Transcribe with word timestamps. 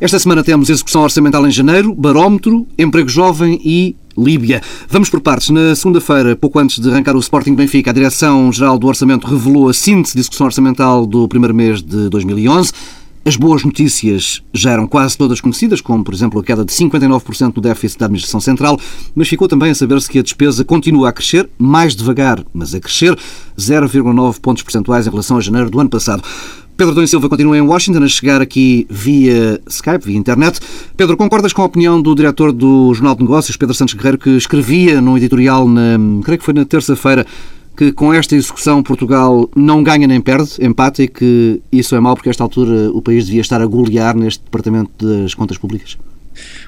Esta 0.00 0.18
semana 0.18 0.42
temos 0.42 0.70
execução 0.70 1.02
orçamental 1.02 1.46
em 1.46 1.50
janeiro, 1.50 1.94
barómetro, 1.94 2.66
emprego 2.78 3.10
jovem 3.10 3.60
e 3.62 3.94
Líbia. 4.16 4.62
Vamos 4.88 5.10
por 5.10 5.20
partes. 5.20 5.50
Na 5.50 5.76
segunda-feira, 5.76 6.34
pouco 6.34 6.58
antes 6.58 6.78
de 6.78 6.88
arrancar 6.88 7.14
o 7.14 7.18
Sporting 7.18 7.54
Benfica, 7.54 7.90
a 7.90 7.92
Direção-Geral 7.92 8.78
do 8.78 8.86
Orçamento 8.86 9.26
revelou 9.26 9.68
a 9.68 9.74
síntese 9.74 10.14
de 10.14 10.20
execução 10.20 10.46
orçamental 10.46 11.04
do 11.04 11.28
primeiro 11.28 11.54
mês 11.54 11.82
de 11.82 12.08
2011. 12.08 12.72
As 13.22 13.36
boas 13.36 13.62
notícias 13.62 14.42
já 14.54 14.70
eram 14.70 14.86
quase 14.86 15.18
todas 15.18 15.42
conhecidas, 15.42 15.82
como, 15.82 16.02
por 16.02 16.14
exemplo, 16.14 16.40
a 16.40 16.42
queda 16.42 16.64
de 16.64 16.72
59% 16.72 17.52
do 17.52 17.60
déficit 17.60 17.98
da 17.98 18.06
Administração 18.06 18.40
Central, 18.40 18.80
mas 19.14 19.28
ficou 19.28 19.46
também 19.46 19.70
a 19.70 19.74
saber-se 19.74 20.08
que 20.08 20.18
a 20.18 20.22
despesa 20.22 20.64
continua 20.64 21.10
a 21.10 21.12
crescer, 21.12 21.46
mais 21.58 21.94
devagar, 21.94 22.42
mas 22.54 22.74
a 22.74 22.80
crescer, 22.80 23.14
0,9 23.58 24.40
pontos 24.40 24.62
percentuais 24.62 25.06
em 25.06 25.10
relação 25.10 25.36
a 25.36 25.40
janeiro 25.42 25.68
do 25.68 25.78
ano 25.78 25.90
passado. 25.90 26.22
Pedro 26.80 26.94
Dom 26.94 27.06
Silva 27.06 27.28
continua 27.28 27.58
em 27.58 27.60
Washington 27.60 28.04
a 28.04 28.08
chegar 28.08 28.40
aqui 28.40 28.86
via 28.88 29.60
Skype, 29.68 30.02
via 30.02 30.16
internet. 30.16 30.60
Pedro, 30.96 31.14
concordas 31.14 31.52
com 31.52 31.60
a 31.60 31.66
opinião 31.66 32.00
do 32.00 32.14
diretor 32.14 32.52
do 32.52 32.94
Jornal 32.94 33.14
de 33.14 33.20
Negócios, 33.20 33.54
Pedro 33.54 33.74
Santos 33.74 33.92
Guerreiro, 33.92 34.16
que 34.16 34.30
escrevia 34.30 34.98
no 34.98 35.14
editorial, 35.18 35.68
na, 35.68 35.98
creio 36.24 36.38
que 36.38 36.44
foi 36.46 36.54
na 36.54 36.64
terça-feira, 36.64 37.26
que 37.76 37.92
com 37.92 38.14
esta 38.14 38.34
execução 38.34 38.82
Portugal 38.82 39.46
não 39.54 39.82
ganha 39.82 40.06
nem 40.06 40.22
perde, 40.22 40.52
empate, 40.58 41.02
e 41.02 41.08
que 41.08 41.60
isso 41.70 41.94
é 41.94 42.00
mau 42.00 42.14
porque 42.16 42.30
a 42.30 42.32
esta 42.32 42.44
altura 42.44 42.90
o 42.94 43.02
país 43.02 43.26
devia 43.26 43.42
estar 43.42 43.60
a 43.60 43.66
golear 43.66 44.16
neste 44.16 44.42
Departamento 44.42 45.06
das 45.06 45.34
Contas 45.34 45.58
Públicas? 45.58 45.98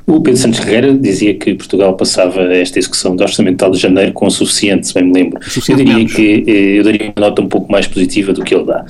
O 0.06 0.20
Pedro 0.20 0.40
Santos 0.40 0.58
Ferreira 0.58 0.92
dizia 0.94 1.34
que 1.34 1.54
Portugal 1.54 1.96
passava 1.96 2.42
esta 2.54 2.78
execução 2.78 3.14
do 3.14 3.22
orçamental 3.22 3.70
de 3.70 3.78
janeiro 3.78 4.12
com 4.12 4.26
o 4.26 4.30
suficiente, 4.30 4.86
se 4.86 4.94
bem 4.94 5.04
me 5.04 5.12
lembro. 5.12 5.40
Eu 5.68 5.76
diria 5.76 6.04
que 6.06 6.44
eh, 6.46 6.78
eu 6.78 6.84
daria 6.84 7.12
uma 7.16 7.28
nota 7.28 7.40
um 7.40 7.48
pouco 7.48 7.70
mais 7.70 7.86
positiva 7.86 8.32
do 8.32 8.42
que 8.42 8.54
ele 8.54 8.64
dá. 8.64 8.84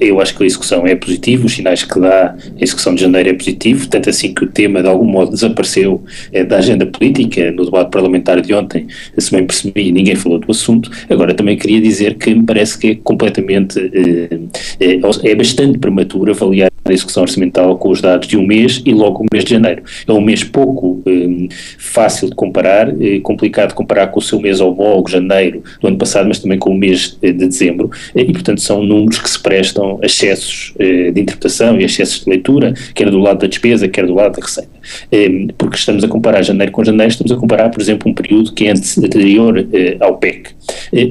Eu 0.00 0.20
acho 0.20 0.36
que 0.36 0.42
a 0.42 0.46
execução 0.46 0.86
é 0.86 0.94
positiva, 0.94 1.44
os 1.44 1.52
sinais 1.52 1.84
que 1.84 2.00
dá 2.00 2.34
a 2.34 2.62
execução 2.62 2.94
de 2.94 3.02
janeiro 3.02 3.28
é 3.28 3.32
positivo, 3.34 3.86
tanto 3.88 4.08
assim 4.08 4.32
que 4.32 4.44
o 4.44 4.46
tema 4.48 4.82
de 4.82 4.88
algum 4.88 5.04
modo 5.04 5.30
desapareceu 5.30 6.02
eh, 6.32 6.44
da 6.44 6.58
agenda 6.58 6.86
política 6.86 7.50
no 7.52 7.64
debate 7.66 7.90
parlamentar 7.90 8.40
de 8.40 8.54
ontem, 8.54 8.86
se 9.18 9.30
bem 9.30 9.46
percebi, 9.46 9.92
ninguém 9.92 10.14
falou 10.14 10.38
do 10.38 10.50
assunto. 10.50 10.90
Agora 11.10 11.34
também 11.34 11.56
queria 11.56 11.80
dizer 11.80 12.14
que 12.14 12.34
me 12.34 12.44
parece 12.44 12.78
que 12.78 12.86
é 12.88 12.94
completamente, 12.94 13.78
eh, 13.92 14.38
é 15.24 15.34
bastante 15.34 15.78
prematuro 15.78 16.30
avaliar 16.30 16.69
a 16.90 16.94
execução 16.94 17.22
orçamental 17.22 17.76
com 17.78 17.90
os 17.90 18.00
dados 18.00 18.28
de 18.28 18.36
um 18.36 18.46
mês 18.46 18.82
e 18.84 18.92
logo 18.92 19.22
o 19.22 19.26
mês 19.32 19.44
de 19.44 19.50
janeiro. 19.50 19.82
É 20.06 20.12
um 20.12 20.20
mês 20.20 20.44
pouco 20.44 21.02
eh, 21.06 21.48
fácil 21.78 22.28
de 22.28 22.34
comparar, 22.34 22.88
eh, 23.00 23.20
complicado 23.20 23.70
de 23.70 23.74
comparar 23.74 24.08
com 24.08 24.18
o 24.18 24.22
seu 24.22 24.40
mês 24.40 24.60
homólogo, 24.60 25.10
janeiro 25.10 25.62
do 25.80 25.88
ano 25.88 25.96
passado, 25.96 26.26
mas 26.28 26.38
também 26.38 26.58
com 26.58 26.70
o 26.70 26.76
mês 26.76 27.16
de 27.20 27.32
dezembro, 27.32 27.90
eh, 28.14 28.22
e 28.22 28.32
portanto 28.32 28.60
são 28.60 28.82
números 28.82 29.18
que 29.18 29.30
se 29.30 29.40
prestam 29.40 29.98
a 30.02 30.06
excessos 30.06 30.74
eh, 30.78 31.10
de 31.10 31.20
interpretação 31.20 31.80
e 31.80 31.84
excessos 31.84 32.24
de 32.24 32.30
leitura, 32.30 32.74
quer 32.94 33.10
do 33.10 33.18
lado 33.18 33.40
da 33.40 33.46
despesa, 33.46 33.88
quer 33.88 34.06
do 34.06 34.14
lado 34.14 34.36
da 34.36 34.44
receita. 34.44 34.70
Eh, 35.10 35.46
porque 35.56 35.76
estamos 35.76 36.04
a 36.04 36.08
comparar 36.08 36.42
janeiro 36.42 36.72
com 36.72 36.84
janeiro, 36.84 37.10
estamos 37.10 37.32
a 37.32 37.36
comparar, 37.36 37.70
por 37.70 37.80
exemplo, 37.80 38.10
um 38.10 38.14
período 38.14 38.52
que 38.52 38.66
é 38.66 38.72
anterior 38.72 39.66
eh, 39.72 39.96
ao 40.00 40.18
PEC, 40.18 40.50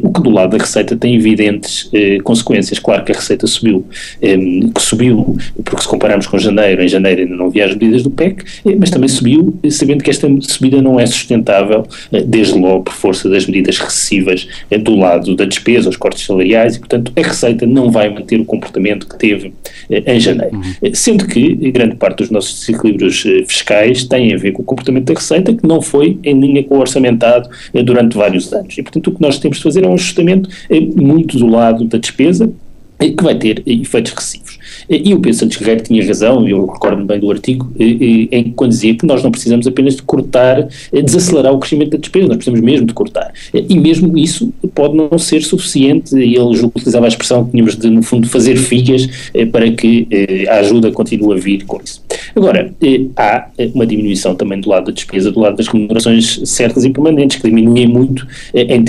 o 0.04 0.12
que 0.12 0.22
do 0.22 0.30
lado 0.30 0.58
da 0.58 0.64
receita 0.64 0.96
tem 0.96 1.16
evidentes 1.16 1.90
consequências. 2.24 2.80
Claro 2.80 3.04
que 3.04 3.12
a 3.12 3.16
receita 3.16 3.48
subiu, 3.48 3.86
que 4.20 4.82
subiu 4.82 5.38
porque 5.70 5.84
se 5.84 5.88
compararmos 5.88 6.26
com 6.28 6.38
janeiro, 6.38 6.84
em 6.84 6.88
janeiro 6.88 7.22
ainda 7.22 7.36
não 7.36 7.46
havia 7.46 7.66
as 7.66 7.74
medidas 7.74 8.04
do 8.04 8.10
PEC, 8.10 8.44
mas 8.80 8.90
também 8.90 9.08
subiu, 9.08 9.58
sabendo 9.70 10.04
que 10.04 10.10
esta 10.10 10.28
subida 10.42 10.82
não 10.82 11.00
é 11.00 11.06
sustentável, 11.06 11.86
eh, 12.12 12.22
desde 12.22 12.58
logo 12.58 12.86
por 12.86 12.94
força 12.94 13.30
das 13.30 13.46
medidas 13.46 13.78
recessivas 13.78 14.48
eh, 14.72 14.78
do 14.78 14.96
lado 14.96 15.36
da 15.36 15.46
despesa, 15.46 15.90
os 15.90 15.96
cortes 15.96 16.26
salariais, 16.26 16.76
e 16.76 16.80
portanto 16.80 17.12
a 17.16 17.22
Receita 17.22 17.66
não 17.66 17.92
vai 17.92 18.10
manter 18.10 18.40
o 18.40 18.46
comportamento 18.46 19.08
que 19.08 19.18
teve 19.18 19.54
eh, 19.90 20.16
em 20.16 20.20
janeiro. 20.20 20.56
Uhum. 20.56 20.94
Sendo 20.94 21.28
que 21.28 21.54
grande 21.72 21.96
parte 21.96 22.18
dos 22.18 22.32
nossos 22.32 22.60
desequilíbrios 22.60 23.24
fiscais 23.48 24.04
têm 24.04 24.34
a 24.34 24.38
ver 24.38 24.52
com 24.52 24.64
o 24.64 24.66
comportamento 24.66 25.06
da 25.06 25.14
Receita, 25.14 25.54
que 25.54 25.68
não 25.68 25.82
foi 25.82 26.18
em 26.24 26.40
linha 26.40 26.64
com 26.64 26.76
o 26.76 26.80
orçamentado 26.80 27.50
durante 27.86 28.18
vários 28.18 28.52
anos. 28.52 28.78
E 28.78 28.82
portanto 28.82 29.08
o 29.08 29.12
que 29.16 29.22
nós 29.22 29.38
temos 29.38 29.58
de 29.58 29.64
fazer 29.64 29.84
é 29.84 29.88
um 29.88 29.94
ajustamento 29.94 30.50
muito 30.96 31.38
do 31.38 31.48
lado 31.48 31.86
da 31.86 31.98
despesa, 31.98 32.52
que 33.00 33.24
vai 33.24 33.36
ter 33.36 33.64
efeitos 33.66 34.12
recessivos. 34.12 34.59
E 34.90 35.14
o 35.14 35.20
Pedro 35.20 35.38
Santos 35.38 35.58
Guerreiro 35.58 35.84
tinha 35.84 36.04
razão, 36.06 36.48
eu 36.48 36.66
recordo-me 36.66 37.06
bem 37.06 37.20
do 37.20 37.30
artigo, 37.30 37.72
em 37.78 38.52
quando 38.56 38.72
dizia 38.72 38.96
que 38.96 39.06
nós 39.06 39.22
não 39.22 39.30
precisamos 39.30 39.68
apenas 39.68 39.96
de 39.96 40.02
cortar, 40.02 40.68
eh, 40.92 41.02
desacelerar 41.02 41.54
o 41.54 41.60
crescimento 41.60 41.92
da 41.92 41.98
despesa, 41.98 42.28
nós 42.28 42.38
precisamos 42.38 42.62
mesmo 42.62 42.88
de 42.88 42.94
cortar. 42.94 43.32
E 43.54 43.78
mesmo 43.78 44.18
isso 44.18 44.52
pode 44.74 44.98
não 44.98 45.16
ser 45.20 45.44
suficiente, 45.44 46.16
e 46.16 46.36
ele 46.36 46.66
utilizava 46.66 47.06
a 47.06 47.08
expressão 47.08 47.46
que 47.46 47.52
tínhamos 47.52 47.76
de, 47.78 47.88
no 47.88 48.02
fundo, 48.02 48.28
fazer 48.28 48.56
figas 48.56 49.30
eh, 49.34 49.46
para 49.46 49.70
que 49.72 50.08
eh, 50.10 50.46
a 50.50 50.56
ajuda 50.56 50.92
continue 50.92 51.38
a 51.38 51.40
vir 51.40 51.66
com 51.66 51.80
isso. 51.84 52.02
Agora, 52.36 52.74
há 53.16 53.48
uma 53.76 53.86
diminuição 53.86 54.34
também 54.34 54.60
do 54.60 54.70
lado 54.70 54.86
da 54.86 54.92
despesa, 54.92 55.32
do 55.32 55.40
lado 55.40 55.56
das 55.56 55.68
remunerações 55.68 56.42
certas 56.46 56.84
e 56.84 56.90
permanentes, 56.90 57.38
que 57.38 57.48
diminuem 57.48 57.88
muito 57.88 58.26
em, 58.54 58.72
em 58.72 58.84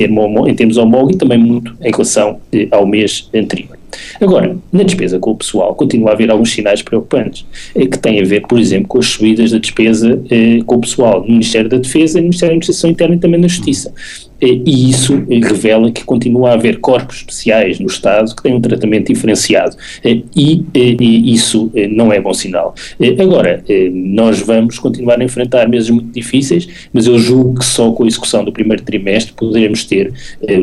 termos 0.54 0.76
homólogos 0.78 1.14
e 1.14 1.18
também 1.18 1.38
muito 1.38 1.74
em 1.82 1.90
relação 1.90 2.38
ao 2.70 2.86
mês 2.86 3.28
anterior. 3.34 3.79
Agora, 4.20 4.56
na 4.72 4.82
despesa 4.82 5.18
com 5.18 5.30
o 5.32 5.36
pessoal, 5.36 5.74
continua 5.74 6.10
a 6.10 6.12
haver 6.12 6.30
alguns 6.30 6.52
sinais 6.52 6.82
preocupantes, 6.82 7.46
eh, 7.74 7.86
que 7.86 7.98
têm 7.98 8.20
a 8.20 8.24
ver, 8.24 8.42
por 8.42 8.58
exemplo, 8.58 8.88
com 8.88 8.98
as 8.98 9.06
subidas 9.06 9.50
da 9.50 9.58
despesa 9.58 10.20
eh, 10.30 10.60
com 10.64 10.76
o 10.76 10.80
pessoal 10.80 11.20
no 11.20 11.28
Ministério 11.28 11.68
da 11.68 11.78
Defesa 11.78 12.18
e 12.18 12.20
no 12.20 12.28
Ministério 12.28 12.52
da 12.52 12.56
Administração 12.56 12.90
Interna 12.90 13.14
e 13.14 13.18
também 13.18 13.40
na 13.40 13.48
Justiça. 13.48 13.92
Eh, 14.40 14.60
e 14.64 14.90
isso 14.90 15.22
revela 15.28 15.90
que 15.90 16.04
continua 16.04 16.50
a 16.50 16.54
haver 16.54 16.78
corpos 16.78 17.16
especiais 17.16 17.78
no 17.78 17.86
Estado 17.86 18.34
que 18.34 18.42
têm 18.42 18.54
um 18.54 18.60
tratamento 18.60 19.12
diferenciado 19.12 19.76
eh, 20.02 20.20
e, 20.34 20.64
e 20.74 21.32
isso 21.32 21.70
não 21.90 22.12
é 22.12 22.20
bom 22.20 22.32
sinal. 22.32 22.74
Agora, 23.20 23.62
nós 23.92 24.40
vamos 24.40 24.78
continuar 24.78 25.20
a 25.20 25.24
enfrentar 25.24 25.68
meses 25.68 25.90
muito 25.90 26.12
difíceis, 26.12 26.68
mas 26.92 27.06
eu 27.06 27.18
julgo 27.18 27.58
que 27.58 27.64
só 27.64 27.92
com 27.92 28.04
a 28.04 28.06
execução 28.06 28.44
do 28.44 28.52
primeiro 28.52 28.82
trimestre 28.82 29.32
poderemos 29.32 29.84
ter 29.84 30.12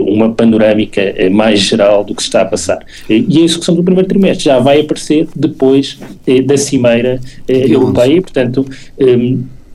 uma 0.08 0.30
panorâmica 0.34 1.14
mais 1.32 1.60
geral 1.60 2.04
do 2.04 2.16
que 2.16 2.22
se 2.22 2.28
está 2.28 2.42
a 2.42 2.46
passar. 2.46 2.80
E 3.10 3.40
a 3.40 3.42
execução 3.42 3.76
do 3.76 3.84
primeiro 3.84 4.08
trimestre 4.08 4.46
já 4.46 4.60
vai 4.60 4.82
aparecer 4.82 5.28
depois 5.36 6.00
da 6.46 6.58
Cimeira 6.58 7.20
Europeia, 7.48 8.22
portanto 8.22 8.66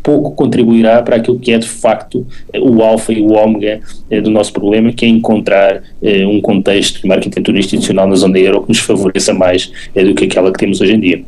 pouco 0.02 0.32
contribuirá 0.32 1.02
para 1.02 1.16
aquilo 1.16 1.38
que 1.38 1.52
é 1.52 1.58
de 1.58 1.68
facto 1.68 2.26
o 2.60 2.82
alfa 2.82 3.12
e 3.12 3.20
o 3.20 3.32
ômega 3.32 3.80
eh, 4.10 4.20
do 4.20 4.30
nosso 4.30 4.52
problema, 4.52 4.92
que 4.92 5.04
é 5.04 5.08
encontrar 5.08 5.82
eh, 6.02 6.26
um 6.26 6.40
contexto 6.40 7.00
de 7.00 7.06
uma 7.06 7.14
arquitetura 7.14 7.58
institucional 7.58 8.08
na 8.08 8.16
zona 8.16 8.38
euro 8.38 8.62
que 8.62 8.68
nos 8.68 8.78
favoreça 8.78 9.32
mais 9.32 9.72
eh, 9.94 10.04
do 10.04 10.14
que 10.14 10.24
aquela 10.24 10.52
que 10.52 10.58
temos 10.58 10.80
hoje 10.80 10.94
em 10.94 11.00
dia. 11.00 11.24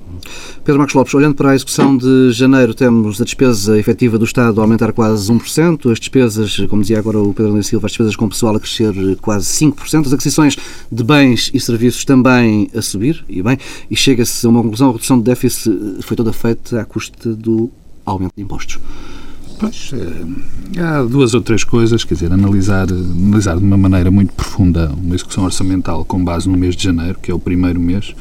Pedro 0.64 0.78
Marcos 0.78 0.94
Lopes, 0.94 1.12
olhando 1.12 1.34
para 1.34 1.50
a 1.50 1.54
execução 1.54 1.94
de 1.94 2.32
janeiro, 2.32 2.72
temos 2.72 3.20
a 3.20 3.24
despesa 3.24 3.78
efetiva 3.78 4.16
do 4.16 4.24
Estado 4.24 4.58
a 4.58 4.64
aumentar 4.64 4.92
quase 4.94 5.30
1%, 5.30 5.92
as 5.92 6.00
despesas, 6.00 6.56
como 6.70 6.80
dizia 6.80 6.98
agora 6.98 7.18
o 7.18 7.34
Pedro 7.34 7.52
Lins 7.52 7.66
Silva, 7.66 7.86
as 7.86 7.92
despesas 7.92 8.16
com 8.16 8.28
pessoal 8.30 8.56
a 8.56 8.60
crescer 8.60 8.94
quase 9.20 9.46
5%, 9.46 10.06
as 10.06 10.12
aquisições 10.14 10.56
de 10.90 11.04
bens 11.04 11.50
e 11.52 11.60
serviços 11.60 12.06
também 12.06 12.70
a 12.74 12.80
subir, 12.80 13.22
e 13.28 13.42
bem, 13.42 13.58
e 13.90 13.94
chega-se 13.94 14.46
a 14.46 14.48
uma 14.48 14.62
conclusão, 14.62 14.88
a 14.88 14.92
redução 14.92 15.18
de 15.18 15.24
déficit 15.24 15.70
foi 16.00 16.16
toda 16.16 16.32
feita 16.32 16.80
à 16.80 16.84
custa 16.86 17.34
do 17.34 17.70
aumento 18.04 18.32
de 18.36 18.42
impostos? 18.42 18.78
Pois, 19.58 19.92
é, 19.92 20.80
há 20.80 21.02
duas 21.02 21.32
ou 21.32 21.40
três 21.40 21.62
coisas, 21.62 22.02
quer 22.04 22.14
dizer, 22.14 22.32
analisar, 22.32 22.86
analisar 22.90 23.56
de 23.56 23.64
uma 23.64 23.76
maneira 23.76 24.10
muito 24.10 24.32
profunda 24.32 24.92
uma 24.92 25.14
execução 25.14 25.44
orçamental 25.44 26.04
com 26.04 26.22
base 26.22 26.48
no 26.48 26.56
mês 26.58 26.74
de 26.74 26.82
janeiro, 26.82 27.18
que 27.22 27.30
é 27.30 27.34
o 27.34 27.38
primeiro 27.38 27.80
mês, 27.80 28.14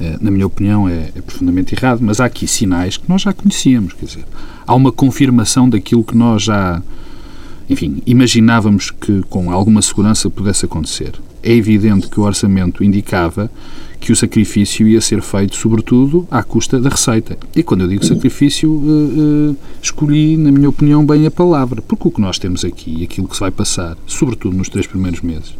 é, 0.00 0.16
na 0.20 0.30
minha 0.30 0.46
opinião, 0.46 0.88
é, 0.88 1.10
é, 1.14 1.20
profundamente 1.20 1.74
errado, 1.74 2.00
mas 2.02 2.20
há 2.20 2.26
aqui 2.26 2.46
sinais 2.46 2.96
que 2.96 3.08
nós 3.08 3.22
já 3.22 3.32
conhecíamos, 3.32 3.92
quer 3.92 4.06
dizer, 4.06 4.24
há 4.66 4.74
uma 4.74 4.92
confirmação 4.92 5.68
daquilo 5.68 6.04
que 6.04 6.16
nós 6.16 6.44
já, 6.44 6.80
enfim, 7.68 8.00
imaginávamos 8.06 8.92
que 8.92 9.22
com 9.28 9.50
alguma 9.50 9.82
segurança 9.82 10.30
pudesse 10.30 10.64
acontecer. 10.64 11.12
É 11.42 11.52
evidente 11.52 12.08
que 12.08 12.20
o 12.20 12.22
orçamento 12.22 12.84
indicava 12.84 13.50
que 14.00 14.12
o 14.12 14.16
sacrifício 14.16 14.86
ia 14.86 15.00
ser 15.00 15.20
feito, 15.22 15.56
sobretudo, 15.56 16.26
à 16.30 16.42
custa 16.42 16.80
da 16.80 16.88
receita. 16.88 17.36
E 17.54 17.62
quando 17.62 17.82
eu 17.82 17.88
digo 17.88 18.04
sacrifício, 18.04 18.70
uh, 18.70 19.50
uh, 19.50 19.56
escolhi, 19.82 20.36
na 20.36 20.52
minha 20.52 20.68
opinião, 20.68 21.04
bem 21.04 21.26
a 21.26 21.30
palavra, 21.30 21.82
porque 21.82 22.08
o 22.08 22.10
que 22.10 22.20
nós 22.20 22.38
temos 22.38 22.64
aqui, 22.64 23.02
aquilo 23.04 23.28
que 23.28 23.34
se 23.34 23.40
vai 23.40 23.50
passar, 23.50 23.96
sobretudo 24.06 24.56
nos 24.56 24.68
três 24.68 24.86
primeiros 24.86 25.20
meses, 25.20 25.54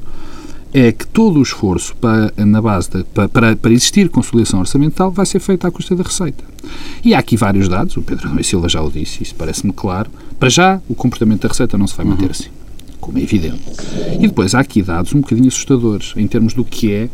é 0.73 0.93
que 0.93 1.06
todo 1.06 1.38
o 1.38 1.43
esforço 1.43 1.96
para, 1.96 2.32
na 2.44 2.61
base 2.61 2.90
de, 2.90 3.05
para, 3.05 3.56
para 3.56 3.73
existir 3.73 4.08
consolidação 4.08 4.61
orçamental 4.61 5.11
vai 5.11 5.25
ser 5.25 5.40
feito 5.40 5.67
à 5.67 5.70
custa 5.70 5.96
da 5.96 6.02
receita. 6.02 6.44
E 7.05 7.14
há 7.14 7.19
aqui 7.19 7.37
vários 7.37 7.69
dados, 7.69 7.96
o 7.96 8.02
Pedro 8.02 8.29
Nunes 8.29 8.46
Silva 8.46 8.69
já 8.69 8.82
o 8.82 8.90
disse, 8.90 9.23
isso 9.23 9.35
parece-me 9.35 9.73
claro. 9.73 10.11
Para 10.38 10.49
já, 10.49 10.81
o 10.88 10.94
comportamento 10.94 11.43
da 11.43 11.49
receita 11.49 11.79
não 11.79 11.87
se 11.87 11.96
vai 11.96 12.05
manter 12.05 12.26
uhum. 12.26 12.31
assim, 12.31 12.49
como 13.00 13.19
é 13.19 13.23
evidente. 13.23 13.62
E 14.20 14.26
depois 14.26 14.55
há 14.55 14.61
aqui 14.61 14.82
dados 14.82 15.14
um 15.14 15.20
bocadinho 15.20 15.49
assustadores 15.49 16.12
em 16.17 16.26
termos 16.26 16.52
do 16.52 16.64
que 16.64 16.93
é 16.93 17.08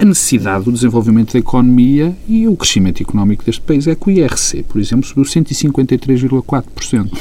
a 0.00 0.04
necessidade 0.04 0.64
do 0.64 0.72
desenvolvimento 0.72 1.34
da 1.34 1.38
economia 1.38 2.16
e 2.26 2.48
o 2.48 2.56
crescimento 2.56 3.02
económico 3.02 3.44
deste 3.44 3.60
país 3.60 3.86
é 3.86 3.94
que 3.94 4.08
o 4.08 4.10
IRC, 4.10 4.62
por 4.62 4.80
exemplo, 4.80 5.06
subiu 5.06 5.24
153,4% 5.24 7.18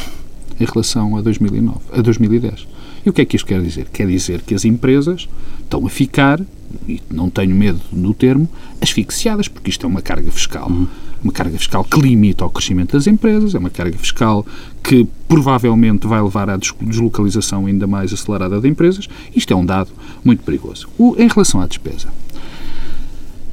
em 0.62 0.66
relação 0.66 1.18
a 1.18 1.22
2009, 1.22 1.78
a 1.92 2.02
2010. 2.02 2.68
E, 3.06 3.10
o 3.10 3.14
que 3.14 3.22
é 3.22 3.26
que 3.26 3.36
isto 3.36 3.46
quer 3.46 3.62
dizer? 3.62 3.88
Quer 3.92 4.08
dizer 4.08 4.42
que 4.42 4.56
as 4.56 4.64
empresas 4.64 5.28
estão 5.62 5.86
a 5.86 5.90
ficar, 5.90 6.40
e 6.88 7.02
não 7.10 7.30
tenho 7.30 7.54
medo 7.54 7.82
no 7.92 8.14
termo, 8.14 8.48
asfixiadas, 8.80 9.50
porque 9.50 9.70
isto 9.70 9.86
é 9.86 9.90
uma 9.90 10.02
carga 10.02 10.32
fiscal. 10.32 10.70
Uhum. 10.70 10.88
Uma 11.22 11.34
carga 11.34 11.58
fiscal 11.58 11.84
que 11.84 12.00
limita 12.00 12.46
o 12.46 12.50
crescimento 12.50 12.94
das 12.94 13.08
empresas, 13.08 13.56
é 13.56 13.60
uma 13.60 13.70
carga 13.70 13.98
fiscal 13.98 14.46
que 14.82 15.06
provavelmente 15.28 16.08
vai 16.08 16.22
levar 16.22 16.50
à 16.50 16.58
deslocalização 16.58 17.66
ainda 17.66 17.86
mais 17.86 18.14
acelerada 18.14 18.62
de 18.62 18.70
empresas. 18.70 19.10
Isto 19.36 19.54
é 19.54 19.56
um 19.56 19.66
dado 19.66 19.90
muito 20.24 20.44
perigoso. 20.44 20.88
O, 20.98 21.16
em 21.18 21.28
relação 21.28 21.60
à 21.62 21.68
despesa, 21.68 22.08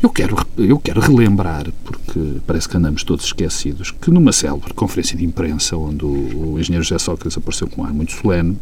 eu 0.02 0.10
quero, 0.10 0.36
eu 0.58 0.78
quero 0.78 1.00
relembrar, 1.00 1.66
porque 1.84 2.20
parece 2.46 2.68
que 2.68 2.76
andamos 2.76 3.02
todos 3.02 3.24
esquecidos, 3.24 3.90
que 3.90 4.10
numa 4.10 4.32
célebre 4.32 4.72
conferência 4.74 5.16
de 5.16 5.24
imprensa, 5.24 5.76
onde 5.76 6.04
o, 6.04 6.52
o 6.52 6.60
engenheiro 6.60 6.84
José 6.84 6.98
Sócrates 6.98 7.36
apareceu 7.36 7.66
com 7.66 7.82
um 7.82 7.84
ar 7.84 7.92
muito 7.92 8.12
solene, 8.12 8.56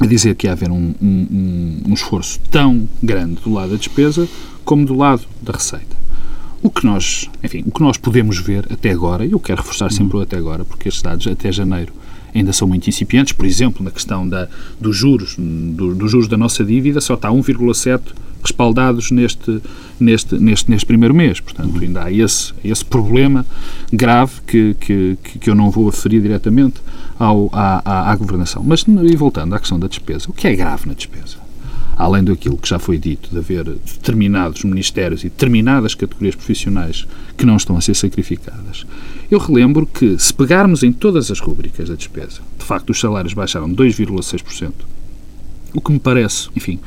a 0.00 0.06
dizer 0.06 0.34
que 0.34 0.46
ia 0.46 0.52
haver 0.52 0.70
um, 0.70 0.94
um, 1.00 1.82
um, 1.86 1.92
esforço 1.92 2.40
tão 2.50 2.88
grande 3.02 3.42
do 3.42 3.52
lado 3.52 3.72
da 3.72 3.76
despesa 3.76 4.26
como 4.64 4.86
do 4.86 4.94
lado 4.94 5.22
da 5.42 5.52
receita. 5.52 6.00
O 6.62 6.70
que 6.70 6.86
nós, 6.86 7.28
enfim, 7.42 7.64
o 7.66 7.70
que 7.70 7.82
nós 7.82 7.98
podemos 7.98 8.38
ver 8.38 8.66
até 8.72 8.90
agora, 8.90 9.26
e 9.26 9.32
eu 9.32 9.40
quero 9.40 9.60
reforçar 9.60 9.92
sempre 9.92 10.16
o 10.16 10.20
até 10.20 10.36
agora, 10.36 10.64
porque 10.64 10.88
estes 10.88 11.02
dados 11.02 11.26
até 11.26 11.52
janeiro 11.52 11.92
ainda 12.34 12.52
são 12.52 12.66
muito 12.66 12.88
incipientes, 12.88 13.32
por 13.32 13.46
exemplo, 13.46 13.84
na 13.84 13.90
questão 13.90 14.28
da, 14.28 14.48
dos 14.80 14.96
juros, 14.96 15.36
do, 15.38 15.94
dos 15.94 16.10
juros 16.10 16.28
da 16.28 16.36
nossa 16.36 16.64
dívida, 16.64 17.00
só 17.00 17.14
está 17.14 17.28
1,7 17.28 18.00
respaldados 18.42 19.10
neste, 19.10 19.60
neste, 19.98 20.38
neste, 20.38 20.70
neste 20.70 20.86
primeiro 20.86 21.14
mês. 21.14 21.40
Portanto, 21.40 21.78
ainda 21.80 22.04
há 22.04 22.12
esse, 22.12 22.52
esse 22.64 22.84
problema 22.84 23.44
grave 23.92 24.40
que, 24.46 24.74
que, 24.80 25.18
que 25.38 25.50
eu 25.50 25.54
não 25.54 25.70
vou 25.70 25.88
referir 25.88 26.20
diretamente 26.20 26.80
ao, 27.18 27.50
à, 27.52 27.82
à, 27.84 28.10
à 28.12 28.16
governação. 28.16 28.62
Mas, 28.64 28.82
e 28.82 29.16
voltando 29.16 29.54
à 29.54 29.58
questão 29.58 29.78
da 29.78 29.86
despesa, 29.86 30.30
o 30.30 30.32
que 30.32 30.46
é 30.46 30.56
grave 30.56 30.88
na 30.88 30.94
despesa? 30.94 31.39
Além 31.96 32.24
daquilo 32.24 32.56
que 32.56 32.68
já 32.68 32.78
foi 32.78 32.98
dito, 32.98 33.30
de 33.30 33.38
haver 33.38 33.64
determinados 33.64 34.64
ministérios 34.64 35.22
e 35.22 35.28
determinadas 35.28 35.94
categorias 35.94 36.34
profissionais 36.34 37.06
que 37.36 37.44
não 37.44 37.56
estão 37.56 37.76
a 37.76 37.80
ser 37.80 37.94
sacrificadas, 37.94 38.86
eu 39.30 39.38
relembro 39.38 39.86
que, 39.86 40.18
se 40.18 40.32
pegarmos 40.32 40.82
em 40.82 40.92
todas 40.92 41.30
as 41.30 41.40
rubricas 41.40 41.88
da 41.88 41.94
despesa, 41.94 42.40
de 42.58 42.64
facto 42.64 42.90
os 42.90 43.00
salários 43.00 43.34
baixaram 43.34 43.68
2,6%, 43.70 44.72
o 45.74 45.80
que 45.80 45.92
me 45.92 46.00
parece, 46.00 46.48
enfim, 46.56 46.80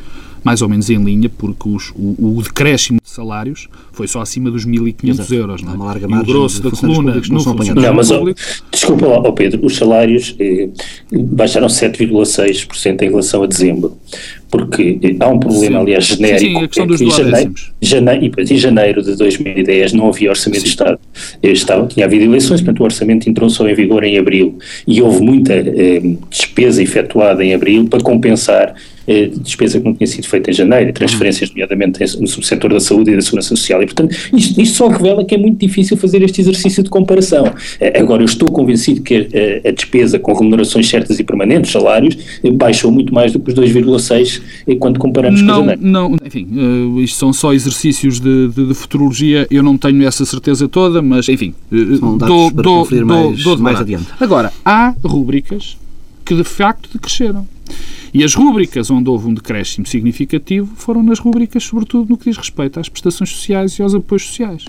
mais 0.44 0.62
ou 0.62 0.68
menos 0.68 0.90
em 0.90 1.02
linha, 1.02 1.30
porque 1.30 1.70
os, 1.70 1.92
o, 1.96 2.38
o 2.38 2.42
decréscimo 2.42 3.00
de 3.03 3.03
salários 3.14 3.68
foi 3.92 4.08
só 4.08 4.22
acima 4.22 4.50
dos 4.50 4.66
1.500 4.66 5.32
euros. 5.32 5.62
Não 5.62 5.72
é? 5.72 5.76
Uma 5.76 5.86
larga 5.86 6.08
e 6.10 6.14
o 6.14 6.26
grosso 6.26 6.62
da 6.62 6.72
coluna 6.72 7.16
no 7.16 7.40
funcionário 7.40 7.82
não, 7.82 7.94
mas, 7.94 8.12
público... 8.12 8.40
Desculpa 8.72 9.06
lá, 9.08 9.20
oh 9.20 9.34
Pedro, 9.34 9.66
os 9.66 9.76
salários 9.76 10.36
eh, 10.40 10.70
baixaram 11.12 11.68
7,6% 11.68 13.02
em 13.02 13.10
relação 13.10 13.44
a 13.44 13.48
dezembro 13.48 13.98
porque 14.54 15.00
há 15.20 15.28
um 15.30 15.40
problema, 15.40 15.78
sim. 15.78 15.82
aliás, 15.82 16.06
genérico. 16.06 16.40
Sim, 16.40 16.52
sim 16.52 16.58
a 16.58 16.68
questão 16.68 16.86
é 16.86 16.88
dos 16.88 17.02
em 17.02 17.10
janeiro, 17.10 17.54
janeiro, 17.82 18.34
em 18.38 18.58
janeiro 18.58 19.02
de 19.02 19.16
2010 19.16 19.94
não 19.94 20.10
havia 20.10 20.30
orçamento 20.30 20.60
sim. 20.60 20.66
de 20.66 20.70
Estado. 20.70 21.00
Estava, 21.42 21.88
tinha 21.88 22.06
havido 22.06 22.26
eleições, 22.26 22.62
portanto 22.62 22.82
o 22.82 22.84
orçamento 22.84 23.28
entrou 23.28 23.50
só 23.50 23.68
em 23.68 23.74
vigor 23.74 24.04
em 24.04 24.20
abril 24.20 24.60
e 24.86 25.02
houve 25.02 25.24
muita 25.24 25.54
eh, 25.54 26.02
despesa 26.30 26.84
efetuada 26.84 27.44
em 27.44 27.56
abril 27.56 27.88
para 27.88 28.00
compensar 28.02 28.76
eh, 29.08 29.30
despesa 29.36 29.80
que 29.80 29.86
não 29.86 29.94
tinha 29.94 30.08
sido 30.08 30.28
feita 30.28 30.52
em 30.52 30.54
janeiro, 30.54 30.94
transferências, 30.94 31.50
nomeadamente 31.50 32.00
no 32.20 32.28
subsetor 32.28 32.74
da 32.74 32.80
saúde 32.80 33.12
e 33.12 33.16
da 33.16 33.22
segurança 33.22 33.56
social. 33.56 33.82
E, 33.82 33.86
portanto, 33.86 34.16
isto, 34.34 34.62
isto 34.62 34.76
só 34.76 34.88
revela 34.88 35.26
que 35.26 35.36
é 35.36 35.38
muito 35.38 35.60
difícil 35.60 35.98
fazer 35.98 36.22
este 36.24 36.42
exercício 36.42 36.84
de 36.84 36.90
comparação. 36.90 37.54
Eh, 37.80 38.00
agora, 38.00 38.22
eu 38.22 38.26
estou 38.26 38.50
convencido 38.50 39.02
que 39.02 39.16
a, 39.16 39.70
a, 39.70 39.72
despesa 39.72 40.20
com 40.20 40.34
remunerações 40.34 40.88
certas 40.88 41.20
e 41.20 41.24
permanentes, 41.24 41.72
salários, 41.72 42.18
eh, 42.44 42.52
baixou 42.52 42.92
muito 42.92 43.14
mais 43.14 43.32
do 43.32 43.40
que 43.40 43.52
os 43.52 43.56
2,6 43.56 44.42
quando 44.80 45.00
comparamos 45.00 45.42
não, 45.42 45.56
com 45.56 45.60
janeiro. 45.62 45.82
Não, 45.82 46.18
enfim, 46.24 46.48
uh, 46.52 47.02
isto 47.02 47.18
são 47.18 47.34
só 47.34 47.54
exercícios 47.54 48.20
de, 48.20 48.50
de, 48.50 48.68
de, 48.68 48.74
futurologia, 48.74 49.48
eu 49.50 49.64
não 49.64 49.78
tenho 49.78 50.06
essa 50.08 50.26
certeza 50.26 50.68
toda, 50.68 51.02
mas, 51.02 51.28
enfim, 51.30 51.54
uh, 51.72 52.18
dou, 52.18 52.52
dou, 52.52 52.52
dou, 52.52 53.06
mais, 53.06 53.44
dou 53.44 53.58
mais 53.58 53.80
adiante. 53.80 54.08
Agora, 54.20 54.52
há 54.66 54.94
rúbricas 55.04 55.78
que 56.26 56.36
de 56.36 56.44
facto 56.44 56.90
decresceram. 56.94 57.48
E 58.14 58.24
as 58.24 58.36
rúbricas 58.36 58.92
onde 58.92 59.10
houve 59.10 59.28
um 59.28 59.34
decréscimo 59.34 59.88
significativo 59.88 60.72
foram 60.76 61.02
nas 61.02 61.18
rúbricas, 61.18 61.64
sobretudo 61.64 62.10
no 62.10 62.18
que 62.18 62.30
diz 62.30 62.38
respeito 62.38 62.80
às 62.80 62.88
prestações 62.88 63.32
sociais 63.32 63.80
e 63.80 63.82
aos 63.82 63.96
apoios 63.96 64.28
sociais. 64.28 64.66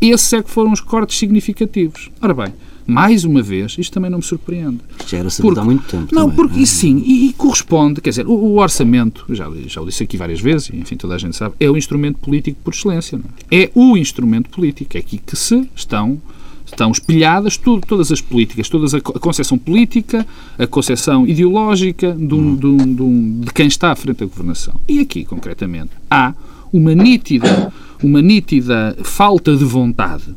Esses 0.00 0.32
é 0.32 0.42
que 0.42 0.50
foram 0.50 0.72
os 0.72 0.80
cortes 0.80 1.16
significativos. 1.16 2.10
Ora 2.20 2.34
bem, 2.34 2.52
mais 2.84 3.22
uma 3.22 3.42
vez, 3.42 3.76
isto 3.78 3.92
também 3.92 4.10
não 4.10 4.18
me 4.18 4.24
surpreende. 4.24 4.78
Já 5.06 5.18
era 5.18 5.30
sabido 5.30 5.60
há 5.60 5.64
muito 5.64 5.86
tempo. 5.86 6.12
Não, 6.12 6.30
também. 6.30 6.36
porque 6.36 6.66
sim, 6.66 7.02
e, 7.06 7.28
e, 7.28 7.32
corresponde, 7.34 8.00
quer 8.00 8.10
dizer, 8.10 8.26
o, 8.26 8.32
o, 8.32 8.58
orçamento, 8.58 9.26
já, 9.28 9.48
já 9.66 9.80
o 9.80 9.86
disse 9.86 10.02
aqui 10.02 10.16
várias 10.16 10.40
vezes, 10.40 10.70
enfim, 10.72 10.96
toda 10.96 11.14
a 11.14 11.18
gente 11.18 11.36
sabe, 11.36 11.54
é 11.60 11.70
o 11.70 11.76
instrumento 11.76 12.18
político 12.18 12.58
por 12.64 12.72
excelência. 12.72 13.20
É? 13.50 13.64
é? 13.64 13.70
o 13.74 13.96
instrumento 13.96 14.50
político, 14.50 14.96
é 14.96 15.00
aqui 15.00 15.18
que 15.18 15.36
se 15.36 15.68
estão 15.76 16.20
estão 16.70 16.90
espelhadas 16.90 17.56
tudo, 17.56 17.86
todas 17.86 18.12
as 18.12 18.20
políticas, 18.20 18.68
toda 18.68 18.96
a, 18.96 19.00
concepção 19.00 19.58
política, 19.58 20.26
a 20.58 20.66
concepção 20.66 21.26
ideológica 21.26 22.12
de, 22.12 22.34
um, 22.34 22.54
de, 22.54 22.66
um, 22.66 22.76
de, 22.94 23.02
um, 23.02 23.40
de, 23.40 23.52
quem 23.52 23.66
está 23.66 23.92
à 23.92 23.96
frente 23.96 24.18
da 24.18 24.26
governação. 24.26 24.74
E 24.88 25.00
aqui, 25.00 25.24
concretamente, 25.24 25.90
há 26.10 26.34
uma 26.72 26.94
nítida, 26.94 27.72
uma 28.02 28.20
nítida 28.20 28.96
falta 29.02 29.56
de 29.56 29.64
vontade 29.64 30.34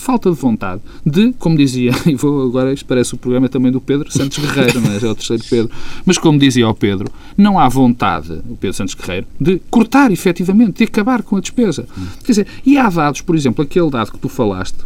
falta 0.00 0.30
de 0.30 0.36
vontade 0.36 0.80
de, 1.04 1.32
como 1.38 1.56
dizia, 1.56 1.92
e 2.06 2.14
vou 2.14 2.42
agora, 2.42 2.72
isto 2.72 2.86
parece 2.86 3.14
o 3.14 3.18
programa 3.18 3.48
também 3.48 3.70
do 3.70 3.80
Pedro 3.80 4.10
Santos 4.10 4.38
Guerreiro, 4.38 4.80
não 4.80 4.90
é? 4.90 4.96
é 4.96 5.06
o 5.06 5.14
terceiro 5.14 5.44
Pedro, 5.48 5.70
mas 6.04 6.18
como 6.18 6.38
dizia 6.38 6.68
o 6.68 6.74
Pedro, 6.74 7.12
não 7.36 7.58
há 7.58 7.68
vontade, 7.68 8.32
o 8.48 8.56
Pedro 8.56 8.76
Santos 8.76 8.94
Guerreiro, 8.94 9.26
de 9.38 9.60
cortar 9.70 10.10
efetivamente, 10.10 10.78
de 10.78 10.84
acabar 10.84 11.22
com 11.22 11.36
a 11.36 11.40
despesa. 11.40 11.86
Quer 12.24 12.32
dizer, 12.32 12.46
e 12.64 12.78
há 12.78 12.88
dados, 12.88 13.20
por 13.20 13.36
exemplo, 13.36 13.62
aquele 13.62 13.90
dado 13.90 14.10
que 14.10 14.18
tu 14.18 14.28
falaste, 14.28 14.78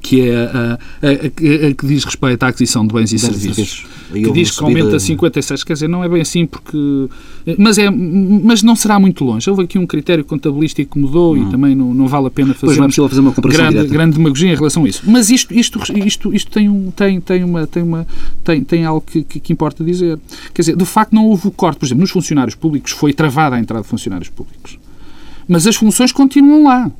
que 0.00 0.28
é 0.28 0.36
a, 0.36 0.78
a, 1.02 1.08
a, 1.08 1.68
a, 1.68 1.74
que 1.74 1.86
diz 1.86 2.04
respeito 2.04 2.42
à 2.42 2.48
aquisição 2.48 2.86
de 2.86 2.94
bens 2.94 3.12
e 3.12 3.18
serviços, 3.18 3.84
que 4.12 4.30
diz 4.32 4.50
que 4.50 4.62
aumenta 4.62 4.96
a 4.96 5.00
56, 5.00 5.64
quer 5.64 5.72
dizer, 5.72 5.88
não 5.88 6.04
é 6.04 6.08
bem 6.08 6.22
assim 6.22 6.46
porque... 6.46 7.08
Mas, 7.58 7.78
é, 7.78 7.90
mas 7.90 8.62
não 8.62 8.76
será 8.76 9.00
muito 9.00 9.24
longe. 9.24 9.48
Houve 9.50 9.64
aqui 9.64 9.78
um 9.78 9.86
critério 9.86 10.24
contabilístico 10.24 10.92
que 10.92 10.98
mudou 10.98 11.36
e 11.36 11.44
também 11.50 11.74
não, 11.74 11.92
não 11.92 12.06
vale 12.06 12.28
a 12.28 12.30
pena 12.30 12.54
fazer, 12.54 12.76
fazer 12.76 13.20
uma 13.20 13.32
grande, 13.32 13.86
grande 13.88 14.16
demagogia 14.16 14.52
em 14.52 14.54
relação 14.54 14.84
a 14.84 14.88
isso. 14.88 15.02
Mas 15.04 15.30
isto, 15.30 15.52
isto, 15.52 15.80
isto, 15.98 16.34
isto 16.34 16.50
tem, 16.50 16.68
um, 16.68 16.90
tem, 16.90 17.20
tem, 17.20 17.42
uma, 17.42 17.66
tem, 17.66 17.82
uma, 17.82 18.06
tem, 18.44 18.62
tem 18.62 18.84
algo 18.84 19.04
que, 19.04 19.22
que, 19.24 19.40
que 19.40 19.52
importa 19.52 19.82
dizer. 19.82 20.18
Quer 20.54 20.62
dizer, 20.62 20.76
de 20.76 20.84
facto 20.84 21.12
não 21.12 21.26
houve 21.26 21.48
o 21.48 21.50
corte, 21.50 21.78
por 21.78 21.86
exemplo, 21.86 22.02
nos 22.02 22.10
funcionários 22.10 22.54
públicos 22.54 22.92
foi 22.92 23.12
travada 23.12 23.56
a 23.56 23.60
entrada 23.60 23.82
de 23.82 23.88
funcionários 23.88 24.28
públicos. 24.28 24.78
Mas 25.48 25.66
as 25.66 25.74
funções 25.74 26.12
continuam 26.12 26.64
lá 26.64 26.90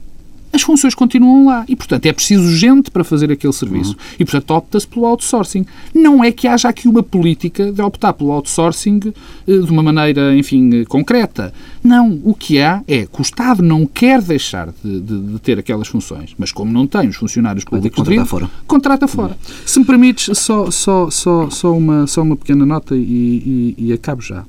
as 0.52 0.60
funções 0.60 0.94
continuam 0.94 1.46
lá 1.46 1.64
e, 1.66 1.74
portanto, 1.74 2.04
é 2.04 2.12
preciso 2.12 2.54
gente 2.54 2.90
para 2.90 3.02
fazer 3.02 3.32
aquele 3.32 3.52
serviço. 3.52 3.92
Uhum. 3.92 4.16
E, 4.20 4.24
portanto, 4.24 4.50
opta-se 4.50 4.86
pelo 4.86 5.06
outsourcing. 5.06 5.64
Não 5.94 6.22
é 6.22 6.30
que 6.30 6.46
haja 6.46 6.68
aqui 6.68 6.86
uma 6.86 7.02
política 7.02 7.72
de 7.72 7.80
optar 7.80 8.12
pelo 8.12 8.32
outsourcing 8.32 9.00
eh, 9.48 9.58
de 9.58 9.70
uma 9.70 9.82
maneira, 9.82 10.36
enfim, 10.36 10.82
eh, 10.82 10.84
concreta. 10.84 11.54
Não. 11.82 12.20
O 12.22 12.34
que 12.34 12.60
há 12.60 12.82
é 12.86 13.06
que 13.06 13.18
o 13.18 13.22
Estado 13.22 13.62
não 13.62 13.86
quer 13.86 14.20
deixar 14.20 14.72
de, 14.84 15.00
de, 15.00 15.20
de 15.20 15.38
ter 15.38 15.58
aquelas 15.58 15.88
funções, 15.88 16.34
mas 16.36 16.52
como 16.52 16.70
não 16.70 16.86
tem 16.86 17.08
os 17.08 17.16
funcionários 17.16 17.64
públicos... 17.64 17.96
Contrata 17.96 18.26
fora. 18.26 18.50
Contrata 18.66 19.08
fora. 19.08 19.32
Uhum. 19.32 19.56
Se 19.64 19.78
me 19.78 19.86
permites, 19.86 20.38
só, 20.38 20.70
só, 20.70 21.08
só, 21.10 21.48
só, 21.48 21.72
uma, 21.74 22.06
só 22.06 22.20
uma 22.20 22.36
pequena 22.36 22.66
nota 22.66 22.94
e, 22.94 23.74
e, 23.78 23.86
e 23.86 23.92
acabo 23.92 24.20
já. 24.20 24.44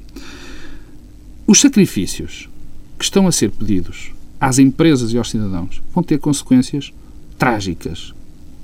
Os 1.47 1.61
sacrifícios 1.61 2.49
que 2.97 3.05
estão 3.05 3.27
a 3.27 3.31
ser 3.31 3.51
pedidos 3.51 4.12
às 4.43 4.59
empresas 4.59 5.13
e 5.13 5.17
aos 5.17 5.29
cidadãos 5.29 5.81
vão 5.95 6.03
ter 6.03 6.19
consequências 6.19 6.91
trágicas. 7.39 8.13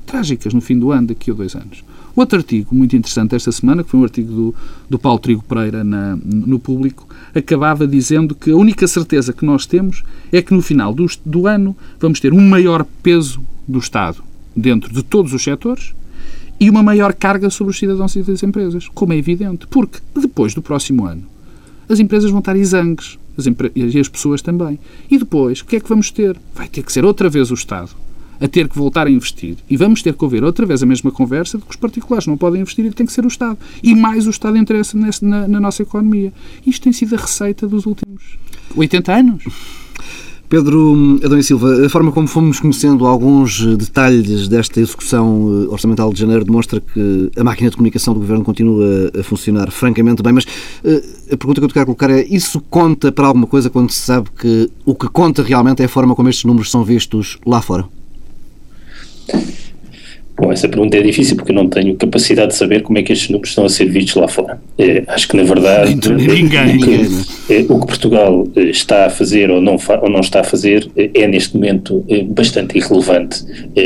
Trágicas 0.06 0.54
no 0.54 0.60
fim 0.60 0.78
do 0.78 0.92
ano, 0.92 1.08
daqui 1.08 1.32
a 1.32 1.34
dois 1.34 1.56
anos. 1.56 1.86
Outro 2.14 2.38
artigo 2.38 2.76
muito 2.76 2.98
interessante 2.98 3.34
esta 3.34 3.50
semana, 3.50 3.82
que 3.82 3.90
foi 3.90 4.02
um 4.02 4.04
artigo 4.04 4.30
do, 4.30 4.56
do 4.90 5.00
Paulo 5.00 5.20
Trigo 5.20 5.42
Pereira 5.42 5.82
na, 5.82 6.18
no 6.22 6.60
Público, 6.60 7.08
acabava 7.34 7.88
dizendo 7.88 8.36
que 8.36 8.52
a 8.52 8.58
única 8.58 8.86
certeza 8.90 9.32
que 9.32 9.46
nós 9.46 9.66
temos 9.66 10.04
é 10.34 10.42
que 10.42 10.54
no 10.54 10.62
final 10.62 10.94
do, 10.94 11.06
do 11.26 11.48
ano 11.48 11.74
vamos 11.98 12.20
ter 12.20 12.34
um 12.34 12.42
maior 12.42 12.86
peso 13.02 13.40
do 13.66 13.80
Estado 13.80 14.22
dentro 14.54 14.92
de 14.92 15.02
todos 15.02 15.32
os 15.32 15.42
setores 15.42 15.94
e 16.60 16.70
uma 16.70 16.84
maior 16.84 17.14
carga 17.14 17.50
sobre 17.50 17.72
os 17.72 17.80
cidadãos 17.80 18.18
e 18.18 18.22
das 18.22 18.44
empresas, 18.44 18.90
como 18.90 19.14
é 19.14 19.18
evidente, 19.18 19.66
porque 19.68 20.00
depois 20.14 20.54
do 20.54 20.62
próximo 20.62 21.06
ano 21.06 21.24
as 21.88 22.02
empresas 22.02 22.30
vão 22.32 22.40
estar 22.40 22.58
exangues 22.58 23.18
as 23.40 23.48
e 23.76 24.00
as 24.00 24.08
pessoas 24.08 24.42
também. 24.42 24.80
E 25.10 25.18
depois, 25.18 25.62
o 25.62 25.66
que 25.66 25.76
é 25.76 25.80
que 25.80 25.90
vamos 25.90 26.12
ter? 26.12 26.38
Vai 26.54 26.68
ter 26.68 26.84
que 26.84 26.92
ser 26.92 27.06
outra 27.06 27.30
vez 27.30 27.52
o 27.52 27.54
Estado 27.54 27.92
a 28.42 28.48
ter 28.48 28.70
que 28.70 28.78
voltar 28.78 29.08
a 29.08 29.10
investir. 29.10 29.58
E 29.70 29.76
vamos 29.76 30.02
ter 30.02 30.14
que 30.14 30.24
ouvir 30.24 30.44
outra 30.44 30.66
vez 30.66 30.82
a 30.82 30.86
mesma 30.86 31.12
conversa 31.12 31.58
de 31.58 31.66
que 31.66 31.72
os 31.72 31.76
particulares 31.76 32.26
não 32.26 32.38
podem 32.38 32.62
investir 32.62 32.86
e 32.86 32.92
tem 32.92 33.06
que 33.06 33.12
ser 33.12 33.26
o 33.26 33.28
Estado. 33.28 33.58
E 33.84 33.94
mais 33.94 34.28
o 34.28 34.30
Estado 34.30 34.58
interessa 34.58 34.98
na, 35.22 35.48
na 35.48 35.60
nossa 35.60 35.84
economia. 35.84 36.32
Isto 36.66 36.84
tem 36.84 36.94
sido 36.94 37.16
a 37.16 37.18
receita 37.18 37.68
dos 37.68 37.86
últimos 37.86 38.38
80 38.76 39.14
anos. 39.14 39.44
Pedro 40.50 41.20
Adão 41.24 41.38
e 41.38 41.44
Silva, 41.44 41.86
a 41.86 41.90
forma 41.90 42.12
como 42.12 42.28
fomos 42.28 42.60
conhecendo 42.60 43.06
alguns 43.06 43.64
detalhes 43.78 44.48
desta 44.48 44.82
execução 44.82 45.66
eh, 45.68 45.72
orçamental 45.72 46.12
de 46.12 46.20
janeiro 46.20 46.44
demonstra 46.44 46.82
que 46.82 47.30
a 47.38 47.44
máquina 47.44 47.70
de 47.70 47.76
comunicação 47.76 48.16
do 48.16 48.20
Governo 48.20 48.44
continua 48.44 49.12
a 49.20 49.22
funcionar 49.22 49.70
francamente 49.70 50.24
bem, 50.24 50.34
mas 50.34 50.48
eh, 50.84 51.04
a 51.32 51.38
pergunta 51.38 51.62
que 51.62 51.66
eu 51.66 51.68
te 51.68 51.74
quero 51.76 51.86
colocar 51.86 52.10
é, 52.10 52.26
isso 52.26 52.60
conta 52.68 53.12
para 53.12 53.28
alguma 53.28 53.46
coisa 53.46 53.70
quando 53.70 53.92
se 53.92 54.00
sabe 54.00 54.28
que 54.36 54.72
o 54.84 54.96
que 54.96 55.08
conta 55.08 55.44
realmente 55.44 55.84
é 55.84 55.86
a 55.86 55.90
forma 55.90 56.16
como 56.16 56.28
estes 56.28 56.46
números 56.46 56.72
são 56.72 56.84
vistos 56.84 57.38
lá 57.46 57.62
fora? 57.62 57.86
Bom, 60.40 60.54
essa 60.54 60.70
pergunta 60.70 60.96
é 60.98 61.02
difícil 61.02 61.36
porque 61.36 61.52
eu 61.52 61.56
não 61.56 61.68
tenho 61.68 61.96
capacidade 61.96 62.54
de 62.54 62.56
saber 62.58 62.82
como 62.82 62.98
é 62.98 63.04
que 63.04 63.12
estes 63.12 63.30
números 63.30 63.50
estão 63.50 63.66
a 63.66 63.70
ser 63.70 63.86
vistos 63.90 64.16
lá 64.16 64.28
fora. 64.28 64.62
É, 64.78 65.04
acho 65.08 65.28
que, 65.28 65.36
na 65.36 65.44
verdade, 65.44 65.96
ninguém, 66.10 66.78
o, 66.78 66.80
que, 66.80 67.54
é, 67.54 67.60
o 67.68 67.80
que 67.80 67.88
Portugal 67.88 68.48
eh, 68.56 68.64
está 68.64 69.08
a 69.08 69.10
fazer 69.10 69.52
ou 69.52 69.62
não, 69.62 69.76
ou 70.02 70.10
não 70.10 70.22
está 70.22 70.40
a 70.40 70.44
fazer 70.44 70.90
eh, 70.96 71.10
é, 71.14 71.28
neste 71.28 71.56
momento, 71.56 72.06
bastante 72.30 72.78
irrelevante 72.78 73.44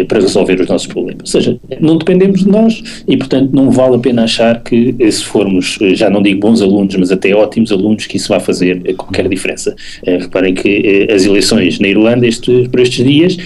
para 0.07 0.19
resolver 0.19 0.61
os 0.61 0.67
nossos 0.67 0.85
problemas. 0.85 1.33
Ou 1.33 1.41
seja, 1.41 1.59
não 1.79 1.97
dependemos 1.97 2.41
de 2.41 2.49
nós 2.49 2.83
e, 3.07 3.17
portanto, 3.17 3.49
não 3.51 3.71
vale 3.71 3.95
a 3.95 3.99
pena 3.99 4.23
achar 4.25 4.61
que, 4.61 4.95
se 5.11 5.23
formos, 5.23 5.79
já 5.93 6.09
não 6.09 6.21
digo 6.21 6.39
bons 6.39 6.61
alunos, 6.61 6.95
mas 6.95 7.11
até 7.11 7.33
ótimos 7.33 7.71
alunos, 7.71 8.05
que 8.05 8.17
isso 8.17 8.29
vai 8.29 8.39
fazer 8.39 8.95
qualquer 8.95 9.27
diferença. 9.27 9.75
Reparem 10.05 10.53
que 10.53 11.07
as 11.11 11.25
eleições 11.25 11.79
na 11.79 11.87
Irlanda, 11.87 12.27
este, 12.27 12.69
por 12.69 12.79
estes 12.79 13.03
dias, 13.03 13.37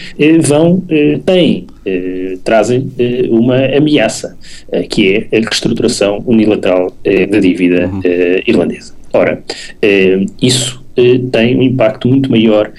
vão, 0.41 0.83
têm 1.25 1.67
eh, 1.67 1.76
trazem 2.43 2.91
eh, 2.97 3.27
uma 3.29 3.57
ameaça, 3.65 4.37
eh, 4.71 4.83
que 4.83 5.27
é 5.31 5.37
a 5.37 5.41
reestruturação 5.41 6.23
unilateral 6.25 6.93
da 7.29 7.39
dívida 7.39 7.87
uhum. 7.87 8.01
irlandesa. 8.45 8.93
Ora, 9.13 9.41
isso 10.41 10.83
tem 11.31 11.55
um 11.57 11.61
impacto 11.61 12.07
muito 12.07 12.29
maior 12.29 12.71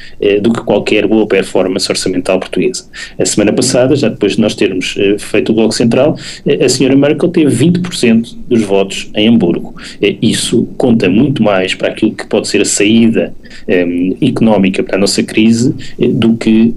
do 0.42 0.52
que 0.52 0.60
qualquer 0.62 1.06
boa 1.06 1.26
performance 1.26 1.90
orçamental 1.90 2.38
portuguesa. 2.38 2.84
A 3.18 3.24
semana 3.24 3.52
passada, 3.52 3.94
já 3.94 4.08
depois 4.08 4.32
de 4.32 4.40
nós 4.40 4.54
termos 4.54 4.96
feito 5.18 5.52
o 5.52 5.54
Bloco 5.54 5.74
Central, 5.74 6.16
a 6.60 6.68
senhora 6.68 6.96
Merkel 6.96 7.28
teve 7.28 7.66
20% 7.66 8.36
dos 8.48 8.62
votos 8.62 9.10
em 9.14 9.28
Hamburgo. 9.28 9.74
isso 10.20 10.68
conta 10.76 11.08
muito 11.08 11.42
mais 11.42 11.74
para 11.74 11.88
aquilo 11.88 12.12
que 12.12 12.26
pode 12.26 12.48
ser 12.48 12.62
a 12.62 12.64
saída 12.64 13.34
um, 13.68 14.16
económica 14.20 14.82
para 14.82 14.96
a 14.96 14.98
nossa 14.98 15.22
crise 15.22 15.74
eh, 15.98 16.08
do 16.08 16.36
que 16.36 16.74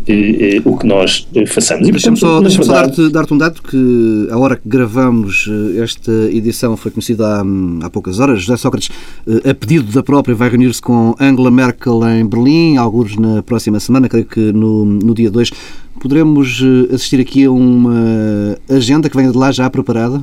uh, 0.65 0.69
o 0.69 0.77
que 0.77 0.85
nós 0.85 1.27
façamos. 1.47 1.87
Deixa-me 1.89 2.17
só, 2.17 2.41
deixa 2.41 2.63
só 2.63 2.73
dar-te 2.73 3.09
dar 3.09 3.25
um 3.31 3.37
dado 3.37 3.61
que 3.61 4.27
a 4.29 4.37
hora 4.37 4.55
que 4.55 4.67
gravamos 4.67 5.49
esta 5.81 6.11
edição 6.31 6.75
foi 6.75 6.91
conhecida 6.91 7.25
há, 7.25 7.43
há 7.83 7.89
poucas 7.89 8.19
horas. 8.19 8.41
José 8.41 8.57
Sócrates, 8.57 8.89
a 9.49 9.53
pedido 9.53 9.91
da 9.91 10.03
própria, 10.03 10.35
vai 10.35 10.49
reunir-se 10.49 10.81
com 10.81 11.15
Angela 11.31 11.49
Merkel 11.49 11.99
em 12.09 12.25
Berlim, 12.25 12.77
alguns 12.77 13.15
na 13.15 13.41
próxima 13.41 13.79
semana, 13.79 14.09
creio 14.09 14.25
que 14.25 14.51
no, 14.51 14.85
no 14.85 15.13
dia 15.13 15.31
2. 15.31 15.51
Poderemos 15.99 16.61
assistir 16.93 17.19
aqui 17.19 17.45
a 17.45 17.51
uma 17.51 18.57
agenda 18.69 19.09
que 19.09 19.15
venha 19.15 19.31
de 19.31 19.37
lá 19.37 19.51
já 19.51 19.69
preparada? 19.69 20.21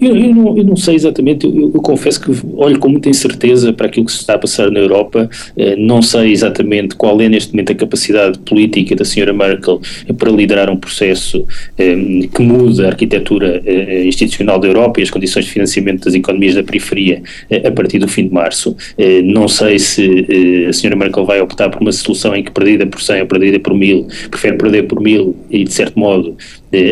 Eu, 0.00 0.16
eu, 0.16 0.34
não, 0.34 0.56
eu 0.56 0.64
não, 0.64 0.76
sei 0.76 0.94
exatamente, 0.94 1.46
eu, 1.46 1.70
eu, 1.74 1.80
confesso 1.80 2.20
que 2.20 2.30
olho 2.54 2.78
com 2.78 2.88
muita 2.88 3.08
incerteza 3.08 3.72
para 3.72 3.86
aquilo 3.86 4.06
que 4.06 4.12
se 4.12 4.18
está 4.18 4.34
a 4.34 4.38
passar 4.38 4.70
na 4.70 4.80
Europa, 4.80 5.28
eh, 5.56 5.76
não 5.76 6.02
sei 6.02 6.32
exatamente 6.32 6.94
qual 6.94 7.20
é 7.20 7.28
neste 7.28 7.52
momento 7.52 7.72
a 7.72 7.74
capacidade 7.74 8.38
política 8.40 8.94
da 8.94 9.04
senhora 9.04 9.32
Merkel 9.32 9.80
para 10.16 10.30
liderar 10.30 10.70
um 10.70 10.76
processo 10.76 11.46
eh, 11.78 11.96
que 12.32 12.42
muda 12.42 12.86
a 12.86 12.88
arquitetura 12.88 13.62
eh, 13.64 14.04
institucional 14.06 14.58
da 14.58 14.68
Europa 14.68 15.00
e 15.00 15.02
as 15.02 15.10
condições 15.10 15.44
de 15.46 15.50
financiamento 15.50 16.04
das 16.04 16.14
economias 16.14 16.54
da 16.54 16.62
periferia 16.62 17.22
a 17.64 17.70
partir 17.70 17.98
do 17.98 18.08
fim 18.08 18.26
de 18.26 18.32
março. 18.32 18.76
não 19.24 19.48
sei 19.48 19.78
se 19.78 20.66
a 20.68 20.72
senhora 20.72 20.96
Merkel 20.96 21.24
vai 21.24 21.40
optar 21.40 21.68
por 21.70 21.80
uma 21.80 21.92
solução 21.92 22.34
em 22.34 22.42
que 22.42 22.50
perdida 22.50 22.86
por 22.86 23.00
100 23.00 23.22
ou 23.22 23.26
perdida 23.26 23.58
por 23.58 23.74
mil, 23.74 24.06
prefere 24.30 24.56
perder 24.56 24.84
por 24.84 25.00
mil 25.00 25.36
e 25.50 25.64
de 25.64 25.72
certo 25.72 25.98
modo 25.98 26.36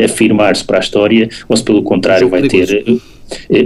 afirmar-se 0.05 0.63
para 0.63 0.77
a 0.77 0.79
história, 0.79 1.27
ou 1.49 1.57
se 1.57 1.63
pelo 1.63 1.81
contrário 1.83 2.29
vai 2.29 2.47
ter 2.47 2.83
eh, 2.87 2.90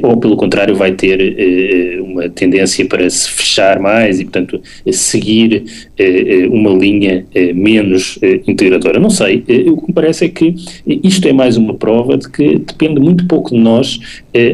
ou 0.04 0.18
pelo 0.18 0.36
contrário 0.36 0.76
vai 0.76 0.92
ter 0.92 1.20
eh, 1.22 2.02
uma 2.02 2.30
tendência 2.30 2.86
para 2.86 3.10
se 3.10 3.30
fechar 3.30 3.80
mais 3.80 4.20
e, 4.20 4.24
portanto, 4.24 4.62
seguir 4.92 5.64
eh, 5.98 6.48
uma 6.50 6.72
linha 6.72 7.26
menos 7.54 8.20
integradora. 8.48 9.00
Não 9.00 9.10
sei, 9.10 9.44
o 9.68 9.78
que 9.78 9.88
me 9.88 9.94
parece 9.94 10.26
é 10.26 10.30
que 10.30 10.56
isto 11.04 11.28
é 11.28 11.34
mais 11.34 11.58
uma 11.58 11.74
prova 11.74 12.18
de 12.18 12.30
que 12.30 12.60
depende 12.60 13.00
muito 13.00 13.26
pouco 13.28 13.52
de 13.52 13.58
nós 13.60 14.00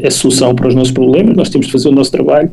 a 0.06 0.12
solução 0.12 0.54
para 0.54 0.68
os 0.68 0.76
nossos 0.76 0.92
problemas, 0.92 1.36
nós 1.36 1.50
temos 1.50 1.68
de 1.68 1.74
fazer 1.74 1.90
o 1.90 1.92
nosso 1.92 2.12
trabalho, 2.12 2.52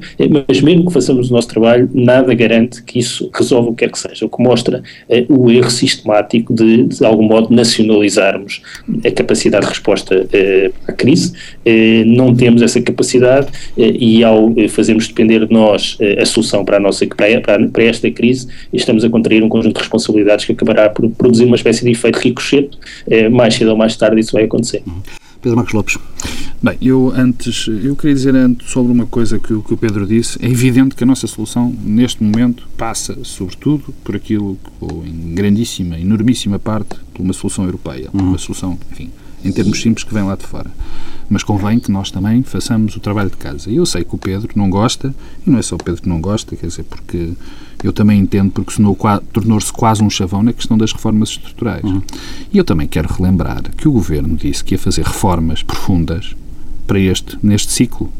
mas 0.49 0.61
mesmo 0.61 0.87
que 0.87 0.93
façamos 0.93 1.31
o 1.31 1.33
nosso 1.33 1.49
trabalho, 1.49 1.88
nada 1.93 2.33
garante 2.35 2.83
que 2.83 2.99
isso 2.99 3.31
resolva 3.35 3.71
o 3.71 3.75
que 3.75 3.85
quer 3.85 3.93
que 3.93 3.99
seja, 3.99 4.27
o 4.27 4.29
que 4.29 4.43
mostra 4.43 4.83
o 5.29 5.50
erro 5.50 5.71
sistemático 5.71 6.55
de, 6.55 6.85
de 6.85 7.05
algum 7.05 7.25
modo, 7.25 7.55
nacionalizarmos 7.55 8.62
a 9.05 9.11
capacidade 9.11 9.65
de 9.65 9.71
resposta 9.71 10.27
à 10.87 10.93
crise, 10.93 11.33
não 12.07 12.35
temos 12.35 12.48
temos 12.49 12.62
essa 12.62 12.81
capacidade 12.81 13.49
eh, 13.76 13.93
e 13.99 14.25
ao 14.25 14.52
eh, 14.57 14.69
fazermos 14.69 15.07
depender 15.07 15.47
de 15.47 15.52
nós 15.52 15.99
eh, 16.00 16.23
a 16.23 16.25
solução 16.25 16.64
para, 16.64 16.78
a 16.78 16.81
nossa, 16.81 17.07
para, 17.07 17.69
para 17.69 17.85
esta 17.85 18.11
crise, 18.11 18.49
estamos 18.73 19.05
a 19.05 19.11
contrair 19.11 19.43
um 19.43 19.50
conjunto 19.50 19.75
de 19.75 19.81
responsabilidades 19.81 20.47
que 20.47 20.52
acabará 20.52 20.88
por 20.88 21.11
produzir 21.11 21.45
uma 21.45 21.57
espécie 21.57 21.85
de 21.85 21.90
efeito 21.90 22.19
ricochete, 22.19 22.78
mais 23.31 23.55
cedo 23.55 23.71
ou 23.71 23.76
mais 23.76 23.97
tarde 23.97 24.21
isso 24.21 24.33
vai 24.33 24.45
acontecer. 24.45 24.83
Pedro 25.43 25.57
Marcos 25.57 25.75
Lopes. 25.75 25.99
Bem, 26.62 26.76
eu 26.81 27.12
antes, 27.14 27.69
eu 27.69 27.95
queria 27.95 28.14
dizer 28.14 28.35
antes 28.35 28.71
sobre 28.71 28.90
uma 28.90 29.07
coisa 29.07 29.38
que, 29.38 29.49
que 29.62 29.75
o 29.75 29.76
Pedro 29.76 30.07
disse. 30.07 30.38
É 30.43 30.49
evidente 30.49 30.97
que 30.97 31.05
a 31.05 31.07
nossa 31.07 31.26
solução, 31.26 31.75
neste 31.85 32.23
momento, 32.23 32.69
passa, 32.76 33.17
sobretudo, 33.23 33.95
por 34.02 34.17
aquilo, 34.17 34.59
ou 34.81 35.05
em 35.07 35.35
grandíssima, 35.35 35.99
enormíssima 35.99 36.59
parte, 36.59 36.97
por 37.14 37.23
uma 37.23 37.33
solução 37.33 37.64
europeia. 37.64 38.09
Uhum. 38.12 38.31
Uma 38.31 38.38
solução, 38.38 38.78
enfim, 38.90 39.11
em 39.45 39.52
termos 39.52 39.80
simples, 39.80 40.04
que 40.04 40.12
vem 40.12 40.25
lá 40.25 40.37
de 40.37 40.47
fora. 40.47 40.71
Mas 41.28 41.42
convém 41.42 41.78
que 41.78 41.90
nós 41.90 42.11
também 42.11 42.42
façamos 42.42 42.97
o 42.97 43.00
trabalho 43.00 43.30
de 43.30 43.37
casa. 43.37 43.71
E 43.71 43.76
eu 43.76 43.87
sei 43.87 44.04
que 44.04 44.14
o 44.14 44.18
Pedro 44.18 44.49
não 44.57 44.71
gosta, 44.71 45.14
e 45.47 45.50
não 45.50 45.59
é 45.59 45.62
só 45.62 45.76
o 45.76 45.78
Pedro 45.78 46.02
que 46.02 46.09
não 46.09 46.21
gosta, 46.21 46.57
quer 46.57 46.66
dizer, 46.66 46.85
porque 46.85 47.33
eu 47.83 47.92
também 47.92 48.18
entendo, 48.18 48.50
porque 48.50 48.73
tornou-se 49.33 49.73
quase 49.73 50.02
um 50.02 50.11
chavão 50.11 50.42
na 50.42 50.52
questão 50.52 50.76
das 50.76 50.92
reformas 50.92 51.30
estruturais. 51.30 51.85
Uhum. 51.85 52.02
E 52.52 52.59
eu 52.59 52.64
também 52.64 52.88
quero 52.88 53.12
relembrar 53.12 53.62
que 53.76 53.87
o 53.87 53.92
Governo 53.92 54.37
disse 54.37 54.64
que 54.64 54.75
ia 54.75 54.78
fazer 54.78 55.04
reformas 55.04 55.62
profundas 55.62 56.35
para 56.87 56.99
este, 56.99 57.38
neste 57.42 57.73
ciclo 57.73 58.11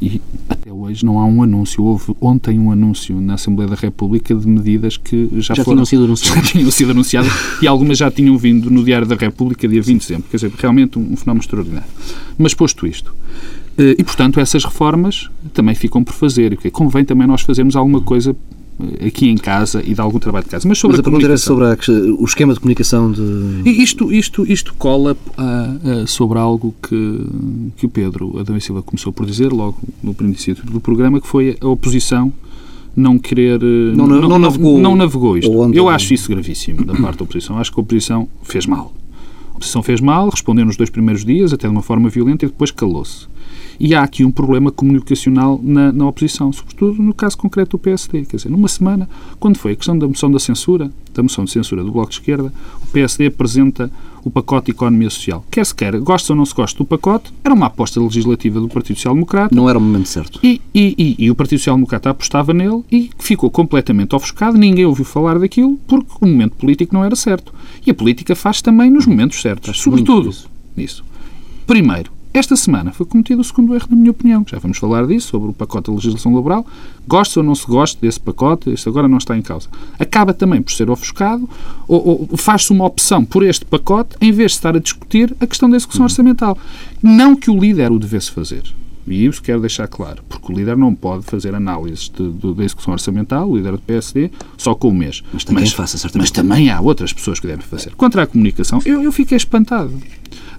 e 0.00 0.20
até 0.48 0.72
hoje 0.72 1.04
não 1.04 1.18
há 1.18 1.24
um 1.24 1.42
anúncio. 1.42 1.82
Houve 1.82 2.14
ontem 2.20 2.58
um 2.58 2.70
anúncio 2.70 3.20
na 3.20 3.34
Assembleia 3.34 3.70
da 3.70 3.76
República 3.76 4.34
de 4.34 4.46
medidas 4.46 4.96
que 4.96 5.28
já, 5.34 5.54
já 5.54 5.64
foram, 5.64 5.76
tinham 5.76 5.86
sido 5.86 6.04
anunciadas. 6.04 6.44
Já 6.44 6.52
tinham 6.52 6.70
sido 6.70 6.90
anunciadas 6.90 7.32
e 7.62 7.66
algumas 7.66 7.98
já 7.98 8.10
tinham 8.10 8.36
vindo 8.36 8.70
no 8.70 8.84
Diário 8.84 9.06
da 9.06 9.14
República 9.14 9.66
dia 9.66 9.80
20 9.80 10.00
de 10.00 10.06
dezembro. 10.06 10.28
Quer 10.30 10.36
dizer, 10.36 10.52
realmente 10.58 10.98
um, 10.98 11.12
um 11.12 11.16
fenómeno 11.16 11.42
extraordinário. 11.42 11.88
Mas 12.36 12.54
posto 12.54 12.86
isto, 12.86 13.14
eh, 13.78 13.96
e 13.98 14.04
portanto 14.04 14.40
essas 14.40 14.64
reformas 14.64 15.30
também 15.52 15.74
ficam 15.74 16.02
por 16.02 16.12
fazer. 16.12 16.58
E 16.64 16.70
convém 16.70 17.04
também 17.04 17.26
nós 17.26 17.42
fazermos 17.42 17.76
alguma 17.76 18.00
coisa 18.00 18.36
aqui 19.06 19.28
em 19.28 19.36
casa 19.36 19.82
e 19.84 19.94
de 19.94 20.00
algum 20.00 20.18
trabalho 20.18 20.44
de 20.44 20.50
casa. 20.50 20.68
Mas, 20.68 20.78
sobre 20.78 20.96
Mas 20.96 21.00
a, 21.00 21.02
a 21.02 21.04
pergunta 21.04 21.26
era 21.26 21.36
sobre 21.36 21.64
a, 21.64 21.76
o 22.18 22.24
esquema 22.24 22.54
de 22.54 22.60
comunicação 22.60 23.10
de... 23.10 23.62
Isto, 23.64 24.12
isto, 24.12 24.50
isto 24.50 24.74
cola 24.74 25.16
uh, 25.38 26.02
uh, 26.02 26.06
sobre 26.06 26.38
algo 26.38 26.74
que, 26.82 27.20
que 27.76 27.86
o 27.86 27.88
Pedro 27.88 28.38
Adão 28.38 28.56
e 28.56 28.60
Silva 28.60 28.82
começou 28.82 29.12
por 29.12 29.26
dizer 29.26 29.52
logo 29.52 29.78
no 30.02 30.14
princípio 30.14 30.64
do 30.64 30.80
programa, 30.80 31.20
que 31.20 31.26
foi 31.26 31.56
a 31.60 31.68
oposição 31.68 32.32
não 32.96 33.18
querer... 33.18 33.62
Uh, 33.62 33.96
não, 33.96 34.06
não, 34.06 34.28
não, 34.28 34.38
navegou, 34.38 34.78
não 34.78 34.96
navegou 34.96 35.36
isto. 35.38 35.52
Eu 35.72 35.88
acho 35.88 36.14
isso 36.14 36.28
gravíssimo 36.28 36.84
da 36.84 36.94
parte 36.94 37.18
da 37.18 37.24
oposição. 37.24 37.58
Acho 37.58 37.72
que 37.72 37.80
a 37.80 37.82
oposição 37.82 38.28
fez 38.42 38.66
mal. 38.66 38.92
Oposição 39.54 39.82
fez 39.82 40.00
mal, 40.00 40.28
respondeu 40.28 40.64
nos 40.64 40.76
dois 40.76 40.90
primeiros 40.90 41.24
dias, 41.24 41.52
até 41.52 41.68
de 41.68 41.72
uma 41.72 41.82
forma 41.82 42.08
violenta, 42.08 42.44
e 42.44 42.48
depois 42.48 42.70
calou-se. 42.70 43.28
E 43.78 43.94
há 43.94 44.02
aqui 44.02 44.24
um 44.24 44.30
problema 44.30 44.70
comunicacional 44.70 45.60
na, 45.62 45.92
na, 45.92 46.06
oposição, 46.06 46.52
sobretudo 46.52 47.02
no 47.02 47.14
caso 47.14 47.36
concreto 47.38 47.76
do 47.76 47.78
PSD. 47.78 48.24
Quer 48.24 48.36
dizer, 48.36 48.48
numa 48.48 48.68
semana, 48.68 49.08
quando 49.38 49.56
foi 49.56 49.72
a 49.72 49.76
questão 49.76 49.98
da 49.98 50.06
moção 50.06 50.30
da 50.30 50.38
censura, 50.38 50.90
da 51.16 51.22
moção 51.22 51.44
de 51.44 51.50
censura 51.50 51.82
do 51.82 51.92
Bloco 51.92 52.10
de 52.10 52.16
Esquerda, 52.16 52.52
o 52.82 52.86
PSD 52.88 53.26
apresenta 53.26 53.90
o 54.24 54.30
pacote 54.30 54.66
de 54.66 54.72
economia 54.72 55.10
social. 55.10 55.44
Quer 55.50 55.66
se 55.66 55.74
queira, 55.74 55.98
gosta 55.98 56.32
ou 56.32 56.36
não 56.36 56.46
se 56.46 56.54
gosta 56.54 56.78
do 56.78 56.84
pacote, 56.84 57.32
era 57.44 57.52
uma 57.52 57.66
aposta 57.66 58.00
legislativa 58.00 58.58
do 58.58 58.68
Partido 58.68 58.96
Social 58.96 59.14
Democrata. 59.14 59.54
Não 59.54 59.68
era 59.68 59.78
o 59.78 59.80
momento 59.80 60.08
certo. 60.08 60.40
E, 60.42 60.60
e, 60.74 60.94
e, 61.18 61.24
e 61.24 61.30
o 61.30 61.34
Partido 61.34 61.58
Social 61.58 61.76
Democrata 61.76 62.10
apostava 62.10 62.54
nele 62.54 62.82
e 62.90 63.10
ficou 63.18 63.50
completamente 63.50 64.14
ofuscado, 64.14 64.56
ninguém 64.56 64.86
ouviu 64.86 65.04
falar 65.04 65.38
daquilo 65.38 65.78
porque 65.86 66.12
o 66.20 66.26
momento 66.26 66.56
político 66.56 66.94
não 66.94 67.04
era 67.04 67.14
certo. 67.14 67.52
E 67.86 67.90
a 67.90 67.94
política 67.94 68.34
faz 68.34 68.62
também 68.62 68.90
nos 68.90 69.06
momentos 69.06 69.40
certos, 69.40 69.70
Acho 69.70 69.82
sobretudo 69.82 70.34
nisso. 70.76 71.04
Primeiro, 71.66 72.13
esta 72.34 72.56
semana 72.56 72.92
foi 72.92 73.06
cometido 73.06 73.40
o 73.40 73.44
segundo 73.44 73.76
erro, 73.76 73.86
na 73.88 73.96
minha 73.96 74.10
opinião. 74.10 74.44
Já 74.44 74.58
vamos 74.58 74.76
falar 74.76 75.06
disso, 75.06 75.28
sobre 75.28 75.50
o 75.50 75.52
pacote 75.52 75.88
de 75.88 75.96
legislação 75.96 76.34
laboral. 76.34 76.66
Gosta 77.06 77.38
ou 77.38 77.46
não 77.46 77.54
se 77.54 77.64
gosta 77.64 77.96
desse 78.00 78.18
pacote, 78.18 78.70
este 78.70 78.88
agora 78.88 79.06
não 79.06 79.18
está 79.18 79.38
em 79.38 79.42
causa. 79.42 79.68
Acaba 80.00 80.34
também 80.34 80.60
por 80.60 80.72
ser 80.72 80.90
ofuscado, 80.90 81.48
ou, 81.86 82.28
ou 82.28 82.36
faz-se 82.36 82.72
uma 82.72 82.84
opção 82.84 83.24
por 83.24 83.44
este 83.44 83.64
pacote, 83.64 84.16
em 84.20 84.32
vez 84.32 84.50
de 84.50 84.56
estar 84.56 84.74
a 84.74 84.80
discutir 84.80 85.32
a 85.38 85.46
questão 85.46 85.70
da 85.70 85.76
execução 85.76 86.02
orçamental. 86.02 86.58
Não 87.00 87.36
que 87.36 87.52
o 87.52 87.56
líder 87.56 87.92
o 87.92 88.00
devesse 88.00 88.32
fazer. 88.32 88.64
E 89.06 89.26
isso 89.26 89.42
quero 89.42 89.60
deixar 89.60 89.86
claro, 89.86 90.24
porque 90.28 90.52
o 90.52 90.56
líder 90.56 90.76
não 90.76 90.94
pode 90.94 91.24
fazer 91.26 91.54
análises 91.54 92.10
da 92.10 92.64
execução 92.64 92.94
orçamental, 92.94 93.48
o 93.48 93.56
líder 93.56 93.72
do 93.72 93.78
PSD, 93.78 94.30
só 94.56 94.74
com 94.74 94.88
o 94.88 94.94
mês. 94.94 95.22
Mas 95.32 95.44
também, 95.44 95.62
mas, 95.62 95.72
faça, 95.72 96.10
mas 96.16 96.30
também 96.30 96.70
há 96.70 96.80
outras 96.80 97.12
pessoas 97.12 97.38
que 97.38 97.46
devem 97.46 97.64
fazer. 97.64 97.94
Contra 97.94 98.22
a 98.22 98.26
comunicação, 98.26 98.80
eu, 98.84 99.02
eu 99.02 99.12
fiquei 99.12 99.36
espantado. 99.36 99.92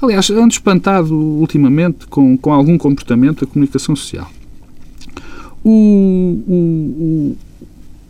Aliás, 0.06 0.30
ando 0.30 0.54
espantado 0.54 1.16
ultimamente 1.16 2.06
com, 2.06 2.38
com 2.38 2.54
algum 2.54 2.78
comportamento 2.78 3.44
da 3.44 3.52
comunicação 3.52 3.96
social. 3.96 4.30
O, 5.64 6.44
o, 6.48 6.54
o, 6.54 7.38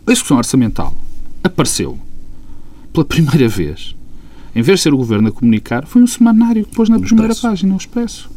a 0.06 0.12
execução 0.12 0.36
orçamental 0.36 0.94
apareceu 1.42 1.98
pela 2.92 3.04
primeira 3.06 3.48
vez, 3.48 3.96
em 4.54 4.60
vez 4.60 4.80
de 4.80 4.82
ser 4.82 4.92
o 4.92 4.96
governo 4.98 5.28
a 5.28 5.32
comunicar, 5.32 5.86
foi 5.86 6.02
um 6.02 6.06
semanário 6.06 6.66
que 6.66 6.74
pôs 6.74 6.90
na 6.90 7.00
primeira 7.00 7.34
página, 7.34 7.72
o 7.72 7.78
Expresso. 7.78 8.30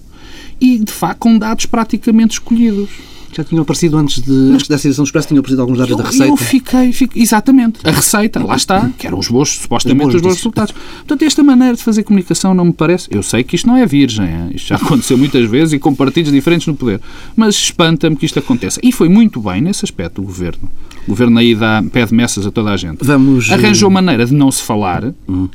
E, 0.60 0.78
de 0.78 0.92
facto, 0.92 1.20
com 1.20 1.38
dados 1.38 1.66
praticamente 1.66 2.34
escolhidos. 2.34 2.89
Já 3.31 3.43
tinham 3.43 3.62
aparecido 3.62 3.98
antes, 3.98 4.21
de, 4.21 4.31
antes 4.31 4.67
dessa 4.67 4.88
edição 4.88 5.03
do 5.03 5.07
Expresso, 5.07 5.27
tinham 5.27 5.39
aparecido 5.39 5.62
alguns 5.62 5.77
dados 5.77 5.91
eu, 5.91 5.98
da 5.98 6.03
Receita. 6.03 6.31
Eu 6.31 6.38
fiquei, 6.38 6.91
fiquei, 6.91 7.21
exatamente, 7.21 7.79
a 7.83 7.91
Receita, 7.91 8.43
lá 8.43 8.55
está, 8.55 8.89
que 8.98 9.05
eram 9.05 9.19
os 9.19 9.27
bons, 9.27 9.59
supostamente 9.59 10.07
os 10.07 10.13
bons, 10.13 10.15
os 10.15 10.21
bons 10.21 10.36
resultados. 10.36 10.74
Portanto, 10.74 11.21
esta 11.24 11.43
maneira 11.43 11.75
de 11.75 11.83
fazer 11.83 12.03
comunicação 12.03 12.53
não 12.53 12.65
me 12.65 12.74
parece, 12.74 13.07
eu 13.12 13.21
sei 13.21 13.43
que 13.43 13.55
isto 13.55 13.67
não 13.67 13.77
é 13.77 13.86
virgem, 13.86 14.25
hein? 14.25 14.51
isto 14.55 14.67
já 14.67 14.75
aconteceu 14.77 15.17
muitas 15.17 15.48
vezes 15.50 15.74
e 15.74 15.79
com 15.79 15.93
partidos 15.93 16.31
diferentes 16.31 16.67
no 16.67 16.75
poder, 16.75 17.00
mas 17.36 17.55
espanta-me 17.55 18.15
que 18.15 18.25
isto 18.25 18.39
aconteça. 18.39 18.79
E 18.83 18.91
foi 18.91 19.09
muito 19.09 19.39
bem 19.39 19.62
nesse 19.62 19.86
aspecto 19.86 20.21
o 20.21 20.25
Governo. 20.25 20.69
O 21.05 21.09
Governo 21.09 21.38
aí 21.39 21.55
dá, 21.55 21.83
pede 21.91 22.13
messas 22.13 22.45
a 22.45 22.51
toda 22.51 22.71
a 22.71 22.77
gente. 22.77 23.03
Vamos... 23.03 23.50
Arranjou 23.51 23.89
maneira 23.89 24.25
de 24.25 24.33
não 24.33 24.51
se 24.51 24.63
falar, 24.63 25.13
hum. 25.27 25.48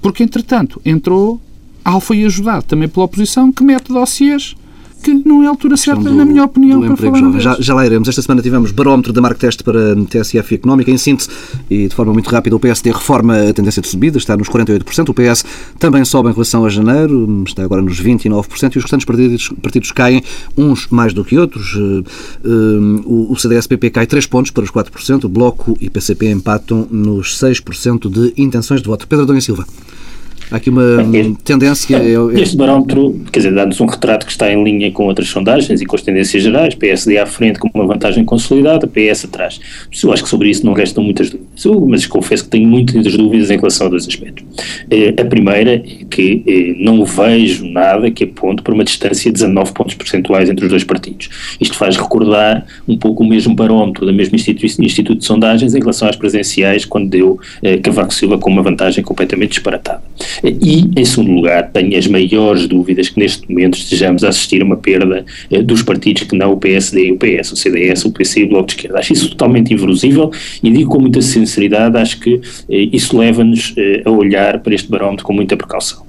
porque, 0.00 0.22
entretanto, 0.22 0.80
entrou, 0.84 1.40
Al 1.84 2.00
foi 2.00 2.24
ajudado 2.24 2.64
também 2.64 2.88
pela 2.88 3.06
oposição, 3.06 3.52
que 3.52 3.62
mete 3.62 3.88
dossiês 3.88 4.54
que 5.02 5.14
não 5.26 5.42
é 5.42 5.46
a 5.46 5.50
altura 5.50 5.76
certa, 5.76 6.02
do, 6.02 6.14
na 6.14 6.24
minha 6.24 6.44
opinião, 6.44 6.80
para 6.80 6.96
falar. 6.96 7.40
Já, 7.40 7.56
já 7.58 7.74
lá 7.74 7.86
iremos. 7.86 8.08
Esta 8.08 8.22
semana 8.22 8.42
tivemos 8.42 8.72
barómetro 8.72 9.12
da 9.12 9.20
Marco 9.20 9.38
Teste 9.38 9.62
para 9.62 9.94
TSF 9.94 10.54
Económica. 10.54 10.90
Em 10.90 10.98
síntese, 10.98 11.28
e 11.70 11.88
de 11.88 11.94
forma 11.94 12.12
muito 12.12 12.28
rápida, 12.28 12.56
o 12.56 12.60
PSD 12.60 12.90
reforma 12.90 13.48
a 13.48 13.52
tendência 13.52 13.80
de 13.80 13.88
subida, 13.88 14.18
está 14.18 14.36
nos 14.36 14.48
48%. 14.48 15.08
O 15.08 15.14
PS 15.14 15.44
também 15.78 16.04
sobe 16.04 16.30
em 16.30 16.32
relação 16.32 16.64
a 16.64 16.68
janeiro, 16.68 17.44
está 17.46 17.62
agora 17.62 17.82
nos 17.82 18.02
29%. 18.02 18.74
E 18.74 18.78
os 18.78 18.84
restantes 18.84 19.04
partidos, 19.04 19.48
partidos 19.62 19.92
caem, 19.92 20.22
uns 20.56 20.88
mais 20.88 21.12
do 21.12 21.24
que 21.24 21.38
outros. 21.38 21.76
Eh, 21.76 22.02
eh, 22.44 23.00
o 23.06 23.34
CDS-PP 23.36 23.90
cai 23.90 24.06
3 24.06 24.26
pontos 24.26 24.50
para 24.50 24.64
os 24.64 24.70
4%. 24.70 25.24
O 25.24 25.28
Bloco 25.28 25.76
e 25.80 25.88
PCP 25.88 26.30
empatam 26.30 26.86
nos 26.90 27.38
6% 27.38 28.10
de 28.10 28.40
intenções 28.40 28.82
de 28.82 28.88
voto. 28.88 29.06
Pedro 29.06 29.24
Adão 29.24 29.40
Silva. 29.40 29.64
Há 30.50 30.56
aqui 30.56 30.70
uma 30.70 30.82
este, 31.12 31.34
tendência. 31.44 31.96
É, 31.96 32.40
este 32.40 32.56
barómetro, 32.56 33.20
quer 33.30 33.40
dizer, 33.40 33.54
dá-nos 33.54 33.80
um 33.80 33.86
retrato 33.86 34.24
que 34.24 34.32
está 34.32 34.50
em 34.50 34.62
linha 34.64 34.90
com 34.90 35.04
outras 35.04 35.28
sondagens 35.28 35.80
e 35.80 35.86
com 35.86 35.94
as 35.94 36.02
tendências 36.02 36.42
gerais. 36.42 36.74
PSD 36.74 37.18
à 37.18 37.26
frente 37.26 37.58
com 37.58 37.68
uma 37.74 37.86
vantagem 37.86 38.24
consolidada, 38.24 38.86
PS 38.86 39.26
atrás. 39.26 39.60
Eu 40.02 40.12
acho 40.12 40.22
que 40.22 40.28
sobre 40.28 40.48
isso 40.48 40.64
não 40.64 40.72
restam 40.72 41.04
muitas 41.04 41.30
dúvidas. 41.30 41.64
Eu, 41.64 41.86
mas 41.86 42.06
confesso 42.06 42.44
que 42.44 42.50
tenho 42.50 42.68
muitas 42.68 43.16
dúvidas 43.16 43.50
em 43.50 43.56
relação 43.56 43.88
a 43.88 43.90
dois 43.90 44.06
aspectos. 44.06 44.44
Eh, 44.90 45.14
a 45.20 45.24
primeira 45.24 45.74
é 45.74 46.04
que 46.08 46.42
eh, 46.46 46.82
não 46.82 47.04
vejo 47.04 47.68
nada 47.68 48.10
que 48.10 48.24
aponte 48.24 48.62
para 48.62 48.72
uma 48.72 48.84
distância 48.84 49.30
de 49.30 49.34
19 49.34 49.72
pontos 49.72 49.94
percentuais 49.94 50.48
entre 50.48 50.64
os 50.64 50.70
dois 50.70 50.84
partidos. 50.84 51.28
Isto 51.60 51.76
faz 51.76 51.96
recordar 51.96 52.64
um 52.86 52.96
pouco 52.96 53.22
o 53.22 53.28
mesmo 53.28 53.54
barómetro 53.54 54.06
da 54.06 54.12
mesma 54.12 54.38
Instituto, 54.38 54.82
instituto 54.82 55.18
de 55.18 55.24
Sondagens 55.24 55.74
em 55.74 55.80
relação 55.80 56.08
às 56.08 56.16
presenciais, 56.16 56.84
quando 56.84 57.08
deu 57.08 57.38
eh, 57.62 57.78
Cavaco 57.78 58.14
Silva 58.14 58.38
com 58.38 58.48
uma 58.50 58.62
vantagem 58.62 59.02
completamente 59.02 59.50
disparatada. 59.50 60.02
E, 60.44 60.88
em 60.96 61.04
segundo 61.04 61.32
lugar, 61.32 61.70
tenho 61.72 61.96
as 61.98 62.06
maiores 62.06 62.66
dúvidas 62.66 63.08
que 63.08 63.18
neste 63.18 63.48
momento 63.50 63.78
estejamos 63.78 64.22
a 64.24 64.28
assistir 64.28 64.62
a 64.62 64.64
uma 64.64 64.76
perda 64.76 65.24
eh, 65.50 65.62
dos 65.62 65.82
partidos 65.82 66.24
que 66.24 66.36
não 66.36 66.52
o 66.52 66.56
PSD 66.56 67.08
e 67.08 67.12
o 67.12 67.16
PS, 67.16 67.52
o 67.52 67.56
CDS, 67.56 68.04
o 68.04 68.12
PC 68.12 68.40
e 68.40 68.44
o 68.44 68.48
Bloco 68.48 68.66
de 68.66 68.74
Esquerda. 68.74 68.98
Acho 68.98 69.12
isso 69.12 69.30
totalmente 69.30 69.72
inverosível 69.72 70.30
e 70.62 70.70
digo 70.70 70.90
com 70.90 71.00
muita 71.00 71.20
sinceridade, 71.22 71.96
acho 71.96 72.20
que 72.20 72.40
eh, 72.68 72.88
isso 72.92 73.16
leva-nos 73.18 73.74
eh, 73.76 74.02
a 74.04 74.10
olhar 74.10 74.60
para 74.60 74.74
este 74.74 74.88
barómetro 74.88 75.24
com 75.24 75.32
muita 75.32 75.56
precaução. 75.56 76.06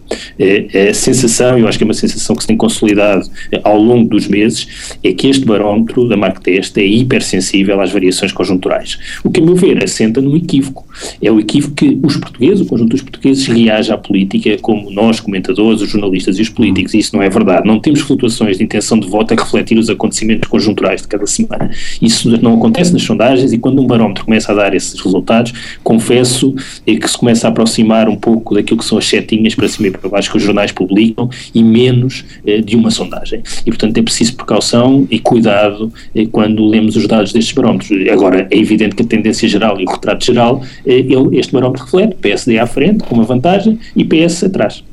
A 0.89 0.91
sensação, 0.91 1.59
eu 1.59 1.67
acho 1.67 1.77
que 1.77 1.83
é 1.83 1.85
uma 1.85 1.93
sensação 1.93 2.35
que 2.35 2.41
se 2.41 2.47
tem 2.47 2.57
consolidado 2.57 3.29
ao 3.63 3.77
longo 3.77 4.09
dos 4.09 4.27
meses, 4.27 4.97
é 5.03 5.13
que 5.13 5.27
este 5.27 5.45
barómetro 5.45 6.07
da 6.07 6.17
Mark 6.17 6.39
Test 6.39 6.75
é 6.79 6.83
hipersensível 6.83 7.79
às 7.79 7.91
variações 7.91 8.31
conjunturais. 8.31 8.97
O 9.23 9.29
que, 9.29 9.39
a 9.39 9.43
meu 9.43 9.55
ver, 9.55 9.83
assenta 9.83 10.19
num 10.19 10.35
equívoco. 10.35 10.83
É 11.21 11.31
o 11.31 11.39
equívoco 11.39 11.75
que 11.75 11.99
os 12.01 12.17
portugueses, 12.17 12.61
o 12.61 12.65
conjunto 12.65 12.89
dos 12.89 13.03
portugueses, 13.03 13.45
reage 13.45 13.91
à 13.91 13.97
política 13.99 14.18
como 14.61 14.89
nós, 14.91 15.19
comentadores, 15.19 15.81
os 15.81 15.89
jornalistas 15.89 16.37
e 16.37 16.41
os 16.41 16.49
políticos. 16.49 16.93
E 16.93 16.99
isso 16.99 17.15
não 17.15 17.23
é 17.23 17.29
verdade. 17.29 17.67
Não 17.67 17.79
temos 17.79 18.01
flutuações 18.01 18.57
de 18.57 18.63
intenção 18.63 18.99
de 18.99 19.07
voto 19.07 19.33
a 19.33 19.37
refletir 19.37 19.77
os 19.77 19.89
acontecimentos 19.89 20.47
conjunturais 20.49 21.01
de 21.01 21.07
cada 21.07 21.25
semana. 21.25 21.71
Isso 22.01 22.29
não 22.41 22.55
acontece 22.55 22.93
nas 22.93 23.03
sondagens 23.03 23.53
e 23.53 23.57
quando 23.57 23.81
um 23.81 23.87
barómetro 23.87 24.25
começa 24.25 24.51
a 24.51 24.55
dar 24.55 24.73
esses 24.73 24.99
resultados, 24.99 25.53
confesso 25.83 26.55
é 26.85 26.95
que 26.95 27.07
se 27.07 27.17
começa 27.17 27.47
a 27.47 27.49
aproximar 27.49 28.07
um 28.09 28.15
pouco 28.15 28.55
daquilo 28.55 28.79
que 28.79 28.85
são 28.85 28.97
as 28.97 29.05
setinhas 29.05 29.55
para 29.55 29.67
cima 29.67 29.87
e 29.87 29.91
para 29.91 30.09
baixo 30.09 30.31
que 30.31 30.37
os 30.37 30.43
jornais 30.43 30.71
publicam 30.71 31.29
e 31.53 31.63
menos 31.63 32.25
eh, 32.45 32.61
de 32.61 32.75
uma 32.75 32.91
sondagem. 32.91 33.41
E, 33.65 33.69
portanto, 33.69 33.97
é 33.97 34.01
preciso 34.01 34.35
precaução 34.35 35.07
e 35.09 35.19
cuidado 35.19 35.91
eh, 36.15 36.25
quando 36.31 36.65
lemos 36.67 36.95
os 36.95 37.07
dados 37.07 37.33
destes 37.33 37.53
barómetros. 37.53 37.89
Agora, 38.09 38.47
é 38.49 38.57
evidente 38.57 38.95
que 38.95 39.03
a 39.03 39.05
tendência 39.05 39.47
geral 39.47 39.79
e 39.79 39.85
o 39.85 39.89
retrato 39.89 40.25
geral, 40.25 40.63
eh, 40.85 40.99
ele, 40.99 41.39
este 41.39 41.53
barómetro 41.53 41.83
reflete 41.83 42.15
PSD 42.15 42.59
à 42.59 42.65
frente, 42.65 43.03
com 43.03 43.15
uma 43.15 43.23
vantagem, 43.23 43.79
e 43.95 44.03
PS 44.09 44.43
atrás. 44.43 44.83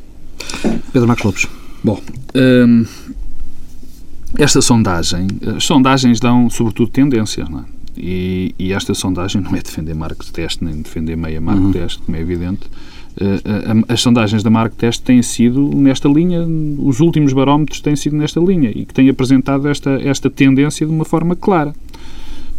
Pedro 0.93 1.09
Marcos 1.09 1.25
Lopes. 1.25 1.47
Bom, 1.83 2.01
hum, 2.35 2.85
esta 4.39 4.61
sondagem, 4.61 5.27
as 5.57 5.65
sondagens 5.65 6.21
dão 6.21 6.51
sobretudo 6.51 6.91
tendências, 6.91 7.49
não 7.49 7.61
é? 7.61 7.65
E, 7.99 8.55
e, 8.59 8.75
esta 8.75 8.93
sondagem 8.93 9.41
não 9.41 9.57
é 9.57 9.61
defender 9.61 9.95
marco 9.95 10.23
teste 10.31 10.63
nem 10.63 10.83
defender 10.83 11.17
meia 11.17 11.41
marco 11.41 11.63
uhum. 11.63 11.73
teste, 11.73 11.99
como 12.03 12.15
é 12.15 12.21
evidente, 12.21 12.69
eh, 13.19 13.41
eh, 13.45 13.85
as 13.89 14.01
sondagens 14.03 14.43
da 14.43 14.51
Mark 14.51 14.75
Test 14.75 15.03
têm 15.03 15.23
sido 15.23 15.71
nesta 15.75 16.09
linha, 16.09 16.47
os 16.79 17.01
últimos 17.01 17.33
barómetros 17.33 17.81
têm 17.81 17.97
sido 17.97 18.15
nesta 18.17 18.39
linha 18.39 18.71
e 18.71 18.85
que 18.85 18.93
têm 18.93 19.09
apresentado 19.09 19.67
esta, 19.69 19.91
esta 20.03 20.29
tendência 20.29 20.87
de 20.87 20.93
uma 20.93 21.05
forma 21.05 21.35
clara. 21.35 21.75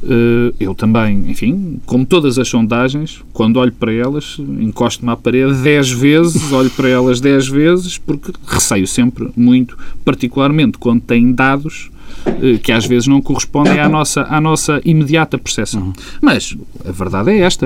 Eh, 0.04 0.54
eu 0.60 0.76
também, 0.76 1.30
enfim, 1.30 1.80
como 1.86 2.06
todas 2.06 2.38
as 2.38 2.48
sondagens, 2.48 3.24
quando 3.34 3.58
olho 3.58 3.72
para 3.72 3.92
elas, 3.92 4.38
encosto-me 4.40 5.12
à 5.12 5.16
parede 5.16 5.56
10 5.56 5.92
vezes, 5.92 6.52
olho 6.54 6.70
para 6.70 6.88
elas 6.88 7.20
10 7.20 7.48
vezes, 7.48 7.98
porque 7.98 8.32
receio 8.46 8.88
sempre 8.88 9.30
muito, 9.36 9.78
particularmente 10.06 10.78
quando 10.78 11.02
têm 11.02 11.32
dados 11.32 11.90
eh, 12.26 12.58
que 12.62 12.72
às 12.72 12.86
vezes 12.86 13.08
não 13.08 13.22
correspondem 13.22 13.80
à 13.80 13.90
nossa, 13.90 14.22
à 14.24 14.40
nossa 14.40 14.82
imediata 14.86 15.38
percepção. 15.38 15.82
Uhum. 15.82 15.94
Mas 16.22 16.56
a 16.88 16.92
verdade 16.92 17.32
é 17.32 17.40
esta: 17.40 17.66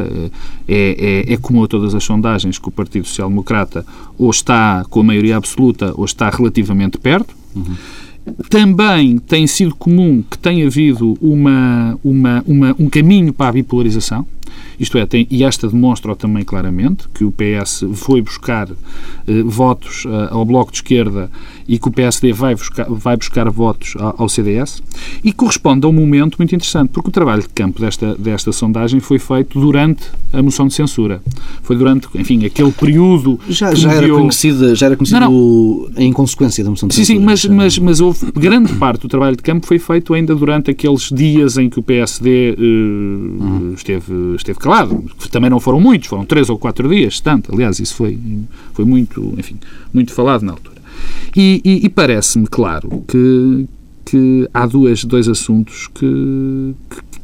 é, 0.67 1.26
é, 1.28 1.34
é 1.34 1.38
como 1.38 1.63
a 1.63 1.67
todas 1.67 1.94
as 1.94 2.04
sondagens 2.04 2.58
que 2.58 2.67
o 2.67 2.72
Partido 2.72 3.06
Social 3.08 3.30
Democrata 3.30 3.86
ou 4.17 4.30
está 4.30 4.86
com 4.89 5.02
a 5.02 5.04
maioria 5.04 5.38
absoluta 5.38 5.94
ou 5.96 6.06
está 6.06 6.30
relativamente 6.30 6.98
perto. 6.98 7.36
Uhum. 7.56 7.76
Também 8.49 9.17
tem 9.17 9.47
sido 9.47 9.75
comum 9.75 10.23
que 10.29 10.38
tenha 10.38 10.65
havido 10.67 11.17
uma, 11.21 11.97
uma, 12.03 12.43
uma, 12.47 12.75
um 12.77 12.89
caminho 12.89 13.34
para 13.34 13.49
a 13.49 13.51
bipolarização. 13.53 14.25
Isto 14.80 14.98
é, 14.98 15.06
tem, 15.06 15.28
e 15.30 15.44
esta 15.44 15.68
demonstra 15.68 16.16
também 16.16 16.44
claramente 16.44 17.08
que 17.14 17.24
o 17.24 17.32
PS 17.32 17.86
foi 17.94 18.22
buscar 18.22 18.70
eh, 19.28 19.44
votos 19.44 20.06
eh, 20.06 20.28
ao 20.32 20.44
Bloco 20.44 20.72
de 20.72 20.78
Esquerda 20.78 21.30
e 21.68 21.78
que 21.78 21.88
o 21.88 21.92
PSD 21.92 22.34
vai 22.34 22.56
buscar, 22.56 22.88
vai 22.90 23.16
buscar 23.16 23.50
votos 23.50 23.94
ao, 23.98 24.24
ao, 24.24 24.30
CDS 24.30 24.82
e 25.24 25.32
corresponde 25.32 25.86
a 25.86 25.90
um 25.90 25.94
momento 25.94 26.38
muito 26.38 26.54
interessante, 26.56 26.90
porque 26.90 27.10
o 27.10 27.12
trabalho 27.12 27.44
de 27.44 27.50
campo 27.50 27.80
desta, 27.80 28.16
desta 28.16 28.52
sondagem 28.52 29.00
foi 29.00 29.20
feito 29.20 29.60
durante 29.60 30.04
a 30.34 30.42
moção 30.42 30.68
de 30.68 30.74
censura. 30.74 31.22
Foi 31.62 31.76
durante, 31.76 32.08
enfim, 32.16 32.46
aquele 32.46 32.72
período. 32.72 33.40
Já, 33.48 33.74
já 33.76 33.94
era 33.94 34.10
conhecida, 34.10 34.76
já 34.76 34.88
era 34.88 34.96
conhecido 34.96 35.20
não, 35.20 35.32
não. 35.32 35.90
a 35.96 36.04
inconsequência 36.04 36.64
da 36.64 36.70
moção 36.70 36.90
de 36.90 36.96
sim, 36.96 37.06
censura. 37.06 37.20
Sim, 37.20 37.26
mas, 37.26 37.46
mas, 37.46 37.78
mas 37.78 38.00
houve 38.00 38.32
grande 38.32 38.74
parte 38.74 39.02
do 39.02 39.08
trabalho 39.08 39.36
de 39.36 39.44
campo 39.44 39.66
foi 39.66 39.80
feito 39.80 40.14
ainda 40.14 40.36
durante 40.36 40.72
aqueles 40.72 41.10
dias 41.10 41.58
em 41.58 41.70
que 41.70 41.80
o 41.80 41.84
PSD 41.84 42.50
eh, 42.50 42.56
uhum. 42.60 43.74
esteve, 43.76 44.14
esteve 44.41 44.60
calado. 44.60 45.04
Também 45.32 45.49
não 45.49 45.60
foram 45.60 45.80
muitos, 45.80 46.08
foram 46.08 46.25
três 46.25 46.49
ou 46.49 46.58
quatro 46.58 46.89
dias, 46.89 47.19
tanto. 47.19 47.54
Aliás, 47.54 47.80
isso 47.80 47.95
foi, 47.95 48.17
foi 48.73 48.86
muito, 48.86 49.34
enfim, 49.38 49.58
muito 49.93 50.13
falado 50.13 50.43
na 50.43 50.51
altura. 50.54 50.82
E, 51.36 51.62
e, 51.63 51.86
e 51.86 51.89
parece-me 51.89 52.47
claro 52.47 53.04
que, 53.08 53.67
que 54.06 54.49
há 54.54 54.65
duas, 54.65 55.04
dois 55.04 55.27
assuntos 55.27 55.88
que, 55.88 56.75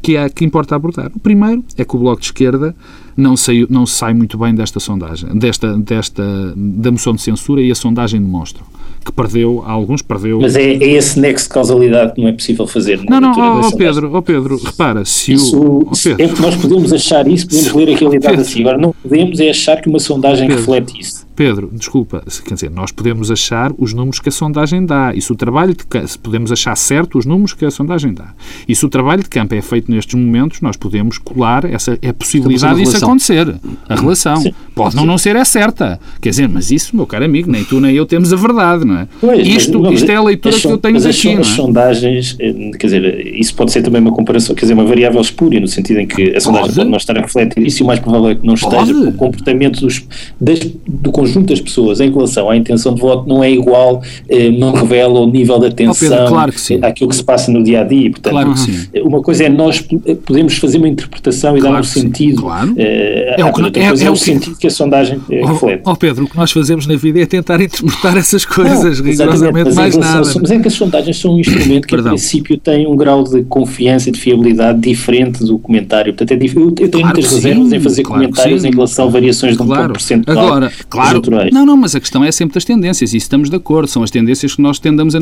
que, 0.01 0.15
é, 0.15 0.29
que 0.29 0.45
importa 0.45 0.75
abordar. 0.75 1.11
O 1.15 1.19
primeiro 1.19 1.63
é 1.77 1.83
que 1.83 1.95
o 1.95 1.99
Bloco 1.99 2.21
de 2.21 2.27
Esquerda 2.27 2.75
não, 3.15 3.35
saiu, 3.35 3.67
não 3.69 3.85
sai 3.85 4.13
muito 4.13 4.37
bem 4.37 4.55
desta 4.55 4.79
sondagem, 4.79 5.37
desta, 5.37 5.77
desta, 5.77 6.53
da 6.55 6.91
moção 6.91 7.13
de 7.13 7.21
censura 7.21 7.61
e 7.61 7.71
a 7.71 7.75
sondagem 7.75 8.21
demonstra 8.21 8.63
que 9.07 9.11
perdeu, 9.11 9.63
alguns 9.65 10.01
perdeu. 10.01 10.39
Mas 10.39 10.55
é, 10.55 10.61
é, 10.61 10.91
esse 10.91 11.19
nexo 11.19 11.45
de 11.47 11.53
causalidade 11.53 12.13
que 12.13 12.21
não 12.21 12.27
é 12.27 12.33
possível 12.33 12.67
fazer. 12.67 13.01
Não, 13.09 13.19
não, 13.19 13.31
oh, 13.31 13.67
oh 13.67 13.75
Pedro, 13.75 14.11
oh 14.13 14.21
Pedro, 14.21 14.57
repara, 14.63 15.03
se 15.05 15.33
isso, 15.33 15.57
o. 15.57 15.89
Oh 15.91 15.95
Pedro. 16.03 16.23
É 16.23 16.41
nós 16.41 16.55
podemos 16.55 16.93
achar 16.93 17.27
isso, 17.27 17.47
podemos 17.47 17.73
ler 17.73 17.93
a 17.93 17.97
realidade 17.97 18.35
Pedro. 18.35 18.41
assim. 18.41 18.61
Agora, 18.61 18.77
não 18.77 18.93
podemos 18.93 19.39
é 19.39 19.49
achar 19.49 19.81
que 19.81 19.89
uma 19.89 19.99
sondagem 19.99 20.47
Pedro. 20.47 20.61
reflete 20.61 20.99
isso. 20.99 21.26
Pedro, 21.37 21.69
desculpa, 21.71 22.23
quer 22.43 22.55
dizer, 22.55 22.71
nós 22.71 22.91
podemos 22.91 23.29
achar 23.29 23.71
os 23.77 23.93
números 23.93 24.19
que 24.19 24.27
a 24.27 24.31
sondagem 24.31 24.83
dá, 24.83 25.13
e 25.13 25.21
se 25.21 25.31
o 25.31 25.35
trabalho 25.35 25.75
de 25.75 25.85
podemos 26.17 26.51
achar 26.51 26.75
certo 26.75 27.19
os 27.19 27.27
números 27.27 27.53
que 27.53 27.63
a 27.63 27.69
sondagem 27.69 28.11
dá. 28.11 28.33
E 28.67 28.75
se 28.75 28.83
o 28.83 28.89
trabalho 28.89 29.21
de 29.21 29.29
campo 29.29 29.53
é 29.53 29.61
feito 29.61 29.91
nestes 29.91 30.15
momentos, 30.15 30.61
nós 30.61 30.75
podemos 30.75 31.19
colar 31.19 31.63
essa 31.65 31.95
é 32.01 32.09
a 32.09 32.13
possibilidade 32.13 32.79
disso 32.79 32.97
acontecer. 32.97 33.55
A 33.87 33.93
relação. 33.93 34.37
Sim. 34.37 34.51
Pode 34.73 34.95
não 34.95 35.05
não 35.05 35.15
ser 35.19 35.35
é 35.35 35.45
certa. 35.45 35.99
Quer 36.19 36.31
dizer, 36.31 36.49
mas 36.49 36.71
isso, 36.71 36.95
meu 36.95 37.05
caro 37.05 37.25
amigo, 37.25 37.51
nem 37.51 37.63
tu 37.63 37.79
nem 37.79 37.95
eu 37.95 38.07
temos 38.07 38.33
a 38.33 38.35
verdade, 38.35 38.83
não 38.83 38.97
é? 38.97 39.07
Pois, 39.21 39.47
isto, 39.47 39.79
mas, 39.79 39.93
isto 39.93 40.11
é 40.11 40.15
a 40.15 40.23
leitura 40.23 40.55
as, 40.55 40.61
que 40.61 40.67
eu 40.67 40.77
tenho 40.79 40.95
mas 40.95 41.03
daqui. 41.03 41.33
As, 41.33 41.39
as 41.39 41.53
é? 41.53 41.55
sondagens, 41.55 42.35
eh, 42.39 42.71
quer 42.79 42.87
dizer, 42.87 43.27
isso 43.35 43.53
pode 43.53 43.71
ser 43.71 43.83
também 43.83 44.01
uma 44.01 44.11
comparação, 44.11 44.55
quer 44.55 44.61
dizer, 44.61 44.73
uma 44.73 44.85
variável 44.85 45.21
espúria, 45.21 45.59
no 45.59 45.67
sentido 45.67 45.99
em 45.99 46.07
que 46.07 46.35
a 46.35 46.39
sondagem 46.39 46.67
pode, 46.69 46.77
pode 46.77 46.89
não 46.89 46.97
estar 46.97 47.15
a 47.15 47.21
refletir 47.21 47.63
isso 47.65 47.81
e 47.81 47.83
o 47.83 47.87
mais 47.87 47.99
provável 47.99 48.29
é 48.29 48.35
que 48.35 48.45
não 48.45 48.55
esteja, 48.55 48.93
pode. 48.93 49.07
o 49.07 49.13
comportamento 49.13 49.81
dos, 49.81 50.03
das, 50.41 50.59
do 50.87 51.11
conjunto 51.11 51.26
das 51.45 51.61
pessoas 51.61 51.99
em 51.99 52.11
relação 52.11 52.49
à 52.49 52.55
intenção 52.55 52.93
de 52.93 53.01
voto 53.01 53.27
não 53.27 53.43
é 53.43 53.51
igual, 53.51 54.01
eh, 54.29 54.49
não 54.49 54.71
revela 54.71 55.19
o 55.19 55.27
nível 55.27 55.59
de 55.59 55.67
atenção 55.67 56.07
oh, 56.07 56.09
Pedro, 56.09 56.27
claro 56.27 56.53
àquilo 56.81 57.09
que 57.09 57.15
se 57.15 57.23
passa 57.23 57.51
no 57.51 57.63
dia 57.63 57.81
a 57.81 57.83
dia. 57.83 58.09
Portanto, 58.11 58.31
claro 58.31 58.53
que 58.53 58.59
sim. 58.59 58.87
uma 59.03 59.21
coisa 59.21 59.45
é 59.45 59.49
nós 59.49 59.85
podemos 60.25 60.57
fazer 60.57 60.77
uma 60.77 60.87
interpretação 60.87 61.57
e 61.57 61.59
claro 61.59 61.75
dar 61.75 61.81
um 61.81 61.83
sentido. 61.83 62.41
Claro. 62.41 62.73
Eh, 62.77 63.35
é, 63.37 63.45
o, 63.45 63.53
que, 63.53 63.79
é, 63.79 63.83
é, 63.83 64.05
é 64.05 64.11
o 64.11 64.15
sentido 64.15 64.57
que 64.57 64.67
a 64.67 64.69
sondagem 64.69 65.19
eh, 65.29 65.41
oh, 65.43 65.47
reflete. 65.47 65.81
Ó 65.85 65.91
oh 65.91 65.95
Pedro, 65.95 66.25
o 66.25 66.29
que 66.29 66.37
nós 66.37 66.51
fazemos 66.51 66.87
na 66.87 66.95
vida 66.95 67.19
é 67.19 67.25
tentar 67.25 67.61
interpretar 67.61 68.17
essas 68.17 68.45
coisas, 68.45 68.99
não, 68.99 69.05
rigorosamente 69.05 69.73
mais 69.73 69.95
nada. 69.95 70.29
Mas 70.39 70.51
é 70.51 70.59
que 70.59 70.67
as 70.67 70.73
sondagens 70.73 71.17
são 71.17 71.35
um 71.35 71.39
instrumento 71.39 71.87
que, 71.87 71.95
a 71.95 72.03
princípio, 72.03 72.57
tem 72.57 72.87
um 72.87 72.95
grau 72.95 73.23
de 73.23 73.43
confiança 73.43 74.09
e 74.09 74.11
de 74.11 74.19
fiabilidade 74.19 74.79
diferente 74.79 75.43
do 75.43 75.57
comentário. 75.59 76.13
Portanto, 76.13 76.31
é 76.31 76.45
eu, 76.45 76.67
eu 76.67 76.73
tenho 76.75 76.89
claro 76.89 77.07
muitas 77.07 77.31
reservas 77.31 77.73
em 77.73 77.79
fazer 77.79 78.03
comentários 78.03 78.65
em 78.65 78.71
relação 78.71 79.07
a 79.07 79.09
variações 79.09 79.55
de 79.55 79.61
um 79.61 79.65
claro. 79.65 79.83
ponto 79.83 79.93
percentual. 79.93 80.37
Agora, 80.37 80.71
claro, 80.89 81.16
não, 81.51 81.65
não, 81.65 81.77
mas 81.77 81.95
a 81.95 81.99
questão 81.99 82.23
é 82.23 82.31
sempre 82.31 82.55
das 82.55 82.65
tendências, 82.65 83.13
e 83.13 83.17
estamos 83.17 83.49
de 83.49 83.55
acordo, 83.55 83.87
são 83.87 84.03
as 84.03 84.11
tendências 84.11 84.55
que 84.55 84.61
nós 84.61 84.79
tendamos 84.79 85.13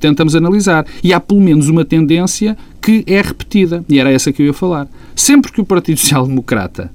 tentamos 0.00 0.34
analisar. 0.34 0.86
E 1.02 1.12
há 1.12 1.20
pelo 1.20 1.40
menos 1.40 1.68
uma 1.68 1.84
tendência 1.84 2.56
que 2.80 3.04
é 3.06 3.20
repetida, 3.20 3.84
e 3.88 3.98
era 3.98 4.10
essa 4.10 4.32
que 4.32 4.42
eu 4.42 4.46
ia 4.46 4.52
falar. 4.52 4.88
Sempre 5.14 5.52
que 5.52 5.60
o 5.60 5.64
Partido 5.64 5.98
Social 6.00 6.26
Democrata 6.26 6.90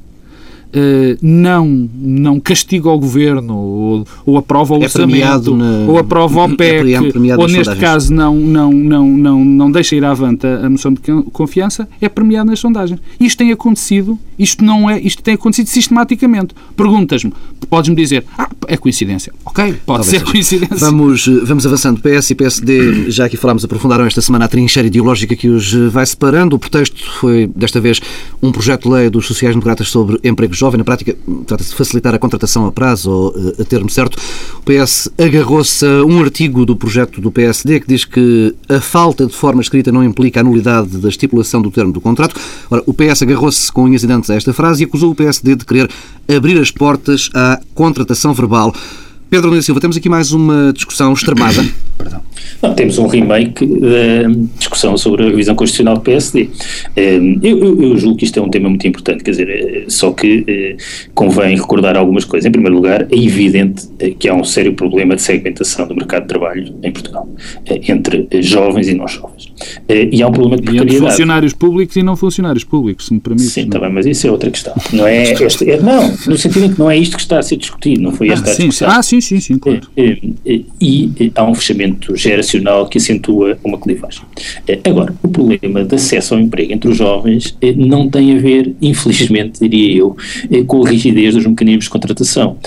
Uh, 0.78 1.18
não, 1.22 1.90
não 1.96 2.40
castiga 2.40 2.90
o 2.90 3.00
governo 3.00 3.56
ou, 3.56 4.08
ou 4.26 4.38
aprova 4.38 4.76
o 4.76 4.82
é 4.82 4.84
orçamento 4.86 5.56
na, 5.56 5.86
ou 5.88 5.98
aprova 5.98 6.46
o 6.46 6.56
PEC 6.56 6.94
é 6.94 7.38
ou 7.38 7.48
neste 7.48 7.76
caso 7.78 8.14
não, 8.14 8.36
não, 8.36 8.72
não, 8.72 9.08
não, 9.08 9.46
não 9.46 9.72
deixa 9.72 9.96
ir 9.96 10.04
avante 10.04 10.46
a, 10.46 10.66
a 10.66 10.70
moção 10.70 10.94
de 10.94 11.00
confiança 11.32 11.88
é 12.02 12.10
premiado 12.10 12.50
nas 12.50 12.60
sondagens. 12.60 13.00
Isto 13.20 13.38
tem 13.40 13.52
acontecido, 13.52 14.18
isto 14.38 14.64
não 14.64 14.90
é, 14.90 15.00
isto 15.00 15.22
tem 15.22 15.34
acontecido 15.36 15.68
sistematicamente. 15.68 16.56
Perguntas-me, 16.76 17.34
podes-me 17.70 17.96
dizer, 17.96 18.26
ah, 18.38 18.50
é 18.68 18.78
coincidência. 18.78 19.34
Ok, 19.46 19.64
pode 19.86 19.86
Talvez 19.86 20.06
ser 20.08 20.20
seja. 20.20 20.32
coincidência. 20.32 20.78
Vamos, 20.78 21.28
vamos 21.44 21.66
avançando. 21.66 22.02
PS 22.02 22.32
e 22.32 22.36
PSD, 22.36 23.12
já 23.12 23.26
aqui 23.26 23.38
falámos, 23.38 23.64
aprofundaram 23.64 24.06
esta 24.06 24.22
semana 24.22 24.46
a 24.46 24.48
trincheira 24.48 24.88
ideológica 24.88 25.36
que 25.36 25.48
os 25.48 25.74
vai 25.92 26.06
separando. 26.06 26.56
O 26.56 26.60
pretexto 26.60 27.10
foi, 27.20 27.48
desta 27.56 27.80
vez, 27.80 28.00
um 28.42 28.52
projeto 28.52 28.84
de 28.84 28.90
lei 28.90 29.10
dos 29.10 29.26
sociais-democratas 29.26 29.90
sobre 29.90 30.20
emprego 30.24 30.54
jovem. 30.68 30.78
Na 30.78 30.84
prática, 30.84 31.16
trata-se 31.46 31.70
de 31.70 31.76
facilitar 31.76 32.14
a 32.14 32.20
contratação 32.20 32.66
a 32.66 32.72
prazo 32.72 33.10
ou 33.10 33.36
eh, 33.36 33.62
a 33.62 33.66
termo 33.66 33.90
certo. 33.90 34.18
O 34.58 34.62
PS 34.62 35.10
agarrou-se 35.18 35.86
a 35.86 36.04
um 36.06 36.22
artigo 36.22 36.66
do 36.66 36.76
projeto 36.76 37.22
do 37.22 37.32
PSD 37.32 37.80
que 37.80 37.88
diz 37.88 38.06
que 38.06 38.54
a 38.70 38.80
falta 38.80 39.26
de 39.26 39.34
forma 39.34 39.62
escrita 39.62 39.92
não 39.92 40.04
implica 40.04 40.42
a 40.42 40.44
nulidade 40.44 40.98
da 40.98 41.10
estipulação 41.10 41.62
do 41.62 41.72
termo 41.72 41.92
do 41.92 42.02
contrato. 42.02 42.40
Ora, 42.70 42.84
o 42.86 42.94
PS 42.94 43.22
agarrou-se 43.22 43.72
com 43.72 43.84
unhas 43.84 44.04
e 44.04 44.08
dentes 44.08 44.30
a 44.30 44.36
esta 44.36 44.54
frase 44.54 44.84
e 44.84 44.86
acusou 44.86 45.12
o 45.12 45.16
PSD 45.16 45.56
de 45.56 45.66
querer 45.66 45.90
abrir 46.28 46.60
as 46.60 46.72
portas 46.72 47.30
à 47.34 47.60
contratação 47.74 48.34
verbal. 48.34 48.74
Pedro 49.30 49.50
Nunes 49.50 49.66
Silva, 49.66 49.82
temos 49.82 49.98
aqui 49.98 50.08
mais 50.08 50.32
uma 50.32 50.72
discussão 50.74 51.12
extremada. 51.12 51.64
Perdão. 51.98 52.22
Não, 52.62 52.74
temos 52.74 52.98
um 52.98 53.08
remake 53.08 53.66
da 53.66 54.30
discussão 54.58 54.98
sobre 54.98 55.24
a 55.24 55.30
revisão 55.30 55.56
constitucional 55.56 55.96
do 55.96 56.02
PSD. 56.02 56.50
Ehm, 56.96 57.40
eu, 57.44 57.82
eu, 57.82 57.98
julgo 57.98 58.18
que 58.18 58.26
isto 58.26 58.40
é 58.40 58.42
um 58.42 58.50
tema 58.50 58.70
muito 58.70 58.88
importante, 58.88 59.24
quer 59.24 59.32
dizer, 59.32 59.50
eh, 59.50 59.86
só 59.88 60.12
que 60.12 60.44
eh, 60.48 60.78
convém 61.14 61.56
recordar 61.56 61.98
algumas 61.98 62.24
coisas. 62.24 62.46
Em 62.48 62.52
primeiro 62.52 62.76
lugar, 62.76 63.02
é 63.02 63.16
evidente 63.16 63.88
eh, 64.00 64.12
que 64.12 64.30
há 64.30 64.34
um 64.34 64.44
sério 64.44 64.74
problema 64.74 65.16
de 65.16 65.22
segmentação 65.22 65.88
do 65.88 65.96
mercado 65.96 66.24
de 66.24 66.30
trabalho 66.30 66.74
em 66.82 66.92
Portugal, 66.92 67.28
entre 67.66 68.28
jovens 68.42 68.88
e 68.88 68.94
não 68.94 69.08
jovens. 69.08 69.47
E 69.90 70.22
há 70.22 70.28
um 70.28 70.32
problema 70.32 70.58
de 70.58 70.64
precariedade. 70.64 70.94
E 70.94 70.98
entre 70.98 71.10
funcionários 71.10 71.54
públicos 71.54 71.96
e 71.96 72.04
não 72.04 72.16
funcionários 72.16 72.64
públicos, 72.64 73.08
se 73.08 73.14
me 73.14 73.20
permite. 73.20 73.48
Sim, 73.48 73.62
está 73.62 73.80
bem, 73.80 73.92
mas 73.92 74.06
isso 74.06 74.28
é 74.28 74.32
outra 74.32 74.50
questão. 74.50 74.74
Não 74.94 75.06
é, 75.08 75.34
este, 75.34 75.70
é, 75.70 75.80
não, 75.80 76.12
no 76.26 76.38
sentido 76.38 76.66
em 76.66 76.74
que 76.74 76.80
não 76.80 76.90
é 76.90 76.98
isto 76.98 77.16
que 77.18 77.22
está 77.22 77.38
a 77.38 77.42
ser 77.42 77.58
discutido, 77.58 78.02
não 78.02 78.12
foi 78.12 78.30
esta 78.30 78.50
ah, 78.50 78.54
a 78.54 78.56
discussão. 78.56 78.90
Ah, 78.90 79.04
sim, 79.04 79.22
sim, 79.22 79.40
sim, 79.40 79.60
claro. 79.60 79.82
E, 79.96 80.34
e 80.82 81.32
há 81.36 81.44
um 81.44 81.54
fechamento 81.54 82.16
geracional 82.16 82.88
que 82.88 82.98
acentua 82.98 83.58
uma 83.64 83.78
clivagem. 83.78 84.24
Agora, 84.84 85.14
o 85.22 85.28
problema 85.28 85.84
de 85.84 85.96
acesso 85.96 86.34
ao 86.34 86.40
emprego 86.40 86.74
entre 86.74 86.90
os 86.90 86.98
jovens 86.98 87.56
não 87.76 88.10
tem 88.10 88.36
a 88.36 88.40
ver, 88.40 88.76
infelizmente, 88.82 89.60
diria 89.60 89.98
eu, 89.98 90.16
com 90.66 90.86
a 90.86 90.90
rigidez 90.90 91.36
dos 91.36 91.46
mecanismos 91.46 91.86
de 91.86 91.90
contratação. 91.90 92.58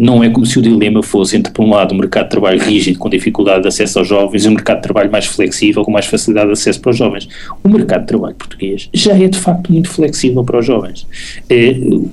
Não 0.00 0.22
é 0.22 0.30
como 0.30 0.46
se 0.46 0.58
o 0.58 0.62
dilema 0.62 1.02
fosse 1.02 1.36
entre, 1.36 1.52
por 1.52 1.64
um 1.64 1.70
lado, 1.70 1.94
um 1.94 1.98
mercado 1.98 2.24
de 2.24 2.30
trabalho 2.30 2.60
rígido, 2.60 2.98
com 2.98 3.08
dificuldade 3.08 3.62
de 3.62 3.68
acesso 3.68 3.98
aos 3.98 4.08
jovens, 4.08 4.44
e 4.44 4.48
um 4.48 4.52
mercado 4.52 4.76
de 4.76 4.82
trabalho 4.82 5.10
mais 5.10 5.26
flexível, 5.26 5.84
com 5.84 5.90
mais 5.90 6.06
facilidade 6.06 6.39
de 6.46 6.52
acesso 6.52 6.80
para 6.80 6.90
os 6.90 6.96
jovens. 6.96 7.28
O 7.62 7.68
mercado 7.68 8.02
de 8.02 8.06
trabalho 8.08 8.34
português 8.34 8.88
já 8.92 9.16
é, 9.16 9.28
de 9.28 9.38
facto, 9.38 9.72
muito 9.72 9.88
flexível 9.88 10.44
para 10.44 10.58
os 10.58 10.66
jovens. 10.66 11.06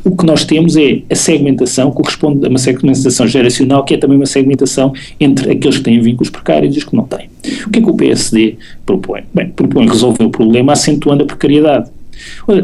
O 0.03 0.15
que 0.15 0.25
nós 0.25 0.45
temos 0.45 0.75
é 0.75 1.01
a 1.09 1.15
segmentação, 1.15 1.91
corresponde 1.91 2.45
a 2.45 2.49
uma 2.49 2.59
segmentação 2.59 3.27
geracional, 3.27 3.83
que 3.83 3.93
é 3.93 3.97
também 3.97 4.17
uma 4.17 4.25
segmentação 4.25 4.93
entre 5.19 5.51
aqueles 5.51 5.77
que 5.77 5.83
têm 5.83 5.99
vínculos 5.99 6.29
precários 6.29 6.75
e 6.75 6.79
os 6.79 6.83
que 6.83 6.95
não 6.95 7.03
têm. 7.03 7.29
O 7.65 7.69
que 7.69 7.79
é 7.79 7.81
que 7.81 7.89
o 7.89 7.93
PSD 7.93 8.55
propõe? 8.85 9.23
Bem, 9.33 9.49
propõe 9.49 9.87
resolver 9.87 10.23
o 10.23 10.29
problema 10.29 10.73
acentuando 10.73 11.23
a 11.23 11.25
precariedade. 11.25 11.89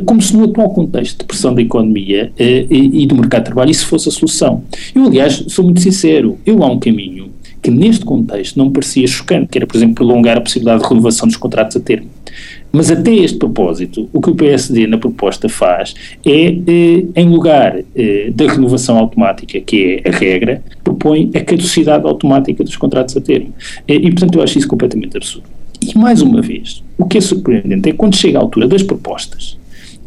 Como 0.05 0.21
se 0.21 0.35
no 0.35 0.45
atual 0.45 0.69
contexto 0.71 1.19
de 1.19 1.25
pressão 1.25 1.53
da 1.53 1.61
economia 1.61 2.31
eh, 2.37 2.65
e, 2.69 3.03
e, 3.03 3.05
do 3.05 3.15
mercado 3.15 3.41
de 3.41 3.45
trabalho 3.45 3.69
isso 3.69 3.85
fosse 3.85 4.09
a 4.09 4.11
solução. 4.11 4.63
Eu, 4.95 5.05
aliás, 5.05 5.43
sou 5.47 5.63
muito 5.63 5.79
sincero, 5.79 6.39
eu 6.45 6.63
há 6.63 6.71
um 6.71 6.79
caminho 6.79 7.22
que 7.63 7.71
neste 7.71 8.03
contexto 8.03 8.57
não 8.57 8.69
parecia 8.69 9.07
chocante, 9.07 9.47
que 9.47 9.57
era, 9.57 9.65
por 9.65 9.77
exemplo, 9.77 9.95
prolongar 9.95 10.37
a 10.37 10.41
possibilidade 10.41 10.83
de 10.83 10.89
renovação 10.89 11.25
dos 11.25 11.37
contratos 11.37 11.77
a 11.77 11.79
termo. 11.79 12.09
Mas 12.73 12.91
até 12.91 13.13
este 13.13 13.37
propósito, 13.37 14.09
o 14.11 14.19
que 14.19 14.29
o 14.29 14.35
PSD 14.35 14.85
na 14.85 14.97
proposta 14.97 15.47
faz 15.47 15.93
é, 16.25 16.47
eh, 16.47 17.05
em 17.15 17.29
lugar 17.29 17.79
eh, 17.95 18.31
da 18.35 18.51
renovação 18.51 18.97
automática, 18.97 19.61
que 19.61 20.01
é 20.03 20.09
a 20.09 20.11
regra, 20.11 20.61
propõe 20.83 21.31
a 21.35 21.41
caducidade 21.41 22.05
automática 22.05 22.63
dos 22.63 22.75
contratos 22.75 23.15
a 23.15 23.21
termo. 23.21 23.53
Eh, 23.87 23.95
e, 23.95 24.11
portanto, 24.11 24.35
eu 24.35 24.43
acho 24.43 24.57
isso 24.57 24.67
completamente 24.67 25.15
absurdo. 25.15 25.47
E, 25.81 25.97
mais 25.97 26.21
uma 26.21 26.41
vez, 26.41 26.83
o 26.97 27.05
que 27.05 27.17
é 27.17 27.21
surpreendente 27.21 27.89
é 27.89 27.93
quando 27.93 28.15
chega 28.15 28.39
a 28.39 28.41
altura 28.41 28.67
das 28.67 28.83
propostas, 28.83 29.57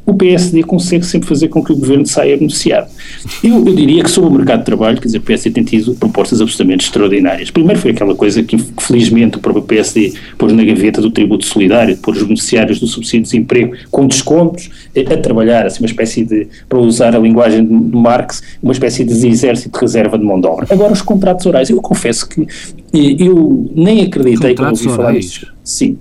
o 0.07 0.14
PSD 0.14 0.62
consegue 0.62 1.05
sempre 1.05 1.29
fazer 1.29 1.49
com 1.49 1.62
que 1.62 1.73
o 1.73 1.77
governo 1.77 2.07
saia 2.07 2.37
beneficiado. 2.37 2.88
Eu, 3.42 3.57
eu 3.66 3.75
diria 3.75 4.05
que 4.05 4.11
sobre 4.11 4.31
o 4.31 4.33
mercado 4.33 4.61
de 4.61 4.64
trabalho, 4.64 4.99
quer 4.99 5.07
dizer, 5.07 5.19
o 5.19 5.23
PSD 5.23 5.51
tem 5.51 5.64
tido 5.64 5.95
propostas 5.97 6.40
absolutamente 6.40 6.87
extraordinárias. 6.87 7.51
Primeiro 7.51 7.81
foi 7.81 7.90
aquela 7.90 8.14
coisa 8.14 8.40
que, 8.42 8.57
felizmente, 8.81 9.37
o 9.37 9.40
próprio 9.40 9.64
PSD 9.64 10.14
pôs 10.38 10.53
na 10.53 10.62
gaveta 10.62 11.01
do 11.01 11.11
tributo 11.11 11.45
solidário, 11.45 11.97
de 11.97 12.01
pôr 12.01 12.14
os 12.14 12.23
beneficiários 12.23 12.79
do 12.79 12.87
subsídio 12.87 13.23
de 13.23 13.31
desemprego 13.31 13.77
com 13.90 14.07
descontos 14.07 14.71
eh, 14.95 15.12
a 15.12 15.16
trabalhar, 15.16 15.66
assim, 15.66 15.83
uma 15.83 15.88
espécie 15.88 16.25
de, 16.25 16.47
para 16.69 16.79
usar 16.79 17.16
a 17.16 17.19
linguagem 17.19 17.66
de 17.66 17.97
Marx, 17.97 18.42
uma 18.62 18.73
espécie 18.73 19.05
de 19.05 19.27
exército 19.27 19.77
de 19.77 19.81
reserva 19.81 20.16
de 20.16 20.25
mão 20.25 20.40
de 20.40 20.47
obra. 20.47 20.66
Agora, 20.71 20.92
os 20.92 21.03
contratos 21.03 21.45
orais, 21.47 21.69
eu 21.69 21.81
confesso 21.83 22.29
que 22.29 22.42
eh, 22.42 23.16
eu 23.19 23.69
nem 23.75 24.03
acreditei 24.03 24.55
quando 24.55 24.71
ouvi 24.71 24.85
falar 24.85 25.12
disso. 25.12 25.53
Sim, 25.64 25.99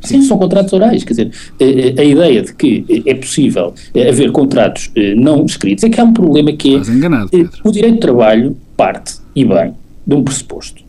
Sim, 0.00 0.22
são 0.22 0.38
contratos 0.38 0.72
orais, 0.72 1.02
quer 1.02 1.12
dizer, 1.12 1.30
a, 1.60 1.64
eh, 1.64 1.94
eh, 1.96 2.00
a 2.00 2.04
ideia 2.04 2.42
de 2.42 2.54
que 2.54 3.02
é 3.04 3.14
possível 3.14 3.74
eh, 3.94 4.08
haver 4.08 4.30
contratos 4.30 4.90
não 5.16 5.44
escritos 5.44 5.84
é 5.84 5.88
que 5.88 6.00
há 6.00 6.04
um 6.04 6.12
problema 6.12 6.52
que 6.52 6.74
é 6.74 6.78
enganado, 6.78 7.30
o 7.64 7.72
direito 7.72 7.94
de 7.94 8.00
trabalho 8.00 8.56
parte, 8.76 9.16
e 9.34 9.44
bem, 9.44 9.74
de 10.06 10.14
um 10.14 10.22
pressuposto. 10.22 10.84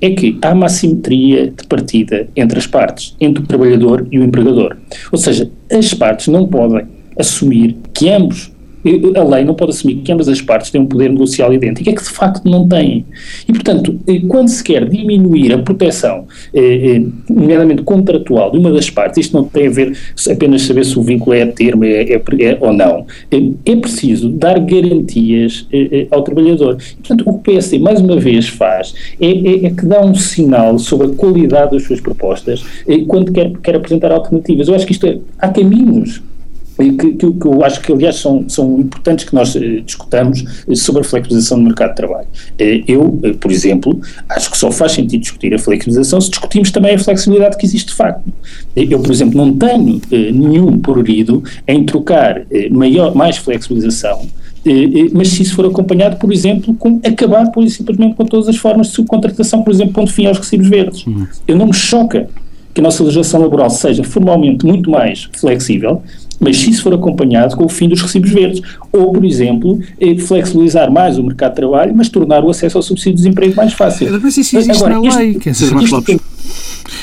É 0.00 0.10
que 0.10 0.38
há 0.40 0.52
uma 0.52 0.66
assimetria 0.66 1.48
de 1.50 1.66
partida 1.66 2.28
entre 2.34 2.58
as 2.58 2.66
partes, 2.66 3.14
entre 3.20 3.42
o 3.42 3.46
trabalhador 3.46 4.06
e 4.10 4.18
o 4.18 4.24
empregador. 4.24 4.76
Ou 5.12 5.18
seja, 5.18 5.50
as 5.70 5.92
partes 5.92 6.28
não 6.28 6.46
podem 6.46 6.86
assumir 7.18 7.76
que 7.92 8.08
ambos 8.08 8.50
a 9.14 9.24
lei 9.24 9.44
não 9.44 9.54
pode 9.54 9.72
assumir 9.72 9.96
que 9.96 10.12
ambas 10.12 10.28
as 10.28 10.40
partes 10.40 10.70
têm 10.70 10.80
um 10.80 10.86
poder 10.86 11.10
negocial 11.10 11.52
idêntico, 11.52 11.88
é 11.88 11.92
que 11.92 12.02
de 12.02 12.08
facto 12.08 12.48
não 12.48 12.66
têm. 12.66 13.04
E, 13.46 13.52
portanto, 13.52 13.98
eh, 14.06 14.20
quando 14.26 14.48
se 14.48 14.64
quer 14.64 14.88
diminuir 14.88 15.52
a 15.52 15.58
proteção, 15.58 16.26
eh, 16.54 16.96
eh, 16.96 17.02
nomeadamente 17.28 17.82
contratual, 17.82 18.50
de 18.50 18.58
uma 18.58 18.72
das 18.72 18.88
partes, 18.88 19.26
isto 19.26 19.36
não 19.36 19.44
tem 19.44 19.66
a 19.66 19.70
ver 19.70 19.96
apenas 20.30 20.62
saber 20.62 20.84
se 20.84 20.98
o 20.98 21.02
vínculo 21.02 21.34
é 21.34 21.42
a 21.42 21.46
termo 21.46 21.84
é, 21.84 22.02
é, 22.02 22.14
é 22.14 22.58
ou 22.60 22.72
não, 22.72 23.06
é 23.66 23.76
preciso 23.76 24.28
dar 24.30 24.58
garantias 24.58 25.66
ao 26.10 26.22
trabalhador. 26.22 26.78
E, 26.92 26.96
portanto, 26.96 27.22
o 27.22 27.24
que 27.24 27.30
o 27.30 27.38
PSD, 27.38 27.78
mais 27.78 28.00
uma 28.00 28.16
vez, 28.16 28.48
faz 28.48 28.94
é, 29.20 29.26
é, 29.26 29.66
é, 29.66 29.70
que 29.70 29.86
dá 29.86 30.00
um 30.00 30.14
sinal 30.14 30.78
sobre 30.78 31.08
a 31.08 31.10
qualidade 31.10 31.72
das 31.72 31.82
suas 31.84 32.00
propostas 32.00 32.64
quando 33.06 33.32
quer, 33.32 33.52
quer 33.62 33.76
apresentar 33.76 34.12
alternativas. 34.12 34.68
Eu 34.68 34.74
acho 34.74 34.86
que 34.86 34.92
isto 34.92 35.06
é, 35.06 35.18
há 35.38 35.48
caminhos 35.48 36.22
que, 36.96 37.12
que, 37.12 37.32
que, 37.32 37.46
eu 37.46 37.64
acho 37.64 37.80
que, 37.80 37.92
aliás, 37.92 38.16
são, 38.16 38.48
são 38.48 38.80
importantes 38.80 39.24
que 39.24 39.34
nós 39.34 39.54
eh, 39.54 39.80
discutamos 39.84 40.44
eh, 40.68 40.74
sobre 40.74 41.02
a 41.02 41.04
flexibilização 41.04 41.58
do 41.58 41.64
mercado 41.64 41.90
de 41.90 41.96
trabalho. 41.96 42.26
Eh, 42.58 42.82
eu, 42.88 43.20
por 43.38 43.50
exemplo, 43.50 44.00
acho 44.28 44.50
que 44.50 44.56
só 44.56 44.70
faz 44.70 44.92
sentido 44.92 45.20
discutir 45.20 45.52
a 45.54 45.58
flexibilização 45.58 46.20
se 46.20 46.30
discutimos 46.30 46.70
também 46.70 46.94
a 46.94 46.98
flexibilidade 46.98 47.56
que 47.56 47.66
existe 47.66 47.88
de 47.88 47.94
facto. 47.94 48.22
Eu, 48.74 49.00
por 49.00 49.10
exemplo, 49.10 49.36
não 49.36 49.52
tenho 49.56 50.00
nenhum 50.10 50.78
prurido 50.78 51.42
em 51.66 51.84
trocar 51.84 52.42
maior, 52.70 53.14
mais 53.14 53.36
flexibilização 53.36 54.26
mas 55.14 55.28
se 55.28 55.42
isso 55.42 55.54
for 55.54 55.64
acompanhado, 55.64 56.16
por 56.16 56.30
exemplo, 56.30 56.74
com 56.74 57.00
acabar 57.02 57.50
por 57.50 57.66
simplesmente 57.68 58.14
com 58.14 58.26
todas 58.26 58.46
as 58.46 58.56
formas 58.56 58.88
de 58.88 58.92
subcontratação, 58.92 59.62
por 59.62 59.72
exemplo, 59.72 59.94
ponto 59.94 60.12
fim 60.12 60.26
aos 60.26 60.38
recibos 60.38 60.68
verdes. 60.68 61.06
Uhum. 61.06 61.26
Eu 61.48 61.56
não 61.56 61.66
me 61.66 61.72
choca 61.72 62.28
que 62.72 62.80
a 62.80 62.84
nossa 62.84 63.02
legislação 63.02 63.40
laboral 63.40 63.70
seja 63.70 64.04
formalmente 64.04 64.64
muito 64.64 64.90
mais 64.90 65.28
flexível, 65.32 66.02
mas 66.40 66.56
se 66.58 66.70
isso 66.70 66.82
for 66.82 66.94
acompanhado 66.94 67.54
com 67.54 67.64
o 67.66 67.68
fim 67.68 67.88
dos 67.88 68.00
recibos 68.00 68.30
verdes. 68.30 68.62
Ou, 68.90 69.12
por 69.12 69.24
exemplo, 69.24 69.78
eh, 70.00 70.16
flexibilizar 70.16 70.90
mais 70.90 71.18
o 71.18 71.22
mercado 71.22 71.50
de 71.50 71.56
trabalho, 71.56 71.92
mas 71.94 72.08
tornar 72.08 72.42
o 72.42 72.48
acesso 72.48 72.78
ao 72.78 72.82
subsídio 72.82 73.12
de 73.12 73.18
desemprego 73.18 73.54
mais 73.54 73.74
fácil. 73.74 74.18
Mas 74.20 74.36
isso 74.36 74.56
existe 74.56 74.82
Agora, 74.82 75.00
na 75.00 75.16
lei, 75.16 75.34
quer 75.34 75.50
dizer, 75.50 75.76
isto, 75.76 76.20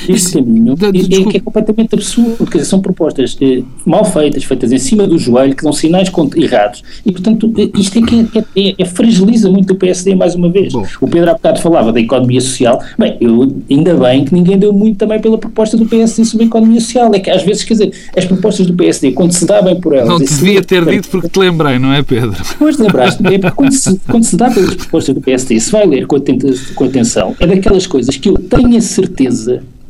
este 0.08 0.32
caminho 0.32 0.74
é, 0.74 1.30
que 1.30 1.36
é 1.36 1.40
completamente 1.40 1.94
absurdo, 1.94 2.46
quer 2.46 2.58
dizer, 2.58 2.70
são 2.70 2.80
propostas 2.80 3.36
eh, 3.40 3.62
mal 3.84 4.04
feitas, 4.04 4.44
feitas 4.44 4.72
em 4.72 4.78
cima 4.78 5.06
do 5.06 5.18
joelho, 5.18 5.54
que 5.54 5.62
dão 5.62 5.72
sinais 5.72 6.10
errados, 6.36 6.82
e 7.04 7.12
portanto 7.12 7.52
eh, 7.58 7.70
isto 7.78 7.98
é 7.98 8.02
que 8.02 8.28
é, 8.34 8.44
é, 8.56 8.74
é, 8.78 8.84
fragiliza 8.84 9.50
muito 9.50 9.72
o 9.72 9.76
PSD 9.76 10.14
mais 10.14 10.34
uma 10.34 10.48
vez. 10.50 10.72
Bom. 10.72 10.86
O 11.00 11.08
Pedro 11.08 11.30
há 11.30 11.34
bocado 11.34 11.60
falava 11.60 11.92
da 11.92 12.00
economia 12.00 12.40
social, 12.40 12.80
bem, 12.98 13.16
eu, 13.20 13.52
ainda 13.70 13.94
bem 13.94 14.24
que 14.24 14.34
ninguém 14.34 14.58
deu 14.58 14.72
muito 14.72 14.98
também 14.98 15.20
pela 15.20 15.38
proposta 15.38 15.76
do 15.76 15.86
PSD 15.86 16.24
sobre 16.24 16.44
a 16.44 16.46
economia 16.46 16.80
social, 16.80 17.14
é 17.14 17.18
que 17.18 17.30
às 17.30 17.42
vezes, 17.42 17.64
quer 17.64 17.74
dizer, 17.74 17.92
as 18.16 18.24
propostas 18.24 18.66
do 18.66 18.74
PSD, 18.74 19.12
quando 19.12 19.32
se 19.32 19.46
dá 19.46 19.60
bem 19.62 19.80
por 19.80 19.94
elas... 19.94 20.08
Não 20.08 20.18
devia 20.18 20.62
ter 20.62 20.84
dito 20.84 21.08
porque 21.08 21.28
te 21.28 21.38
lembrei, 21.38 21.78
não 21.78 21.92
é 21.92 22.02
Pedro? 22.02 22.36
Pois 22.58 22.78
lembraste, 22.78 23.24
é 23.26 23.38
porque 23.38 23.56
quando 23.56 23.72
se, 23.72 24.00
quando 24.08 24.24
se 24.24 24.36
dá 24.36 24.50
pelas 24.50 24.74
propostas 24.74 25.14
do 25.14 25.20
PSD, 25.20 25.60
se 25.60 25.70
vai 25.70 25.86
ler 25.86 26.06
com 26.06 26.16
atenção, 26.84 27.34
é 27.40 27.46
daquelas 27.46 27.86
coisas 27.86 28.16
que 28.16 28.28
eu 28.28 28.34
tenho 28.34 28.76
a 28.76 28.80
certeza 28.80 29.37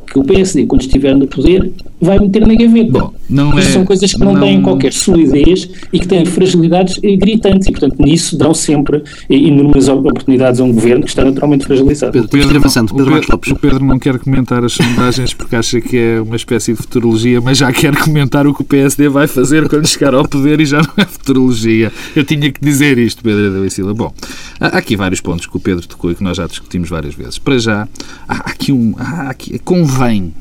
que 0.07 0.19
o 0.19 0.23
PSD, 0.23 0.65
quando 0.65 0.81
estiver 0.81 1.15
no 1.15 1.27
poder, 1.27 1.71
vai 2.01 2.19
meter 2.19 2.45
na 2.47 2.55
gaveta. 2.55 2.91
Bom, 2.91 3.13
não 3.29 3.57
é, 3.57 3.61
são 3.61 3.85
coisas 3.85 4.13
que 4.13 4.19
não, 4.19 4.33
não, 4.33 4.41
têm 4.41 4.61
qualquer 4.61 4.93
solidez 4.93 5.69
e 5.91 5.99
que 5.99 6.07
têm 6.07 6.25
fragilidades 6.25 6.97
gritantes 6.97 7.67
e, 7.67 7.71
portanto, 7.71 7.95
nisso 7.99 8.37
dão 8.37 8.53
sempre 8.53 9.03
inúmeras 9.29 9.87
oportunidades 9.87 10.59
a 10.59 10.63
um 10.63 10.71
governo 10.71 11.03
que 11.03 11.09
está 11.09 11.25
naturalmente 11.25 11.65
fragilizado. 11.65 12.13
Pedro, 12.13 12.29
Pedro, 12.29 12.57
avançando, 12.57 12.93
Pedro, 12.93 13.11
Pedro, 13.13 13.53
o 13.53 13.59
Pedro 13.59 13.85
não 13.85 13.99
quer 13.99 14.17
comentar 14.19 14.63
as 14.63 14.73
sondagens 14.73 15.33
porque 15.33 15.55
acha 15.55 15.81
que 15.81 15.97
é 15.97 16.21
uma 16.21 16.35
espécie 16.35 16.73
de 16.73 16.77
futurologia, 16.77 17.41
mas 17.41 17.57
já 17.57 17.71
quer 17.71 17.95
comentar 17.97 18.47
o 18.47 18.53
que 18.53 18.61
o 18.61 18.65
PSD 18.65 19.09
vai 19.09 19.27
fazer 19.27 19.67
quando 19.67 19.87
chegar 19.87 20.13
ao 20.13 20.27
poder 20.27 20.59
e 20.61 20.65
já 20.65 20.81
não 20.81 20.93
é 20.97 21.05
futurologia. 21.05 21.91
Eu 22.15 22.23
tinha 22.23 22.51
que 22.51 22.61
dizer 22.61 22.97
isto, 22.97 23.21
Pedro 23.21 23.51
da. 23.51 23.93
Bom, 23.93 24.13
há 24.59 24.67
aqui 24.67 24.95
vários 24.95 25.21
pontos 25.21 25.45
que 25.45 25.55
o 25.55 25.59
Pedro 25.59 25.87
tocou 25.87 26.11
e 26.11 26.15
que 26.15 26.23
nós 26.23 26.37
já 26.37 26.47
discutimos 26.47 26.89
várias 26.89 27.13
vezes. 27.13 27.37
Para 27.37 27.57
já, 27.57 27.87
há 28.27 28.49
aqui 28.49 28.71
um... 28.71 28.93
Há 28.97 29.29
aqui, 29.29 29.57
convém 29.59 30.33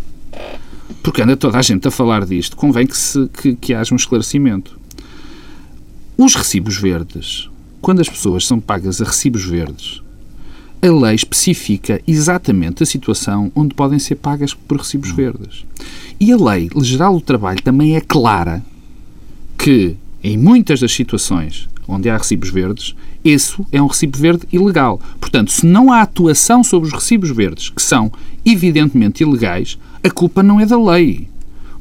porque 1.02 1.22
anda 1.22 1.36
toda 1.36 1.58
a 1.58 1.62
gente 1.62 1.86
a 1.86 1.90
falar 1.90 2.24
disto, 2.26 2.56
convém 2.56 2.86
que, 2.86 2.96
se, 2.96 3.28
que, 3.28 3.54
que 3.54 3.74
haja 3.74 3.94
um 3.94 3.96
esclarecimento. 3.96 4.78
Os 6.16 6.34
recibos 6.34 6.76
verdes, 6.76 7.48
quando 7.80 8.00
as 8.00 8.08
pessoas 8.08 8.46
são 8.46 8.58
pagas 8.58 9.00
a 9.00 9.04
recibos 9.04 9.44
verdes, 9.44 10.02
a 10.80 10.86
lei 10.86 11.14
especifica 11.14 12.00
exatamente 12.06 12.82
a 12.82 12.86
situação 12.86 13.50
onde 13.54 13.74
podem 13.74 13.98
ser 13.98 14.16
pagas 14.16 14.54
por 14.54 14.78
recibos 14.78 15.10
verdes. 15.10 15.64
E 16.20 16.32
a 16.32 16.36
lei 16.36 16.68
geral 16.82 17.14
do 17.14 17.20
trabalho 17.20 17.62
também 17.62 17.96
é 17.96 18.00
clara 18.00 18.62
que, 19.56 19.96
em 20.22 20.36
muitas 20.36 20.80
das 20.80 20.92
situações 20.92 21.68
onde 21.88 22.10
há 22.10 22.16
recibos 22.16 22.50
verdes, 22.50 22.94
isso 23.24 23.66
é 23.72 23.80
um 23.80 23.86
recibo 23.86 24.18
verde 24.18 24.46
ilegal. 24.52 25.00
Portanto, 25.18 25.50
se 25.50 25.66
não 25.66 25.90
há 25.90 26.02
atuação 26.02 26.62
sobre 26.62 26.88
os 26.88 26.94
recibos 26.94 27.30
verdes, 27.30 27.70
que 27.70 27.82
são 27.82 28.12
evidentemente 28.44 29.22
ilegais, 29.22 29.78
a 30.02 30.10
culpa 30.10 30.42
não 30.42 30.60
é 30.60 30.66
da 30.66 30.78
lei. 30.78 31.28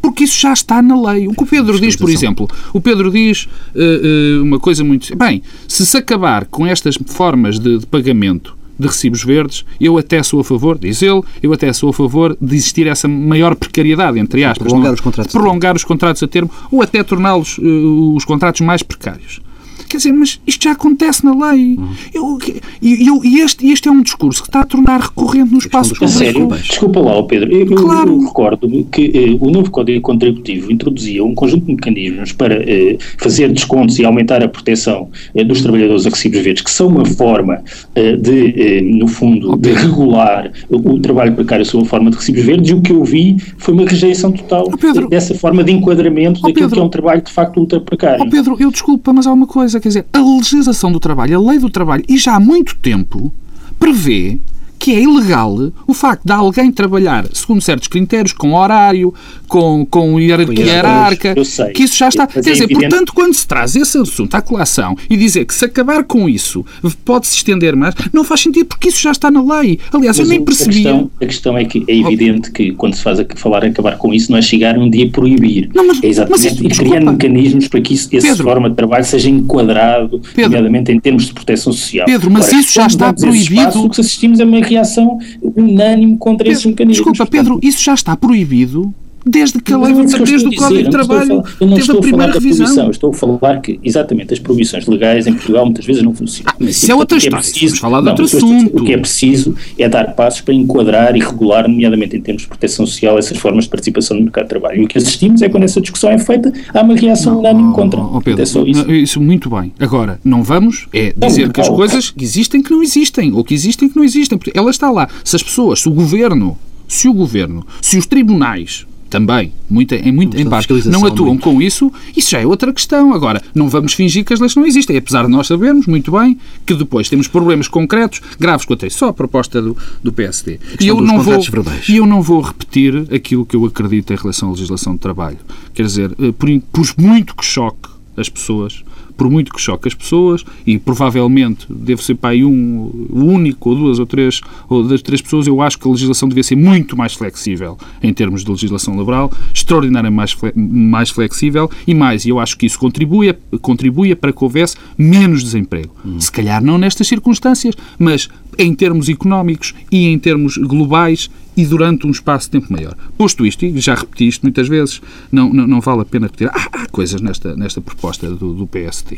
Porque 0.02 0.24
isso 0.24 0.40
já 0.40 0.54
está 0.54 0.82
na 0.82 1.12
lei. 1.12 1.28
O 1.28 1.34
que 1.34 1.44
o 1.44 1.46
Pedro 1.46 1.80
diz, 1.80 1.96
por 1.96 2.10
exemplo, 2.10 2.48
o 2.74 2.80
Pedro 2.80 3.12
diz 3.12 3.48
uh, 3.76 4.40
uh, 4.40 4.44
uma 4.44 4.60
coisa 4.60 4.84
muito. 4.84 5.16
Bem, 5.16 5.42
se 5.68 5.86
se 5.86 5.98
acabar 5.98 6.46
com 6.46 6.66
estas 6.66 6.98
formas 7.08 7.60
de, 7.60 7.80
de 7.80 7.86
pagamento 7.86 8.56
de 8.80 8.88
recibos 8.88 9.24
verdes, 9.24 9.66
eu 9.82 9.98
até 9.98 10.22
sou 10.22 10.40
a 10.40 10.44
favor, 10.44 10.78
diz 10.78 11.02
ele, 11.02 11.22
eu 11.42 11.52
até 11.52 11.74
sou 11.74 11.90
a 11.90 11.94
favor 11.94 12.38
de 12.40 12.56
existir 12.56 12.86
essa 12.86 13.08
maior 13.08 13.56
precariedade, 13.56 14.20
entre 14.20 14.44
aspas. 14.44 14.68
Prolongar 14.68 14.90
não? 14.90 14.94
os 14.94 15.02
contratos. 15.02 15.32
Prolongar 15.34 15.76
os 15.76 15.84
contratos 15.84 16.24
a 16.24 16.28
termo 16.28 16.52
ou 16.72 16.82
até 16.82 17.04
torná-los 17.04 17.58
uh, 17.58 18.16
os 18.16 18.24
contratos 18.24 18.62
mais 18.62 18.84
precários. 18.84 19.42
Quer 19.88 19.98
dizer, 19.98 20.12
mas 20.12 20.40
isto 20.46 20.64
já 20.64 20.72
acontece 20.72 21.26
na 21.26 21.52
lei. 21.52 21.78
Hum. 21.80 21.90
Eu, 22.14 22.38
eu, 22.82 23.24
e 23.24 23.40
este, 23.42 23.68
este 23.68 23.88
é 23.88 23.92
um 23.92 24.02
discurso 24.02 24.44
que 24.44 24.50
está 24.50 24.62
a 24.62 24.66
tornar 24.66 25.00
recorrente 25.00 25.52
no 25.52 25.58
espaço 25.58 25.94
público. 25.94 26.12
Sério? 26.12 26.48
Desculpa 26.48 27.00
lá, 27.00 27.24
Pedro. 27.24 27.56
Eu, 27.56 27.66
claro. 27.76 28.12
eu 28.12 28.20
recordo 28.26 28.88
que 28.92 29.12
eh, 29.14 29.38
o 29.40 29.50
novo 29.50 29.72
Código 29.72 30.02
Contributivo 30.02 30.72
introduzia 30.72 31.24
um 31.24 31.34
conjunto 31.34 31.66
de 31.66 31.74
mecanismos 31.74 32.32
para 32.32 32.56
eh, 32.56 32.98
fazer 33.18 33.52
descontos 33.52 34.00
e 34.00 34.06
aumentar 34.06 34.44
a 34.44 34.48
proteção 34.48 35.10
eh, 35.34 35.44
dos 35.44 35.62
trabalhadores 35.62 36.06
a 36.06 36.10
recibos 36.10 36.40
verdes, 36.40 36.64
que 36.64 36.72
são 36.72 36.88
uma 36.88 37.06
forma 37.06 37.62
eh, 37.96 38.16
de, 38.16 38.78
eh, 38.78 38.82
no 38.82 39.08
fundo, 39.08 39.56
de 39.58 39.74
regular 39.74 40.52
o, 40.70 40.78
o, 40.78 41.00
trabalho 41.00 41.34
precário 41.34 41.66
sob 41.66 41.86
a 41.86 41.88
forma 41.88 42.10
de 42.10 42.18
recibos 42.18 42.44
verdes, 42.44 42.70
e 42.72 42.74
o 42.74 42.82
que 42.82 42.92
eu 42.92 43.04
vi 43.04 43.38
foi 43.58 43.74
uma 43.74 43.86
rejeição 43.86 44.32
total 44.32 44.70
Pedro, 44.80 45.08
dessa 45.10 45.34
forma 45.36 45.64
de 45.64 45.72
enquadramento 45.72 46.42
daquilo 46.42 46.54
Pedro, 46.54 46.76
que 46.76 46.80
é 46.80 46.84
um 46.84 46.90
trabalho 46.90 47.22
de 47.22 47.32
facto 47.32 47.58
ultra 47.58 47.80
precário. 47.80 48.24
Oh 48.24 48.30
Pedro, 48.30 48.58
eu 48.60 48.72
desculpa, 48.72 49.14
mas 49.14 49.28
há 49.28 49.34
uma 49.34 49.48
coisa 49.48 49.77
coisa, 49.80 50.02
quer 50.02 50.20
dizer, 50.20 50.28
a 50.28 50.36
legislação 50.38 50.92
do 50.92 51.00
trabalho, 51.00 51.38
a 51.38 51.50
lei 51.50 51.60
do 51.60 51.70
trabalho, 51.70 52.04
e 52.08 52.18
já 52.18 52.36
há 52.36 52.40
muito 52.40 52.76
tempo, 52.78 53.34
prevê 53.80 54.40
que 54.80 54.94
é 54.94 55.02
ilegal 55.02 55.72
o 55.86 55.94
facto 55.94 56.24
de 56.26 56.32
alguém 56.32 56.72
trabalhar 56.72 57.26
segundo 57.34 57.62
certos 57.62 57.88
critérios, 57.88 58.34
com 58.34 58.54
horário, 58.54 59.14
com, 59.48 59.86
com 59.86 60.20
hierarquia 60.20 60.66
hierarca, 60.66 61.36
que 61.74 61.84
isso 61.84 61.98
já 61.98 62.10
está. 62.10 62.28
Quer 62.28 62.40
é 62.40 62.42
dizer, 62.42 62.64
evidente. 62.64 62.90
portanto, 62.90 63.14
quando 63.14 63.34
se 63.34 63.48
traz 63.48 63.76
esse 63.76 63.98
assunto 63.98 64.36
à 64.36 64.42
colação 64.42 64.96
e 65.10 65.16
dizer 65.16 65.46
que 65.46 65.54
se 65.54 65.66
acabar 65.66 66.04
com 66.04 66.28
isso 66.28 66.66
pode-se 67.06 67.36
estender 67.36 67.76
mais, 67.76 67.96
não 68.14 68.24
faz 68.24 68.42
sentido 68.42 68.66
porque 68.66 68.90
isso 68.90 69.02
já 69.02 69.12
está 69.12 69.32
na 69.32 69.42
lei. 69.42 69.80
Aliás, 69.92 70.18
mas 70.18 70.28
eu 70.28 70.30
nem 70.30 70.44
percebi. 70.44 70.70
A 70.70 70.74
questão, 70.74 71.12
a 71.22 71.26
questão 71.26 71.58
é 71.58 71.66
que 71.66 71.84
é 71.88 71.96
evidente 71.96 72.52
que 72.52 72.72
quando 72.74 72.96
se 72.96 73.04
faz 73.04 73.20
a 73.20 73.26
falar 73.36 73.64
em 73.64 73.70
acabar 73.70 73.98
com 73.98 74.14
isso, 74.14 74.32
não 74.32 74.38
é 74.38 74.42
chegar 74.42 74.78
um 74.78 74.90
dia 74.90 75.10
proibir. 75.10 75.70
Não, 75.74 75.88
mas, 75.88 76.04
é 76.04 76.08
exatamente 76.08 76.64
mas, 76.64 76.78
criando 76.78 77.12
mecanismos 77.12 77.68
para 77.68 77.82
que 77.82 77.94
isso, 77.94 78.10
essa 78.14 78.28
Pedro, 78.28 78.44
forma 78.44 78.70
de 78.70 78.76
trabalho 78.76 79.06
seja 79.06 79.30
enquadrado, 79.30 80.20
Pedro, 80.36 80.52
nomeadamente 80.52 80.92
em 80.92 81.00
termos 81.00 81.26
de 81.26 81.34
proteção 81.34 81.72
social. 81.72 82.06
Pedro, 82.06 82.30
mas 82.32 82.48
Agora, 82.48 82.62
isso 82.62 82.74
já 82.74 82.88
está 82.88 83.14
proibido. 83.14 83.54
Espaço, 83.54 83.86
o 83.86 83.90
que 83.90 84.02
assistimos 84.02 84.40
é 84.40 84.46
uma 84.46 84.58
reação 84.68 85.18
unânime 85.42 86.18
contra 86.18 86.44
Pedro, 86.44 86.52
esses 86.52 86.66
mecanismos. 86.66 87.06
Desculpa, 87.06 87.32
Pedro, 87.32 87.60
isso 87.62 87.84
já 87.84 87.94
está 87.94 88.16
proibido 88.16 88.94
desde 89.28 89.62
que 89.62 89.74
a 89.74 89.78
lei, 89.78 89.94
desde 89.94 90.48
o 90.48 90.56
Código 90.56 90.84
de 90.84 90.90
Trabalho 90.90 91.44
eu 91.60 91.68
não 91.68 91.78
estou 91.78 92.00
a 92.00 92.04
falar 92.04 92.28
da 92.28 92.40
proibição, 92.40 92.90
estou 92.90 93.10
a 93.12 93.14
falar 93.14 93.62
que 93.62 93.80
exatamente 93.84 94.34
as 94.34 94.40
proibições 94.40 94.86
legais 94.88 95.28
em 95.28 95.34
Portugal 95.34 95.66
muitas 95.66 95.86
vezes 95.86 96.02
não 96.04 96.14
funcionam. 96.14 96.54
Ah, 96.60 96.64
isso 96.64 96.92
é 96.92 96.96
outra 96.96 97.18
é 97.18 97.20
história, 97.20 97.38
é 97.38 97.40
preciso, 97.40 97.80
falar 97.80 98.02
de 98.02 98.10
outro 98.10 98.26
assunto. 98.26 98.78
O 98.78 98.84
que 98.84 98.94
é 98.94 98.98
preciso 98.98 99.56
é 99.78 99.90
dar 99.90 100.14
passos 100.16 100.42
para 100.42 100.54
enquadrar 100.54 101.16
e 101.16 101.20
regular, 101.20 101.68
nomeadamente 101.68 102.16
em 102.16 102.22
termos 102.22 102.44
de 102.44 102.48
proteção 102.48 102.86
social, 102.86 103.18
essas 103.18 103.38
formas 103.38 103.66
de 103.66 103.70
participação 103.70 104.18
no 104.18 104.24
mercado 104.24 104.46
de 104.46 104.50
trabalho. 104.50 104.82
E 104.82 104.86
o 104.86 104.88
que 104.88 104.98
assistimos 104.98 105.42
é 105.42 105.50
quando 105.50 105.64
essa 105.64 105.82
discussão 105.82 106.10
é 106.10 106.18
feita, 106.18 106.52
há 106.74 106.82
uma 106.82 106.96
reação 106.96 107.40
unânime 107.40 107.74
contra. 107.74 108.00
Oh, 108.00 108.22
Pedro, 108.22 108.42
é 108.42 108.44
isso. 108.44 108.92
isso. 108.92 109.22
muito 109.22 109.50
bem. 109.50 109.72
Agora, 109.80 110.20
não 110.24 110.44
vamos 110.44 110.88
é 110.94 111.14
dizer 111.16 111.46
não, 111.46 111.54
que 111.54 111.62
as 111.62 111.70
coisas 111.70 112.14
existem 112.20 112.62
que 112.62 112.72
não 112.72 112.82
existem, 112.82 113.34
ou 113.34 113.44
que 113.44 113.54
existem 113.54 113.90
que 113.90 113.96
não 113.96 114.04
existem, 114.04 114.38
porque 114.38 114.58
ela 114.58 114.70
está 114.70 114.90
lá. 114.90 115.08
Se 115.24 115.36
as 115.36 115.44
pessoas, 115.44 115.82
se 115.82 115.90
o 115.90 115.92
governo, 115.92 116.58
se 116.88 117.08
o 117.08 117.14
governo, 117.14 117.66
se 117.82 117.98
os 117.98 118.06
tribunais 118.06 118.86
também, 119.10 119.54
muito, 119.70 119.94
em, 119.94 120.12
muito, 120.12 120.38
em 120.38 120.46
parte, 120.46 120.72
não 120.90 121.06
atuam 121.06 121.30
muito. 121.30 121.44
com 121.44 121.62
isso, 121.62 121.92
isso 122.16 122.32
já 122.32 122.42
é 122.42 122.46
outra 122.46 122.72
questão. 122.74 123.14
Agora, 123.14 123.42
não 123.54 123.70
vamos 123.70 123.94
fingir 123.94 124.24
que 124.24 124.34
as 124.34 124.40
leis 124.40 124.56
não 124.56 124.66
existem, 124.66 124.98
apesar 124.98 125.26
de 125.26 125.32
nós 125.32 125.48
sabermos 125.48 125.88
muito 125.88 126.12
bem 126.12 126.38
que 126.66 126.74
depois 126.74 127.10
temos 127.10 127.28
problemas 127.28 127.68
concretos, 127.68 128.22
graves 128.40 128.66
quanto 128.66 128.86
a 128.86 128.88
isso. 128.88 129.00
Só 129.00 129.10
a 129.10 129.14
proposta 129.14 129.62
do, 129.62 129.76
do 130.04 130.12
PSD. 130.12 130.60
E 130.80 130.88
eu, 130.88 131.02
não 131.02 131.22
vou, 131.22 131.40
e 131.88 131.98
eu 131.98 132.06
não 132.06 132.22
vou 132.22 132.42
repetir 132.42 133.08
aquilo 133.14 133.46
que 133.46 133.56
eu 133.56 133.66
acredito 133.66 134.12
em 134.14 134.16
relação 134.16 134.50
à 134.50 134.52
legislação 134.52 134.94
de 134.94 135.00
trabalho. 135.00 135.38
Quer 135.74 135.84
dizer, 135.84 136.12
eh, 136.20 136.32
por, 136.32 136.50
por 136.72 136.88
muito 136.98 137.36
que 137.36 137.46
choque 137.46 137.90
as 138.16 138.30
pessoas, 138.30 138.84
por 139.18 139.30
muito 139.30 139.52
que 139.52 139.60
choque 139.60 139.88
as 139.88 139.94
pessoas, 139.94 140.46
e 140.66 140.78
provavelmente 140.78 141.66
deve 141.70 142.04
ser 142.04 142.18
aí 142.22 142.46
um, 142.46 143.08
único, 143.12 143.70
ou 143.70 143.76
duas, 143.76 144.00
ou 144.00 144.06
três, 144.06 144.42
ou 144.70 144.84
das 144.84 145.02
três 145.02 145.22
pessoas, 145.22 145.48
eu 145.48 145.62
acho 145.62 145.80
que 145.80 145.88
a 145.88 145.92
legislação 145.92 146.30
devia 146.30 146.44
ser 146.44 146.56
muito 146.56 146.96
mais 146.96 147.14
flexível 147.14 147.78
em 148.02 148.14
termos 148.14 148.44
de 148.44 148.52
legislação 148.52 148.96
laboral, 148.96 149.32
extraordinariamente 149.54 150.18
mais, 150.18 150.54
mais 150.56 151.10
flexível, 151.10 151.70
e 151.86 151.94
mais, 151.94 152.26
eu 152.26 152.40
acho 152.40 152.58
que 152.58 152.66
isso 152.66 152.80
contribui, 152.80 153.34
contribui 153.62 154.14
para 154.16 154.32
que 154.32 154.44
houvesse 154.44 154.76
menos 154.98 155.44
desemprego. 155.44 155.94
Hum. 156.06 156.20
Se 156.20 156.32
calhar 156.32 156.64
não 156.64 156.78
nestas 156.78 157.08
circunstâncias, 157.08 157.76
mas 157.98 158.30
em 158.58 158.74
termos 158.74 159.10
económicos 159.10 159.74
e 159.92 160.08
em 160.08 160.18
termos 160.18 160.58
globais 160.58 161.30
e 161.58 161.66
durante 161.66 162.06
um 162.06 162.12
espaço 162.12 162.46
de 162.46 162.60
tempo 162.60 162.72
maior. 162.72 162.96
Posto 163.18 163.46
isto, 163.46 163.66
e 163.66 163.80
já 163.80 163.96
repeti 163.96 164.28
isto 164.28 164.44
muitas 164.44 164.68
vezes, 164.68 165.02
não, 165.32 165.52
não, 165.52 165.66
não 165.66 165.82
vale 165.82 166.02
a 166.02 166.06
pena 166.06 166.28
repetir. 166.28 166.50
Há, 166.50 166.84
há 166.84 166.88
coisas 166.88 167.20
nesta, 167.20 167.56
nesta 167.56 167.82
proposta 167.82 168.30
do, 168.30 168.54
do 168.54 168.68
PSD 168.68 169.18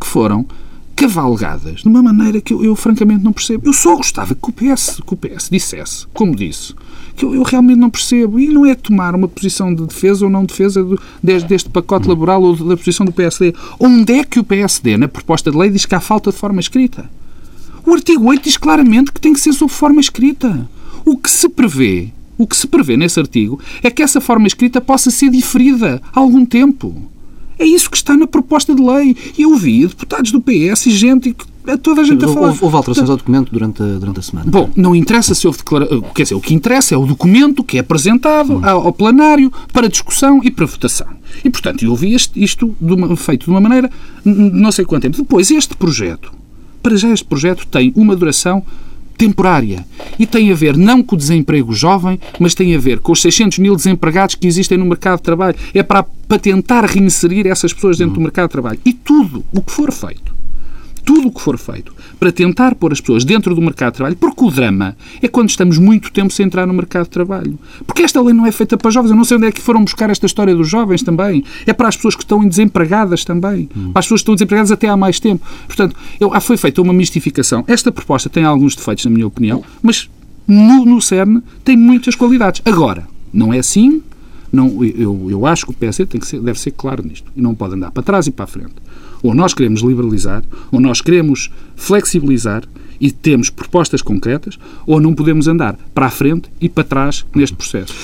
que 0.00 0.06
foram 0.06 0.44
cavalgadas 0.98 1.82
de 1.82 1.88
uma 1.88 2.02
maneira 2.02 2.40
que 2.40 2.52
eu, 2.52 2.64
eu, 2.64 2.74
francamente 2.74 3.22
não 3.22 3.32
percebo. 3.32 3.68
Eu 3.68 3.72
só 3.72 3.94
gostava 3.94 4.34
que 4.34 4.50
o 4.50 4.52
PS, 4.52 5.00
que 5.06 5.14
o 5.14 5.16
PS 5.16 5.48
dissesse, 5.48 6.06
como 6.12 6.34
disse, 6.34 6.74
que 7.14 7.24
eu, 7.24 7.36
eu, 7.36 7.42
realmente 7.44 7.78
não 7.78 7.88
percebo. 7.88 8.40
E 8.40 8.48
não 8.48 8.66
é 8.66 8.74
tomar 8.74 9.14
uma 9.14 9.28
posição 9.28 9.72
de 9.72 9.86
defesa 9.86 10.24
ou 10.24 10.30
não 10.30 10.44
defesa 10.44 10.82
do, 10.82 11.00
deste, 11.22 11.48
deste 11.48 11.70
pacote 11.70 12.08
laboral 12.08 12.42
ou 12.42 12.56
da 12.56 12.76
posição 12.76 13.06
do 13.06 13.12
PSD. 13.12 13.54
Onde 13.78 14.12
é 14.12 14.24
que 14.24 14.40
o 14.40 14.44
PSD, 14.44 14.96
na 14.96 15.06
proposta 15.06 15.52
de 15.52 15.56
lei, 15.56 15.70
diz 15.70 15.86
que 15.86 15.94
há 15.94 16.00
falta 16.00 16.32
de 16.32 16.36
forma 16.36 16.58
escrita? 16.58 17.08
O 17.86 17.94
artigo 17.94 18.24
8 18.26 18.42
diz 18.42 18.56
claramente 18.56 19.12
que 19.12 19.20
tem 19.20 19.32
que 19.32 19.40
ser 19.40 19.52
sob 19.52 19.72
forma 19.72 20.00
escrita. 20.00 20.68
O 21.04 21.16
que 21.16 21.30
se 21.30 21.48
prevê, 21.48 22.08
o 22.36 22.46
que 22.46 22.56
se 22.56 22.66
prevê 22.66 22.96
nesse 22.96 23.18
artigo 23.18 23.60
é 23.82 23.90
que 23.90 24.02
essa 24.02 24.20
forma 24.20 24.46
escrita 24.46 24.80
possa 24.80 25.10
ser 25.10 25.30
diferida 25.30 26.00
há 26.12 26.20
algum 26.20 26.44
tempo. 26.44 26.94
É 27.58 27.66
isso 27.66 27.90
que 27.90 27.96
está 27.96 28.16
na 28.16 28.26
proposta 28.26 28.74
de 28.74 28.80
lei. 28.80 29.16
E 29.36 29.42
eu 29.42 29.56
vi 29.56 29.86
deputados 29.86 30.30
do 30.30 30.40
PS 30.40 30.86
e 30.86 30.90
gente 30.90 31.34
toda 31.76 32.00
a 32.00 32.04
gente 32.04 32.24
a 32.24 32.28
falar. 32.28 32.48
Houve, 32.48 32.64
houve 32.64 32.76
alterações 32.76 33.10
ao 33.10 33.16
documento 33.16 33.50
durante 33.52 33.82
a, 33.82 33.86
durante 33.86 34.20
a 34.20 34.22
semana. 34.22 34.50
Bom, 34.50 34.70
não 34.74 34.94
interessa 34.94 35.34
se 35.34 35.46
houve 35.46 35.58
declaração. 35.58 36.00
Quer 36.14 36.22
dizer, 36.22 36.34
o 36.34 36.40
que 36.40 36.54
interessa 36.54 36.94
é 36.94 36.98
o 36.98 37.04
documento 37.04 37.62
que 37.64 37.76
é 37.76 37.80
apresentado 37.80 38.54
hum. 38.54 38.64
ao, 38.64 38.86
ao, 38.86 38.92
plenário 38.92 39.52
para 39.72 39.88
discussão 39.88 40.40
e 40.42 40.50
para 40.50 40.64
votação. 40.64 41.06
E, 41.44 41.50
portanto, 41.50 41.84
eu 41.84 41.94
vi 41.94 42.14
isto, 42.14 42.38
isto 42.38 42.74
de 42.80 42.92
uma, 42.92 43.16
feito 43.16 43.44
de 43.44 43.50
uma 43.50 43.60
maneira, 43.60 43.90
não 44.24 44.72
sei 44.72 44.84
quanto 44.84 45.02
tempo. 45.02 45.16
Depois, 45.16 45.50
este 45.50 45.76
projeto, 45.76 46.32
para 46.82 46.96
já 46.96 47.10
este 47.10 47.24
projeto 47.24 47.66
tem 47.66 47.92
uma 47.96 48.16
duração 48.16 48.64
temporária. 49.16 49.84
E 50.18 50.26
tem 50.26 50.50
a 50.50 50.54
ver 50.54 50.76
não 50.76 51.02
com 51.02 51.14
o 51.14 51.18
desemprego 51.18 51.72
jovem, 51.72 52.18
mas 52.38 52.54
tem 52.54 52.74
a 52.74 52.78
ver 52.78 52.98
com 52.98 53.12
os 53.12 53.22
600 53.22 53.58
mil 53.58 53.76
desempregados 53.76 54.34
que 54.34 54.46
existem 54.46 54.78
no 54.78 54.84
mercado 54.84 55.18
de 55.18 55.22
trabalho. 55.22 55.56
É 55.72 55.82
para, 55.82 56.02
para 56.02 56.38
tentar 56.38 56.84
reinserir 56.84 57.46
essas 57.46 57.72
pessoas 57.72 57.98
dentro 57.98 58.14
do 58.14 58.20
mercado 58.20 58.48
de 58.48 58.52
trabalho. 58.52 58.80
E 58.84 58.92
tudo 58.92 59.44
o 59.52 59.62
que 59.62 59.72
for 59.72 59.92
feito 59.92 60.37
tudo 61.08 61.28
o 61.28 61.32
que 61.32 61.40
for 61.40 61.56
feito 61.56 61.94
para 62.20 62.30
tentar 62.30 62.74
pôr 62.74 62.92
as 62.92 63.00
pessoas 63.00 63.24
dentro 63.24 63.54
do 63.54 63.62
mercado 63.62 63.92
de 63.92 63.96
trabalho, 63.96 64.16
porque 64.16 64.44
o 64.44 64.50
drama 64.50 64.94
é 65.22 65.26
quando 65.26 65.48
estamos 65.48 65.78
muito 65.78 66.12
tempo 66.12 66.30
sem 66.30 66.44
entrar 66.44 66.66
no 66.66 66.74
mercado 66.74 67.04
de 67.04 67.08
trabalho. 67.08 67.58
Porque 67.86 68.02
esta 68.02 68.20
lei 68.20 68.34
não 68.34 68.44
é 68.44 68.52
feita 68.52 68.76
para 68.76 68.90
jovens. 68.90 69.08
Eu 69.12 69.16
não 69.16 69.24
sei 69.24 69.38
onde 69.38 69.46
é 69.46 69.52
que 69.52 69.62
foram 69.62 69.82
buscar 69.82 70.10
esta 70.10 70.26
história 70.26 70.54
dos 70.54 70.68
jovens 70.68 71.02
também. 71.02 71.42
É 71.64 71.72
para 71.72 71.88
as 71.88 71.96
pessoas 71.96 72.14
que 72.14 72.22
estão 72.22 72.46
desempregadas 72.46 73.24
também. 73.24 73.70
Hum. 73.74 73.90
Para 73.90 74.00
as 74.00 74.04
pessoas 74.04 74.18
que 74.20 74.20
estão 74.20 74.34
desempregadas 74.34 74.70
até 74.70 74.86
há 74.86 74.98
mais 74.98 75.18
tempo. 75.18 75.42
Portanto, 75.66 75.96
eu, 76.20 76.34
ah, 76.34 76.40
foi 76.40 76.58
feita 76.58 76.82
uma 76.82 76.92
mistificação. 76.92 77.64
Esta 77.66 77.90
proposta 77.90 78.28
tem 78.28 78.44
alguns 78.44 78.76
defeitos, 78.76 79.06
na 79.06 79.10
minha 79.10 79.26
opinião, 79.26 79.64
mas 79.82 80.10
no, 80.46 80.84
no 80.84 81.00
CERN 81.00 81.40
tem 81.64 81.74
muitas 81.74 82.14
qualidades. 82.14 82.60
Agora, 82.66 83.08
não 83.32 83.50
é 83.50 83.60
assim 83.60 84.02
não, 84.52 84.82
eu, 84.82 85.28
eu 85.30 85.46
acho 85.46 85.66
que 85.66 85.72
o 85.72 85.74
PSD 85.74 86.06
tem 86.06 86.20
que 86.20 86.26
ser, 86.26 86.40
deve 86.40 86.58
ser 86.58 86.70
claro 86.70 87.04
nisto 87.06 87.30
e 87.36 87.40
não 87.40 87.54
pode 87.54 87.74
andar 87.74 87.90
para 87.90 88.02
trás 88.02 88.26
e 88.26 88.30
para 88.30 88.44
a 88.44 88.48
frente. 88.48 88.74
Ou 89.22 89.34
nós 89.34 89.54
queremos 89.54 89.82
liberalizar, 89.82 90.42
ou 90.70 90.80
nós 90.80 91.00
queremos 91.00 91.50
flexibilizar 91.76 92.64
e 93.00 93.10
temos 93.10 93.50
propostas 93.50 94.02
concretas, 94.02 94.58
ou 94.86 95.00
não 95.00 95.14
podemos 95.14 95.46
andar 95.46 95.76
para 95.94 96.06
a 96.06 96.10
frente 96.10 96.50
e 96.60 96.68
para 96.68 96.84
trás 96.84 97.24
neste 97.34 97.56
processo. 97.56 97.94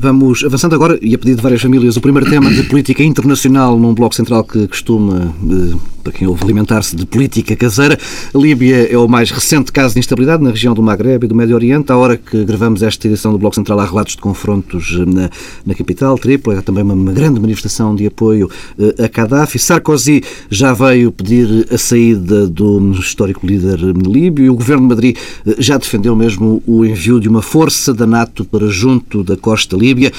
Vamos 0.00 0.44
avançando 0.44 0.76
agora, 0.76 0.96
e 1.02 1.12
a 1.12 1.18
pedido 1.18 1.38
de 1.38 1.42
várias 1.42 1.60
famílias, 1.60 1.96
o 1.96 2.00
primeiro 2.00 2.30
tema 2.30 2.48
de 2.50 2.62
política 2.62 3.02
internacional 3.02 3.76
num 3.76 3.92
bloco 3.92 4.14
central 4.14 4.44
que 4.44 4.68
costuma, 4.68 5.34
eh, 5.50 5.76
para 6.08 6.12
quem 6.12 6.26
ouve, 6.26 6.42
alimentar-se 6.42 6.96
de 6.96 7.04
política 7.04 7.54
caseira. 7.54 7.98
A 8.34 8.38
Líbia 8.38 8.90
é 8.90 8.96
o 8.96 9.06
mais 9.06 9.30
recente 9.30 9.70
caso 9.70 9.94
de 9.94 10.00
instabilidade 10.00 10.42
na 10.42 10.50
região 10.50 10.72
do 10.72 10.82
Maghreb 10.82 11.24
e 11.24 11.28
do 11.28 11.34
Médio 11.34 11.54
Oriente. 11.54 11.92
À 11.92 11.96
hora 11.96 12.16
que 12.16 12.44
gravamos 12.44 12.82
esta 12.82 13.06
edição 13.06 13.32
do 13.32 13.38
bloco 13.38 13.54
central, 13.54 13.78
há 13.80 13.84
relatos 13.84 14.16
de 14.16 14.22
confrontos 14.22 14.96
eh, 14.98 15.04
na, 15.04 15.30
na 15.66 15.74
capital, 15.74 16.16
Trípoli. 16.18 16.56
Há 16.56 16.62
também 16.62 16.82
uma, 16.82 17.12
grande 17.12 17.38
manifestação 17.38 17.94
de 17.94 18.06
apoio 18.06 18.50
eh, 18.78 19.04
a 19.04 19.08
Gaddafi. 19.08 19.58
Sarkozy 19.58 20.22
já 20.48 20.72
veio 20.72 21.12
pedir 21.12 21.66
a 21.70 21.76
saída 21.76 22.46
do 22.46 22.92
histórico 22.92 23.46
líder 23.46 23.78
líbio 23.78 24.46
e 24.46 24.50
o 24.50 24.54
governo 24.54 24.84
de 24.84 24.88
Madrid 24.88 25.16
já 25.58 25.76
defendeu 25.76 26.16
mesmo 26.16 26.62
o 26.66 26.84
envio 26.84 27.20
de 27.20 27.28
uma 27.28 27.42
força 27.42 27.92
da 27.92 28.06
NATO 28.06 28.44
para 28.44 28.68
junto 28.68 29.22
da 29.22 29.36
costa 29.36 29.76
Líbia. 29.76 30.10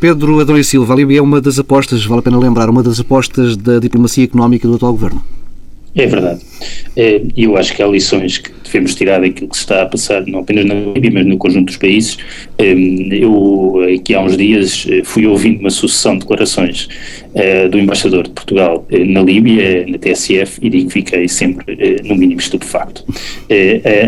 Pedro 0.00 0.40
Adão 0.40 0.56
e 0.56 0.64
Silva, 0.64 0.94
a 0.94 0.96
Líbia 0.96 1.18
é 1.18 1.22
uma 1.22 1.40
das 1.40 1.58
apostas, 1.58 2.04
vale 2.06 2.20
a 2.20 2.22
pena 2.22 2.38
lembrar, 2.38 2.70
uma 2.70 2.82
das 2.82 2.98
apostas 2.98 3.56
da 3.56 3.78
diplomacia 3.78 4.24
económica 4.24 4.66
do 4.66 4.76
atual 4.76 4.92
governo. 4.92 5.25
É 5.96 6.06
verdade. 6.06 6.40
É, 6.94 7.22
e 7.34 7.44
eu 7.44 7.56
acho 7.56 7.74
que 7.74 7.82
há 7.82 7.86
lições 7.86 8.36
que 8.38 8.50
devemos 8.66 8.94
tirar 8.94 9.20
daquilo 9.20 9.48
que 9.48 9.56
se 9.56 9.62
está 9.62 9.82
a 9.82 9.86
passar, 9.86 10.26
não 10.26 10.40
apenas 10.40 10.66
na 10.66 10.74
Líbia, 10.74 11.10
mas 11.12 11.26
no 11.26 11.38
conjunto 11.38 11.66
dos 11.66 11.76
países. 11.76 12.18
Eu, 12.58 13.80
aqui 13.94 14.14
há 14.14 14.20
uns 14.20 14.36
dias, 14.36 14.86
eh, 14.90 15.02
fui 15.04 15.26
ouvindo 15.26 15.60
uma 15.60 15.70
sucessão 15.70 16.14
de 16.14 16.20
declarações 16.20 16.88
eh, 17.34 17.68
do 17.68 17.78
embaixador 17.78 18.24
de 18.24 18.30
Portugal 18.30 18.86
eh, 18.90 19.04
na 19.04 19.22
Líbia, 19.22 19.86
na 19.86 19.98
TSF, 19.98 20.58
e 20.60 20.68
digo 20.68 20.88
que 20.88 20.92
fiquei 20.92 21.28
sempre, 21.28 21.98
no 22.04 22.14
mínimo, 22.14 22.40
estupefacto. 22.40 23.04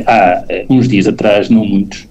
Há 0.07 0.44
uns 0.68 0.88
dias 0.88 1.07
atrás, 1.07 1.48
não 1.48 1.64
muitos, 1.64 2.07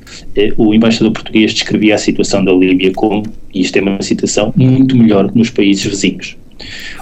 o 0.58 0.74
embaixador 0.74 1.12
português 1.12 1.54
descrevia 1.54 1.96
a 1.96 1.98
situação 1.98 2.44
da 2.44 2.52
Líbia 2.52 2.92
como, 2.94 3.24
e 3.54 3.62
isto 3.62 3.78
é 3.78 3.82
uma 3.82 4.02
citação, 4.02 4.54
muito 4.56 4.96
melhor 4.96 5.32
que 5.32 5.38
nos 5.38 5.50
países 5.50 5.86
vizinhos. 5.86 6.36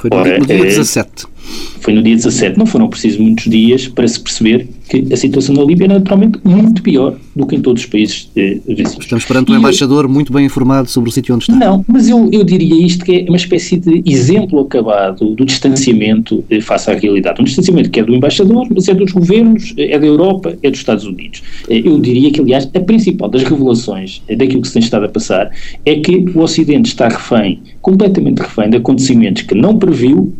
Foi 0.01 0.09
no 0.09 0.17
Ora, 0.17 0.39
dia 0.39 0.57
17 0.57 1.34
foi 1.79 1.93
no 1.93 2.01
dia 2.01 2.15
17. 2.15 2.57
Não 2.57 2.65
foram 2.65 2.87
precisos 2.87 3.19
muitos 3.19 3.45
dias 3.45 3.87
para 3.87 4.07
se 4.07 4.19
perceber 4.19 4.67
que 4.87 5.05
a 5.11 5.17
situação 5.17 5.55
na 5.55 5.63
Líbia 5.63 5.85
é 5.85 5.87
naturalmente 5.87 6.39
muito 6.43 6.81
pior 6.81 7.15
do 7.35 7.45
que 7.45 7.55
em 7.55 7.61
todos 7.61 7.83
os 7.83 7.89
países 7.89 8.29
eh, 8.35 8.59
vizinhos. 8.67 8.97
Estamos 8.99 9.25
perante 9.25 9.51
um 9.51 9.55
embaixador 9.55 10.05
eu, 10.05 10.09
muito 10.09 10.31
bem 10.31 10.45
informado 10.45 10.89
sobre 10.89 11.09
o 11.09 11.13
sítio 11.13 11.33
onde 11.33 11.45
está. 11.45 11.55
Não, 11.55 11.83
mas 11.87 12.07
eu, 12.07 12.29
eu 12.31 12.43
diria 12.43 12.85
isto 12.85 13.03
que 13.03 13.19
é 13.19 13.25
uma 13.27 13.37
espécie 13.37 13.77
de 13.77 14.03
exemplo 14.05 14.59
acabado 14.59 15.33
do 15.33 15.45
distanciamento 15.45 16.43
eh, 16.49 16.61
face 16.61 16.89
à 16.89 16.93
realidade. 16.93 17.41
Um 17.41 17.45
distanciamento 17.45 17.89
que 17.89 17.99
é 17.99 18.03
do 18.03 18.13
embaixador, 18.13 18.67
mas 18.73 18.87
é 18.87 18.93
dos 18.93 19.11
governos, 19.11 19.73
eh, 19.77 19.93
é 19.93 19.99
da 19.99 20.05
Europa, 20.05 20.55
é 20.61 20.69
dos 20.69 20.79
Estados 20.79 21.05
Unidos. 21.05 21.41
Eh, 21.69 21.81
eu 21.83 21.99
diria 21.99 22.31
que, 22.31 22.41
aliás, 22.41 22.69
a 22.73 22.79
principal 22.79 23.29
das 23.29 23.43
revelações 23.43 24.21
eh, 24.27 24.35
daquilo 24.35 24.61
que 24.61 24.67
se 24.67 24.73
tem 24.73 24.83
estado 24.83 25.05
a 25.05 25.09
passar 25.09 25.51
é 25.85 25.95
que 25.95 26.25
o 26.33 26.39
Ocidente 26.39 26.89
está 26.89 27.07
refém, 27.07 27.59
completamente 27.81 28.39
refém 28.39 28.69
de 28.69 28.77
acontecimentos 28.77 29.41
que 29.43 29.55
não 29.55 29.77
previu 29.77 30.33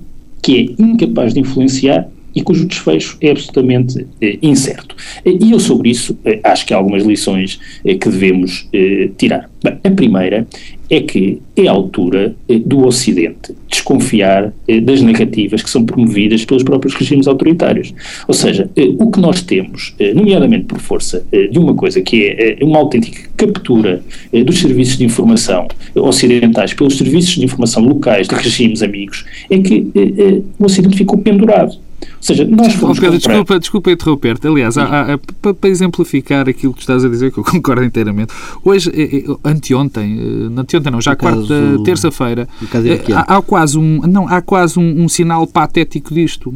que 0.46 0.76
é 0.78 0.82
incapaz 0.84 1.34
de 1.34 1.40
influenciar 1.40 2.08
e 2.36 2.42
cujo 2.42 2.66
desfecho 2.66 3.18
é 3.22 3.32
absolutamente 3.32 4.06
eh, 4.22 4.38
incerto. 4.42 4.96
E 5.26 5.52
eu 5.52 5.60
sobre 5.60 5.90
isso 5.90 6.18
eh, 6.26 6.40
acho 6.44 6.66
que 6.66 6.74
há 6.74 6.78
algumas 6.78 7.04
lições 7.04 7.60
eh, 7.86 7.96
que 7.96 8.10
devemos 8.10 8.68
eh, 8.74 9.10
tirar. 9.18 9.50
Bem, 9.64 9.78
a 9.84 9.90
primeira 9.90 10.46
é 10.90 11.00
que 11.00 11.42
é 11.56 11.68
a 11.68 11.72
altura 11.72 12.36
eh, 12.48 12.60
do 12.60 12.86
Ocidente 12.86 13.56
desconfiar 13.68 14.54
eh, 14.68 14.80
das 14.80 15.02
narrativas 15.02 15.64
que 15.64 15.70
são 15.70 15.84
promovidas 15.86 16.46
pelos 16.46 16.62
próprios 16.62 16.94
regimes 16.94 17.28
autoritários. 17.28 17.94
Ou 18.28 18.34
seja, 18.34 18.70
o 19.00 19.10
que 19.10 19.20
nós 19.20 19.42
temos, 19.42 19.96
nomeadamente 20.14 20.66
por 20.66 20.80
força 20.80 21.26
de 21.32 21.58
uma 21.58 21.74
coisa 21.74 22.02
que 22.02 22.26
é 22.26 22.58
uma 22.62 22.78
autêntica 22.80 23.30
captura 23.36 24.04
dos 24.46 24.60
serviços 24.60 24.98
de 24.98 25.06
informação 25.06 25.68
ocidentais 25.96 26.74
pelos 26.74 26.98
serviços 26.98 27.36
de 27.36 27.46
informação 27.46 27.84
locais 27.84 28.28
de 28.28 28.36
regimes 28.36 28.82
amigos, 28.82 29.26
é 29.50 29.58
que 29.60 29.88
o 30.60 30.66
Ocidente 30.66 30.98
ficou 30.98 31.18
pendurado 31.20 31.78
ou 32.12 32.22
seja, 32.22 32.46
nós 32.46 32.74
fomos. 32.74 33.00
Pedro, 33.00 33.16
comprar... 33.16 33.30
desculpa, 33.30 33.60
desculpa 33.60 33.92
interromper-te. 33.92 34.48
Aliás, 34.48 34.78
há, 34.78 35.14
há, 35.14 35.18
para, 35.42 35.54
para, 35.54 35.70
exemplificar 35.70 36.48
aquilo 36.50 36.74
que 36.74 36.82
estás 36.82 37.04
a 37.06 37.10
dizer, 37.10 37.32
que 37.32 37.40
eu 37.40 37.44
concordo 37.46 37.84
inteiramente, 37.84 38.34
hoje, 38.64 38.90
eh, 38.94 39.24
eh, 39.28 39.36
anteontem, 39.44 40.20
eh, 40.20 40.60
anteontem 40.60 40.92
não, 40.92 41.02
já 41.02 41.16
quarta, 41.16 41.54
terça-feira, 41.84 42.48
há, 43.16 43.38
há, 43.38 43.42
quase 43.42 43.78
um, 43.78 44.02
não, 44.08 44.28
há 44.28 44.42
quase 44.42 44.80
um, 44.80 45.04
um 45.04 45.10
sinal 45.10 45.46
patético 45.48 46.14
disto. 46.14 46.54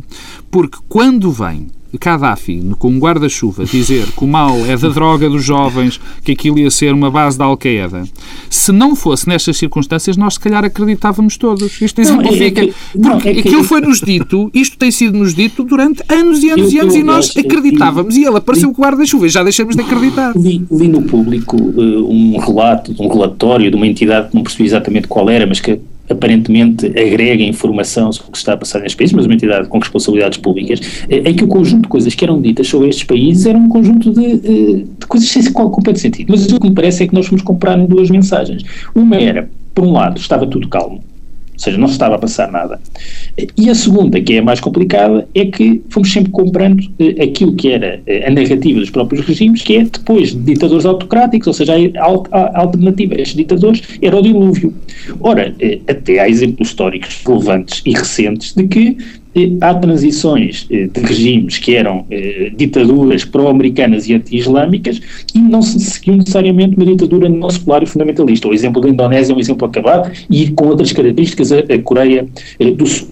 Porque 0.49 0.77
quando 0.87 1.31
vem 1.31 1.67
Gaddafi, 1.99 2.61
com 2.77 2.89
um 2.89 2.99
guarda-chuva, 2.99 3.65
dizer 3.65 4.05
que 4.07 4.23
o 4.23 4.27
mal 4.27 4.55
é 4.65 4.77
da 4.77 4.89
droga 4.89 5.29
dos 5.29 5.43
jovens, 5.43 5.99
que 6.23 6.33
aquilo 6.33 6.59
ia 6.59 6.69
ser 6.69 6.93
uma 6.93 7.09
base 7.09 7.37
da 7.37 7.45
Al-Qaeda, 7.45 8.03
se 8.49 8.71
não 8.71 8.95
fosse 8.95 9.27
nestas 9.27 9.57
circunstâncias, 9.57 10.17
nós 10.17 10.35
se 10.35 10.39
calhar 10.39 10.63
acreditávamos 10.63 11.37
todos. 11.37 11.81
Isto 11.81 12.01
exemplifica. 12.01 12.61
É, 12.61 12.65
é 12.65 12.73
porque 13.01 13.29
é 13.29 13.39
aquilo 13.39 13.63
foi-nos 13.63 13.99
dito, 14.01 14.49
isto 14.53 14.77
tem 14.77 14.91
sido-nos 14.91 15.33
dito 15.33 15.63
durante 15.63 16.03
anos 16.09 16.43
e 16.43 16.49
anos 16.49 16.73
e 16.73 16.79
anos, 16.79 16.95
e 16.95 17.03
nós 17.03 17.35
acreditávamos. 17.35 18.15
e 18.15 18.25
ele 18.25 18.37
apareceu 18.37 18.71
com 18.71 18.81
o 18.81 18.85
guarda-chuva 18.85 19.27
e 19.27 19.29
já 19.29 19.43
deixamos 19.43 19.75
de 19.75 19.81
acreditar. 19.81 20.35
Li, 20.35 20.65
li 20.71 20.87
no 20.87 21.01
público 21.01 21.57
uh, 21.57 22.11
um 22.11 22.37
relato, 22.37 22.93
um 22.99 23.07
relatório 23.07 23.69
de 23.69 23.75
uma 23.75 23.87
entidade 23.87 24.29
que 24.29 24.35
não 24.35 24.43
percebi 24.43 24.65
exatamente 24.65 25.07
qual 25.07 25.29
era, 25.29 25.45
mas 25.47 25.59
que 25.59 25.79
aparentemente 26.09 26.87
agrega 26.87 27.43
informação 27.43 28.11
sobre 28.11 28.29
o 28.29 28.31
que 28.31 28.37
está 28.37 28.53
a 28.53 28.57
passar 28.57 28.79
nestes 28.79 28.95
países, 28.95 29.15
mas 29.15 29.25
uma 29.25 29.33
entidade 29.35 29.67
com 29.67 29.77
responsabilidades 29.77 30.37
públicas, 30.37 31.05
é, 31.07 31.29
é 31.29 31.33
que 31.33 31.43
o 31.43 31.47
conjunto 31.47 31.83
de 31.83 31.87
coisas 31.87 32.15
que 32.15 32.23
eram 32.23 32.41
ditas 32.41 32.67
sobre 32.67 32.89
estes 32.89 33.03
países 33.03 33.45
era 33.45 33.57
um 33.57 33.69
conjunto 33.69 34.11
de, 34.11 34.25
eh, 34.25 34.85
de 34.99 35.07
coisas 35.07 35.29
sem 35.29 35.51
qual 35.51 35.69
completo 35.69 35.99
sentido. 35.99 36.27
Mas 36.29 36.51
o 36.51 36.59
que 36.59 36.69
me 36.69 36.75
parece 36.75 37.03
é 37.03 37.07
que 37.07 37.13
nós 37.13 37.27
fomos 37.27 37.43
comprar 37.43 37.77
duas 37.77 38.09
mensagens. 38.09 38.63
Uma 38.95 39.15
era, 39.17 39.49
por 39.73 39.85
um 39.85 39.91
lado, 39.91 40.19
estava 40.19 40.47
tudo 40.47 40.67
calmo, 40.67 41.03
seja, 41.61 41.77
não 41.77 41.87
se 41.87 41.93
estava 41.93 42.15
a 42.15 42.19
passar 42.19 42.51
nada. 42.51 42.79
E 43.57 43.69
a 43.69 43.75
segunda, 43.75 44.19
que 44.19 44.33
é 44.33 44.39
a 44.39 44.43
mais 44.43 44.59
complicada, 44.59 45.27
é 45.35 45.45
que 45.45 45.81
fomos 45.89 46.11
sempre 46.11 46.31
comprando 46.31 46.83
eh, 46.99 47.23
aquilo 47.23 47.55
que 47.55 47.71
era 47.71 48.01
eh, 48.07 48.27
a 48.27 48.31
narrativa 48.31 48.79
dos 48.79 48.89
próprios 48.89 49.25
regimes, 49.25 49.61
que 49.61 49.77
é 49.77 49.83
depois 49.83 50.33
de 50.33 50.39
ditadores 50.39 50.85
autocráticos, 50.85 51.47
ou 51.47 51.53
seja, 51.53 51.73
a, 51.73 52.37
a 52.37 52.59
alternativa 52.59 53.15
a 53.15 53.21
estes 53.21 53.35
ditadores 53.35 53.81
era 54.01 54.17
o 54.17 54.21
dilúvio. 54.21 54.73
Ora, 55.19 55.53
eh, 55.59 55.79
até 55.87 56.19
há 56.19 56.29
exemplos 56.29 56.69
históricos 56.69 57.21
relevantes 57.25 57.81
e 57.85 57.91
recentes 57.91 58.53
de 58.53 58.67
que 58.67 58.97
há 59.61 59.73
transições 59.75 60.67
eh, 60.71 60.87
de 60.87 60.99
regimes 61.01 61.57
que 61.57 61.75
eram 61.75 62.05
eh, 62.09 62.51
ditaduras 62.55 63.23
pró-americanas 63.23 64.07
e 64.07 64.13
anti-islâmicas 64.13 64.99
e 65.35 65.39
não 65.39 65.61
se 65.61 65.79
seguiu 65.79 66.17
necessariamente 66.17 66.75
uma 66.75 66.85
ditadura 66.85 67.29
não 67.29 67.49
secular 67.49 67.83
e 67.83 67.85
fundamentalista. 67.85 68.47
O 68.47 68.53
exemplo 68.53 68.81
da 68.81 68.89
Indonésia 68.89 69.33
é 69.33 69.35
um 69.35 69.39
exemplo 69.39 69.67
acabado 69.67 70.11
e 70.29 70.49
com 70.51 70.67
outras 70.67 70.91
características 70.91 71.51
a, 71.51 71.79
Coreia 71.83 72.27
eh, 72.59 72.71
do 72.71 72.85
Sul. 72.85 73.09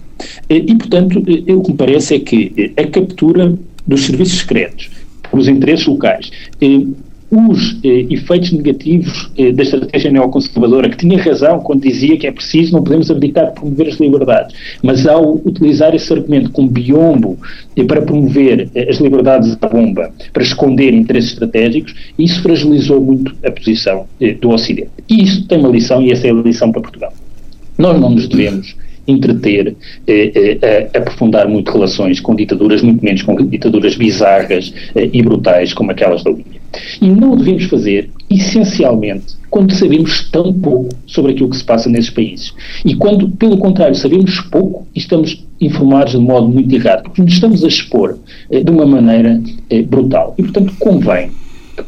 E, 0.50 0.74
portanto, 0.74 1.20
o 1.20 1.62
que 1.62 1.70
me 1.70 1.76
parece 1.76 2.16
é 2.16 2.18
que 2.18 2.72
a 2.76 2.84
captura 2.88 3.56
dos 3.86 4.04
serviços 4.04 4.40
secretos 4.40 4.90
pelos 5.30 5.46
interesses 5.46 5.86
locais 5.86 6.30
os 7.30 7.78
eh, 7.84 8.06
efeitos 8.10 8.52
negativos 8.52 9.30
eh, 9.36 9.52
da 9.52 9.62
estratégia 9.62 10.10
neoconservadora, 10.10 10.88
que 10.88 10.96
tinha 10.96 11.22
razão 11.22 11.60
quando 11.60 11.82
dizia 11.82 12.16
que 12.16 12.26
é 12.26 12.32
preciso, 12.32 12.72
não 12.72 12.82
podemos 12.82 13.10
abdicar 13.10 13.48
de 13.48 13.52
promover 13.52 13.88
as 13.88 13.96
liberdades, 13.96 14.56
mas 14.82 15.06
ao 15.06 15.34
utilizar 15.34 15.94
esse 15.94 16.10
argumento 16.12 16.50
como 16.50 16.68
biombo 16.68 17.38
eh, 17.76 17.84
para 17.84 18.00
promover 18.00 18.68
eh, 18.74 18.88
as 18.88 18.96
liberdades 18.96 19.56
da 19.56 19.68
bomba, 19.68 20.10
para 20.32 20.42
esconder 20.42 20.94
interesses 20.94 21.32
estratégicos, 21.32 21.94
isso 22.18 22.42
fragilizou 22.42 23.00
muito 23.00 23.34
a 23.44 23.50
posição 23.50 24.06
eh, 24.20 24.32
do 24.32 24.50
Ocidente. 24.50 24.90
E 25.08 25.22
isso 25.22 25.46
tem 25.46 25.58
uma 25.58 25.68
lição, 25.68 26.00
e 26.00 26.10
essa 26.10 26.26
é 26.26 26.30
a 26.30 26.34
lição 26.34 26.72
para 26.72 26.80
Portugal. 26.80 27.12
Nós 27.76 28.00
não 28.00 28.10
nos 28.10 28.26
devemos 28.26 28.74
entreter, 29.08 29.74
eh, 30.06 30.58
eh, 30.60 30.90
aprofundar 30.94 31.48
muito 31.48 31.72
relações 31.72 32.20
com 32.20 32.34
ditaduras, 32.34 32.82
muito 32.82 33.02
menos 33.02 33.22
com 33.22 33.34
ditaduras 33.36 33.96
bizarras 33.96 34.72
eh, 34.94 35.08
e 35.12 35.22
brutais 35.22 35.72
como 35.72 35.90
aquelas 35.90 36.22
da 36.22 36.30
Líbia. 36.30 36.57
E 37.00 37.08
não 37.08 37.32
o 37.32 37.36
devemos 37.36 37.64
fazer, 37.64 38.10
essencialmente, 38.30 39.36
quando 39.50 39.72
sabemos 39.72 40.28
tão 40.30 40.52
pouco 40.52 40.90
sobre 41.06 41.32
aquilo 41.32 41.50
que 41.50 41.56
se 41.56 41.64
passa 41.64 41.88
nesses 41.88 42.10
países. 42.10 42.52
E 42.84 42.94
quando, 42.94 43.28
pelo 43.30 43.58
contrário, 43.58 43.94
sabemos 43.94 44.40
pouco 44.42 44.86
e 44.94 44.98
estamos 44.98 45.44
informados 45.60 46.12
de 46.12 46.18
modo 46.18 46.48
muito 46.48 46.74
errado, 46.74 47.04
porque 47.04 47.22
nos 47.22 47.32
estamos 47.32 47.64
a 47.64 47.68
expor 47.68 48.18
eh, 48.50 48.62
de 48.62 48.70
uma 48.70 48.86
maneira 48.86 49.40
eh, 49.70 49.82
brutal. 49.82 50.34
E, 50.38 50.42
portanto, 50.42 50.74
convém 50.78 51.30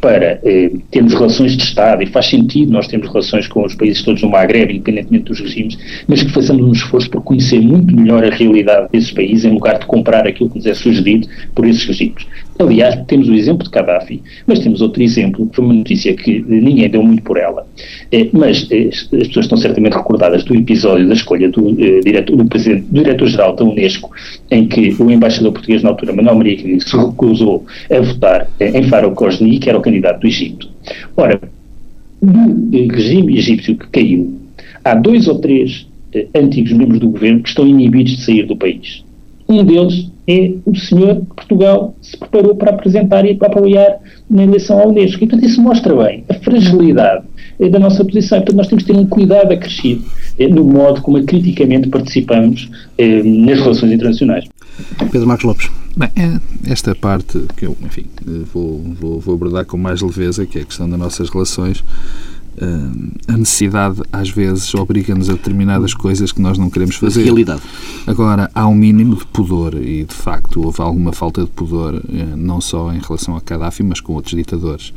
para 0.00 0.40
eh, 0.42 0.70
termos 0.90 1.12
relações 1.12 1.56
de 1.56 1.62
Estado, 1.62 2.02
e 2.02 2.06
faz 2.06 2.26
sentido 2.26 2.72
nós 2.72 2.86
termos 2.88 3.08
relações 3.08 3.46
com 3.46 3.64
os 3.64 3.74
países 3.74 4.02
todos 4.02 4.22
no 4.22 4.30
Maghreb, 4.30 4.72
independentemente 4.72 5.24
dos 5.24 5.40
regimes, 5.40 5.78
mas 6.08 6.22
que 6.22 6.30
façamos 6.30 6.64
um 6.64 6.72
esforço 6.72 7.10
por 7.10 7.22
conhecer 7.22 7.60
muito 7.60 7.94
melhor 7.94 8.24
a 8.24 8.30
realidade 8.30 8.88
desses 8.92 9.10
países, 9.10 9.44
em 9.44 9.50
lugar 9.50 9.78
de 9.78 9.86
comprar 9.86 10.26
aquilo 10.26 10.48
que 10.48 10.56
nos 10.56 10.66
é 10.66 10.74
sugerido 10.74 11.28
por 11.54 11.66
esses 11.66 11.84
regimes. 11.84 12.26
Aliás, 12.58 12.94
temos 13.06 13.28
o 13.28 13.34
exemplo 13.34 13.64
de 13.64 13.70
Gaddafi, 13.70 14.22
mas 14.46 14.58
temos 14.58 14.82
outro 14.82 15.02
exemplo, 15.02 15.46
que 15.46 15.56
foi 15.56 15.64
uma 15.64 15.74
notícia 15.74 16.14
que 16.14 16.44
ninguém 16.46 16.90
deu 16.90 17.02
muito 17.02 17.22
por 17.22 17.38
ela, 17.38 17.66
é, 18.12 18.28
mas 18.32 18.68
é, 18.70 18.88
as 18.88 19.04
pessoas 19.08 19.46
estão 19.46 19.56
certamente 19.56 19.94
recordadas 19.94 20.44
do 20.44 20.54
episódio 20.54 21.08
da 21.08 21.14
escolha 21.14 21.48
do, 21.48 21.70
é, 21.82 22.00
diretor, 22.00 22.36
do, 22.36 22.44
presidente, 22.44 22.82
do 22.82 23.02
diretor-geral 23.02 23.56
da 23.56 23.64
Unesco, 23.64 24.10
em 24.50 24.66
que 24.66 24.94
o 24.98 25.10
embaixador 25.10 25.52
português 25.52 25.82
na 25.82 25.88
altura, 25.88 26.12
Manuel 26.12 26.36
Maria 26.36 26.56
Quirino, 26.56 26.80
se 26.82 26.94
recusou 26.94 27.64
a 27.90 28.00
votar 28.00 28.50
em 28.60 28.82
Faro 28.84 29.10
Kosni, 29.12 29.58
que 29.58 29.70
era 29.70 29.78
o 29.78 29.82
candidato 29.90 30.20
do 30.20 30.26
Egito. 30.26 30.68
Ora, 31.16 31.40
no 32.22 32.88
regime 32.88 33.36
egípcio 33.36 33.76
que 33.76 33.88
caiu, 33.88 34.34
há 34.84 34.94
dois 34.94 35.26
ou 35.26 35.38
três 35.38 35.86
antigos 36.34 36.72
membros 36.72 37.00
do 37.00 37.08
governo 37.08 37.42
que 37.42 37.48
estão 37.48 37.66
inibidos 37.66 38.16
de 38.16 38.24
sair 38.24 38.46
do 38.46 38.56
país. 38.56 39.04
Um 39.48 39.64
deles 39.64 40.08
é 40.28 40.52
o 40.64 40.76
senhor 40.76 41.16
que 41.16 41.34
Portugal 41.34 41.94
se 42.00 42.16
preparou 42.16 42.54
para 42.54 42.70
apresentar 42.70 43.24
e 43.26 43.34
para 43.34 43.48
apoiar 43.48 43.98
na 44.28 44.44
eleição 44.44 44.78
ao 44.78 44.90
Unesco. 44.90 45.24
E, 45.24 45.26
portanto, 45.26 45.44
isso 45.44 45.60
mostra 45.60 45.94
bem 45.94 46.24
a 46.28 46.34
fragilidade 46.34 47.24
eh, 47.58 47.68
da 47.68 47.80
nossa 47.80 48.04
posição. 48.04 48.38
E, 48.38 48.40
portanto, 48.42 48.56
nós 48.56 48.68
temos 48.68 48.84
que 48.84 48.92
ter 48.92 48.98
um 48.98 49.06
cuidado 49.06 49.52
acrescido 49.52 50.04
eh, 50.38 50.46
no 50.46 50.64
modo 50.64 51.02
como 51.02 51.20
criticamente 51.24 51.88
participamos 51.88 52.70
eh, 52.96 53.22
nas 53.24 53.58
relações 53.58 53.90
internacionais. 53.92 54.44
Pedro 55.10 55.26
Marcos 55.26 55.44
Lopes. 55.44 55.70
Bem, 55.96 56.10
é 56.16 56.40
esta 56.70 56.94
parte 56.94 57.46
que 57.56 57.66
eu, 57.66 57.76
enfim, 57.82 58.06
vou, 58.52 58.82
vou, 59.00 59.20
vou 59.20 59.34
abordar 59.34 59.64
com 59.64 59.76
mais 59.76 60.00
leveza, 60.00 60.46
que 60.46 60.58
é 60.58 60.62
a 60.62 60.64
questão 60.64 60.88
das 60.88 60.98
nossas 60.98 61.28
relações, 61.28 61.84
a 63.26 63.36
necessidade 63.36 64.02
às 64.12 64.28
vezes 64.28 64.74
obriga-nos 64.74 65.30
a 65.30 65.32
determinadas 65.32 65.94
coisas 65.94 66.30
que 66.30 66.42
nós 66.42 66.58
não 66.58 66.68
queremos 66.68 66.96
fazer. 66.96 67.22
Realidade. 67.22 67.62
Agora, 68.06 68.50
há 68.54 68.66
um 68.66 68.74
mínimo 68.74 69.16
de 69.16 69.24
pudor 69.26 69.74
e, 69.74 70.04
de 70.04 70.14
facto, 70.14 70.62
houve 70.62 70.80
alguma 70.82 71.12
falta 71.12 71.42
de 71.42 71.50
pudor, 71.50 72.02
eh, 72.12 72.36
não 72.36 72.60
só 72.60 72.92
em 72.92 72.98
relação 72.98 73.36
a 73.36 73.40
Gaddafi, 73.40 73.82
mas 73.82 74.00
com 74.00 74.12
outros 74.14 74.34
ditadores. 74.34 74.92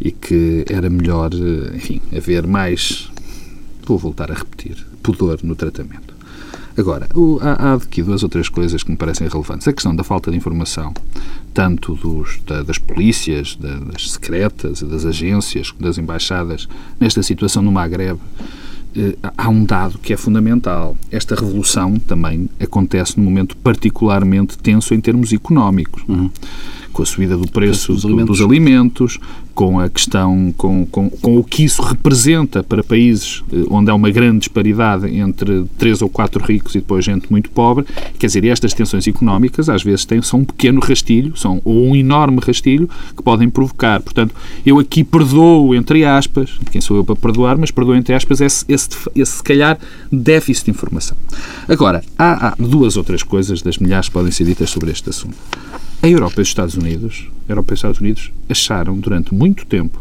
E 0.00 0.12
que 0.12 0.64
era 0.68 0.88
melhor, 0.88 1.30
eh, 1.34 1.76
enfim, 1.76 2.00
haver 2.16 2.46
mais, 2.46 3.10
vou 3.84 3.98
voltar 3.98 4.30
a 4.30 4.34
repetir, 4.34 4.86
pudor 5.02 5.40
no 5.42 5.56
tratamento. 5.56 6.17
Agora, 6.78 7.08
há, 7.40 7.70
há 7.70 7.74
aqui 7.74 8.02
duas 8.02 8.22
ou 8.22 8.28
três 8.28 8.48
coisas 8.48 8.84
que 8.84 8.90
me 8.90 8.96
parecem 8.96 9.26
relevantes. 9.26 9.66
A 9.66 9.72
questão 9.72 9.94
da 9.94 10.04
falta 10.04 10.30
de 10.30 10.36
informação, 10.36 10.94
tanto 11.52 11.94
dos, 11.96 12.38
da, 12.46 12.62
das 12.62 12.78
polícias, 12.78 13.56
da, 13.56 13.74
das 13.80 14.12
secretas, 14.12 14.80
das 14.82 15.04
agências, 15.04 15.74
das 15.80 15.98
embaixadas, 15.98 16.68
nesta 17.00 17.20
situação 17.22 17.62
no 17.62 17.72
Maghreb, 17.72 18.18
eh, 18.96 19.16
há 19.36 19.48
um 19.48 19.64
dado 19.64 19.98
que 19.98 20.12
é 20.12 20.16
fundamental. 20.16 20.96
Esta 21.10 21.34
revolução 21.34 21.98
também 21.98 22.48
acontece 22.60 23.18
num 23.18 23.24
momento 23.24 23.56
particularmente 23.56 24.56
tenso 24.56 24.94
em 24.94 25.00
termos 25.00 25.32
económicos. 25.32 26.04
Uhum 26.08 26.30
com 26.98 27.02
a 27.02 27.06
subida 27.06 27.36
do 27.36 27.46
preço 27.46 27.92
dos, 27.92 28.04
alimentos. 28.04 28.38
dos 28.38 28.44
alimentos, 28.44 29.20
com 29.58 29.80
a 29.80 29.88
questão, 29.88 30.54
com, 30.56 30.86
com, 30.86 31.10
com 31.10 31.36
o 31.36 31.42
que 31.42 31.64
isso 31.64 31.82
representa 31.82 32.62
para 32.62 32.80
países 32.80 33.42
eh, 33.52 33.64
onde 33.68 33.90
há 33.90 33.94
uma 33.96 34.08
grande 34.08 34.38
disparidade 34.38 35.12
entre 35.12 35.64
três 35.76 36.00
ou 36.00 36.08
quatro 36.08 36.40
ricos 36.44 36.76
e 36.76 36.78
depois 36.78 37.04
gente 37.04 37.28
muito 37.28 37.50
pobre. 37.50 37.84
Quer 38.20 38.28
dizer, 38.28 38.44
estas 38.44 38.72
tensões 38.72 39.08
económicas 39.08 39.68
às 39.68 39.82
vezes 39.82 40.04
têm, 40.04 40.22
são 40.22 40.38
um 40.38 40.44
pequeno 40.44 40.78
rastilho, 40.78 41.36
são 41.36 41.60
ou 41.64 41.88
um 41.88 41.96
enorme 41.96 42.38
rastilho 42.40 42.88
que 43.16 43.20
podem 43.20 43.50
provocar. 43.50 44.00
Portanto, 44.00 44.32
eu 44.64 44.78
aqui 44.78 45.02
perdoo, 45.02 45.74
entre 45.74 46.04
aspas, 46.04 46.56
quem 46.70 46.80
sou 46.80 46.96
eu 46.96 47.04
para 47.04 47.16
perdoar, 47.16 47.58
mas 47.58 47.72
perdoo, 47.72 47.96
entre 47.96 48.14
aspas, 48.14 48.40
esse, 48.40 48.64
esse, 48.68 48.90
esse 49.16 49.32
se 49.38 49.42
calhar, 49.42 49.76
déficit 50.12 50.66
de 50.66 50.70
informação. 50.70 51.16
Agora, 51.66 52.04
há, 52.16 52.50
há 52.50 52.54
duas 52.60 52.96
ou 52.96 53.02
três 53.02 53.24
coisas 53.24 53.60
das 53.60 53.78
milhares 53.78 54.06
que 54.06 54.12
podem 54.12 54.30
ser 54.30 54.44
ditas 54.44 54.70
sobre 54.70 54.92
este 54.92 55.10
assunto. 55.10 55.36
A 56.00 56.08
Europa 56.08 56.36
e 56.38 56.42
os 56.42 56.48
Estados 56.48 56.76
Unidos, 56.76 57.28
a 57.48 57.52
Europa 57.52 57.72
e 57.72 57.74
os 57.74 57.78
Estados 57.78 58.00
Unidos 58.00 58.32
acharam 58.48 58.96
durante 58.98 59.34
muito 59.34 59.66
tempo 59.66 60.00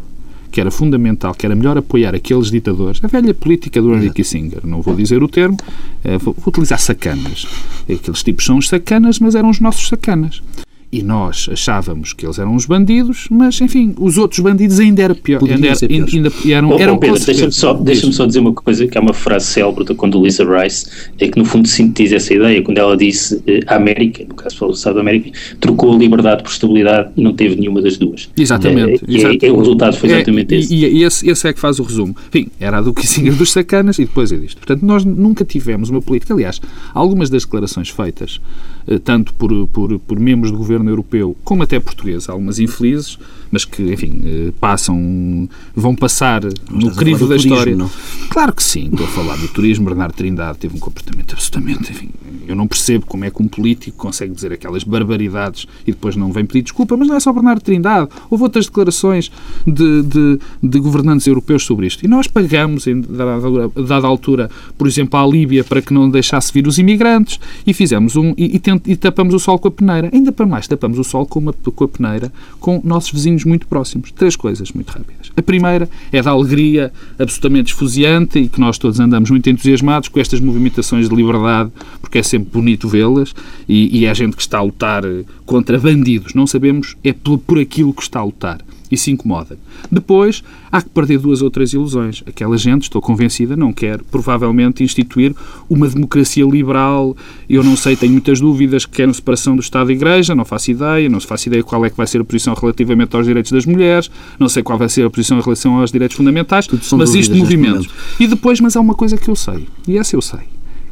que 0.52 0.62
era 0.62 0.72
fundamental, 0.72 1.34
que 1.34 1.46
era 1.46 1.56
melhor 1.56 1.78
apoiar 1.78 2.16
aqueles 2.16 2.50
ditadores, 2.50 3.04
a 3.04 3.08
velha 3.08 3.34
política 3.34 3.82
do 3.82 3.94
Henry 3.94 4.12
Kissinger, 4.12 4.66
não 4.66 4.82
vou 4.82 4.96
dizer 4.96 5.22
o 5.22 5.28
termo, 5.28 5.58
eh, 6.04 6.18
vou 6.18 6.36
utilizar 6.48 6.80
sacanas. 6.80 7.46
Aqueles 7.84 8.24
tipos 8.24 8.46
são 8.46 8.58
os 8.58 8.68
sacanas, 8.68 9.20
mas 9.20 9.36
eram 9.36 9.50
os 9.50 9.60
nossos 9.60 9.88
sacanas. 9.88 10.42
E 10.90 11.04
nós 11.04 11.50
achávamos 11.52 12.14
que 12.14 12.26
eles 12.26 12.40
eram 12.40 12.56
os 12.56 12.66
bandidos, 12.66 13.28
mas, 13.30 13.60
enfim, 13.60 13.94
os 14.00 14.18
outros 14.18 14.40
bandidos 14.40 14.80
ainda 14.80 15.02
era 15.02 15.14
pior. 15.14 15.42
Ainda, 15.44 15.68
era, 15.68 15.78
ainda 15.82 16.32
eram, 16.50 16.70
oh, 16.70 16.80
eram 16.80 16.98
Pedro, 16.98 17.20
deixa-me 17.26 17.52
só, 17.52 17.74
deixa 17.74 18.10
só 18.14 18.26
dizer 18.26 18.40
uma 18.40 18.54
coisa, 18.54 18.88
que 18.88 18.98
é 18.98 19.02
uma 19.02 19.14
frase 19.14 19.48
célebre 19.48 19.84
da 19.84 19.94
Condoleezza 19.94 20.46
Rice, 20.46 20.90
é 21.20 21.28
que 21.28 21.38
no 21.38 21.44
fundo 21.44 21.68
sintetiza 21.68 22.16
essa 22.16 22.34
ideia, 22.34 22.62
quando 22.62 22.78
ela 22.78 22.96
disse 22.96 23.42
eh, 23.46 23.60
a 23.68 23.76
América, 23.76 24.24
no 24.28 24.34
caso 24.34 24.58
do 24.60 24.72
Estado 24.72 24.96
da 24.96 25.02
América, 25.02 25.32
trocou 25.60 25.94
a 25.94 25.98
liberdade 25.98 26.42
por 26.42 26.50
estabilidade 26.50 27.10
e 27.18 27.22
não 27.22 27.34
teve 27.34 27.58
nenhuma 27.58 27.82
das 27.82 27.98
duas. 27.98 28.30
Exatamente. 28.38 29.04
É, 29.06 29.14
exatamente. 29.14 29.46
É, 29.46 29.50
é, 29.50 29.52
o 29.52 29.60
resultado 29.60 29.98
foi 29.98 30.10
exatamente 30.10 30.56
é, 30.56 30.58
esse. 30.60 30.74
E, 30.74 30.86
e 30.86 31.04
esse, 31.04 31.30
esse, 31.30 31.48
é 31.50 31.52
que 31.52 31.60
faz 31.60 31.80
o 31.80 31.84
resumo. 31.84 32.16
Enfim, 32.30 32.48
era 32.62 32.78
a 32.78 32.82
do 32.82 32.94
Kissinger 32.94 33.36
dos 33.36 33.52
sacanas 33.52 34.00
e 34.00 34.06
depois 34.06 34.32
é 34.32 34.38
disto. 34.38 34.58
Portanto, 34.58 34.86
nós 34.86 35.04
nunca 35.04 35.44
tivemos 35.44 35.90
uma 35.90 36.02
política, 36.02 36.34
aliás, 36.34 36.62
algumas 36.94 37.30
das 37.30 37.44
declarações 37.44 37.90
feitas, 37.90 38.40
eh, 38.88 39.00
tanto 39.00 39.34
por, 39.34 39.68
por, 39.68 40.00
por 40.00 40.20
membros 40.20 40.52
do 40.52 40.58
governo 40.58 40.77
europeu 40.86 41.36
como 41.44 41.58
como 41.58 41.64
até 41.64 41.80
português, 41.80 42.30
algumas 42.30 42.60
infelizes, 42.60 43.18
mas 43.52 43.66
que, 43.66 43.94
enfim, 43.94 44.22
eh, 44.24 44.52
passam, 44.60 45.50
vão 45.76 45.96
passar 45.96 46.44
no 46.70 46.94
crivo 46.96 47.28
da 47.28 47.36
turismo, 47.36 47.54
história. 47.54 47.76
Não? 47.76 47.90
Claro 48.30 48.54
que 48.54 48.64
sim, 48.64 48.90
estou 48.92 49.06
a 49.06 49.10
falar 49.10 49.38
do 49.38 49.48
turismo. 49.48 49.86
Bernardo 49.86 50.14
Trindade 50.14 50.58
teve 50.58 50.76
um 50.76 50.80
comportamento 50.80 51.34
absolutamente, 51.34 51.92
enfim, 51.92 52.10
eu 52.48 52.56
não 52.56 52.68
percebo 52.68 53.06
como 53.06 53.26
é 53.26 53.32
que 53.32 53.42
um 53.42 53.48
político 53.48 53.98
consegue 53.98 54.34
dizer 54.34 54.54
aquelas 54.54 54.84
barbaridades 54.84 55.68
e 55.86 55.92
depois 55.92 56.16
não 56.16 56.32
vem 56.32 56.46
pedir 56.46 56.64
desculpa, 56.64 56.96
mas 56.96 57.08
não 57.08 57.16
é 57.16 57.20
só 57.20 57.34
Bernardo 57.34 57.62
Trindade. 57.62 58.10
Houve 58.30 58.44
outras 58.44 58.66
declarações 58.66 59.32
de, 59.66 60.04
de, 60.04 60.40
de 60.64 60.80
governantes 60.80 61.28
europeus 61.28 61.64
sobre 61.64 61.88
isto. 61.88 62.06
E 62.06 62.08
nós 62.08 62.28
pagamos, 62.28 62.88
em 62.88 63.02
dada, 63.02 63.42
dada 63.88 64.08
altura, 64.08 64.50
por 64.78 64.88
exemplo, 64.88 65.20
à 65.20 65.26
Líbia 65.26 65.64
para 65.64 65.82
que 65.82 65.94
não 65.94 66.10
deixasse 66.10 66.54
vir 66.54 66.68
os 66.68 66.78
imigrantes 66.78 67.40
e 67.66 67.74
fizemos 67.74 68.16
um. 68.16 68.34
E, 68.38 68.56
e, 68.56 68.60
tent, 68.60 68.82
e 68.88 68.96
tapamos 68.96 69.34
o 69.34 69.40
sol 69.40 69.60
com 69.60 69.68
a 69.68 69.72
peneira. 69.72 70.10
Ainda 70.14 70.32
para 70.32 70.46
mais, 70.46 70.68
tapamos 70.68 70.98
o 70.98 71.04
sol 71.04 71.26
com, 71.26 71.40
uma, 71.40 71.54
com 71.54 71.84
a 71.84 71.88
peneira 71.88 72.32
com 72.60 72.82
nossos 72.84 73.12
vizinhos 73.12 73.37
caminhos 73.38 73.46
muito 73.46 73.68
próximos. 73.68 74.12
Três 74.12 74.36
coisas 74.36 74.72
muito 74.72 74.90
rápidas. 74.90 75.32
A 75.36 75.42
primeira 75.42 75.90
é 76.12 76.22
da 76.22 76.32
alegria 76.32 76.92
absolutamente 77.18 77.72
esfuziante 77.72 78.40
e 78.40 78.50
que 78.50 78.60
nós 78.60 78.78
todos 78.78 79.00
andamos 79.00 79.30
muito 79.30 79.50
entusiasmados 79.50 80.10
com 80.10 80.20
estas 80.20 80.40
movimentações 80.40 81.08
de 81.08 81.16
liberdade, 81.16 81.72
porque 82.02 82.18
é 82.18 82.24
sempre 82.24 82.50
bonito 82.52 82.88
vê-las 82.88 83.34
e, 83.70 84.00
e 84.00 84.06
é 84.06 84.14
gente 84.16 84.36
que 84.36 84.42
está 84.42 84.58
a 84.58 84.64
lutar 84.64 85.04
contra 85.46 85.80
bandidos. 85.80 86.34
Não 86.34 86.48
sabemos 86.48 86.96
é 87.04 87.14
por, 87.14 87.38
por 87.38 87.60
aquilo 87.60 87.94
que 87.94 88.02
está 88.02 88.20
a 88.20 88.24
lutar. 88.24 88.60
Isso 88.92 89.10
incomoda. 89.10 89.58
Depois, 89.92 90.44
há 90.72 90.82
que 90.82 90.90
perder 90.90 91.20
duas 91.20 91.42
ou 91.42 91.52
três 91.52 91.74
ilusões. 91.74 92.24
Aquela 92.26 92.58
gente, 92.58 92.84
estou 92.84 93.02
convencida, 93.02 93.56
não 93.56 93.74
quer 93.74 94.02
provavelmente 94.04 94.84
instituir 94.84 95.36
uma 95.70 95.88
democracia 95.88 96.46
liberal. 96.46 97.16
Eu 97.50 97.64
não 97.64 97.76
sei, 97.76 97.96
tenho 97.96 98.14
muitas 98.14 98.40
dúvidas 98.40 98.86
que 98.86 98.94
querem 98.94 99.14
separação 99.14 99.56
do 99.56 99.62
Estado 99.62 99.92
e 99.92 99.96
Igreja, 99.96 100.34
não 100.34 100.46
faço 100.46 100.72
ideia, 100.72 101.10
não 101.10 101.20
se 101.20 101.28
faço 101.28 101.50
ideia 101.50 101.64
qual 101.64 101.86
é 101.86 101.90
que 101.90 101.98
vai 101.98 102.08
ser 102.08 102.22
a 102.22 102.24
posição 102.24 102.54
relativamente 102.54 103.16
aos 103.16 103.26
direitos 103.26 103.52
das 103.52 103.66
mulheres, 103.66 104.10
não 104.40 104.48
sei 104.48 104.64
qual 104.64 104.78
vai 104.78 104.90
ser 104.90 105.06
a 105.06 105.10
posição 105.10 105.38
em 105.38 105.42
relação 105.42 105.80
aos 105.80 105.92
direitos 105.92 106.16
fundamentais, 106.16 106.68
mas 106.98 107.14
isto 107.16 107.36
movimentos. 107.36 107.88
E 108.20 108.28
depois, 108.28 108.60
mas 108.62 108.76
há 108.76 108.82
uma 108.82 108.96
coisa 108.96 109.18
que 109.18 109.30
eu 109.30 109.36
sei, 109.36 109.68
e 109.88 109.98
essa 109.98 110.16
eu 110.16 110.22
sei. 110.22 110.40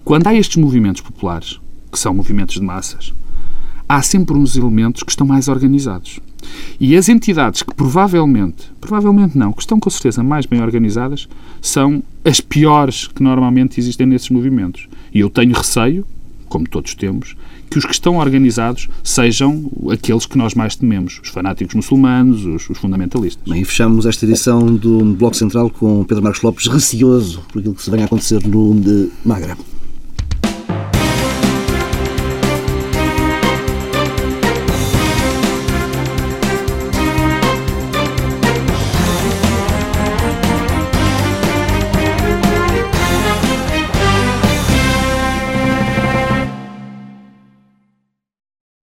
Quando 0.04 0.28
há 0.28 0.36
estes 0.36 0.58
movimentos 0.58 1.02
populares, 1.02 1.60
que 1.92 1.98
são 1.98 2.14
movimentos 2.14 2.56
de 2.56 2.62
massas, 2.62 3.14
há 3.88 4.02
sempre 4.02 4.38
uns 4.38 4.56
elementos 4.56 5.04
que 5.04 5.12
estão 5.12 5.26
mais 5.26 5.48
organizados. 5.48 6.20
E 6.80 6.96
as 6.96 7.10
entidades 7.10 7.64
que 7.64 7.74
provavelmente, 7.74 8.72
provavelmente 8.82 9.38
não, 9.38 9.52
que 9.52 9.62
estão 9.62 9.80
com 9.80 9.90
certeza 9.90 10.24
mais 10.24 10.46
bem 10.46 10.62
organizadas, 10.62 11.28
são 11.62 12.04
as 12.24 12.40
piores 12.42 13.08
que 13.08 13.24
normalmente 13.24 13.80
existem 13.80 14.06
nesses 14.08 14.30
movimentos. 14.30 14.88
E 15.14 15.20
eu 15.20 15.30
tenho 15.30 15.54
receio, 15.54 16.06
como 16.48 16.68
todos 16.68 16.94
temos, 16.96 17.36
que 17.70 17.78
os 17.78 17.86
que 17.86 17.94
estão 17.94 18.18
organizados 18.18 18.88
sejam 19.04 19.70
aqueles 19.92 20.26
que 20.26 20.38
nós 20.38 20.54
mais 20.54 20.76
tememos, 20.76 21.20
os 21.24 21.30
fanáticos 21.30 21.76
muçulmanos, 21.76 22.46
os, 22.46 22.70
os 22.70 22.78
fundamentalistas. 22.78 23.44
Bem, 23.52 23.64
fechamos 23.64 24.06
esta 24.06 24.26
edição 24.26 24.76
do 24.76 25.04
Bloco 25.14 25.36
Central 25.36 25.70
com 25.70 26.04
Pedro 26.04 26.24
Marcos 26.24 26.42
Lopes 26.42 26.68
receoso 26.68 27.42
por 27.52 27.60
aquilo 27.60 27.76
que 27.76 27.84
se 27.84 27.92
vem 27.92 28.02
a 28.02 28.06
acontecer 28.06 28.46
no 28.48 28.80
de 28.80 29.10
Magra. 29.26 29.58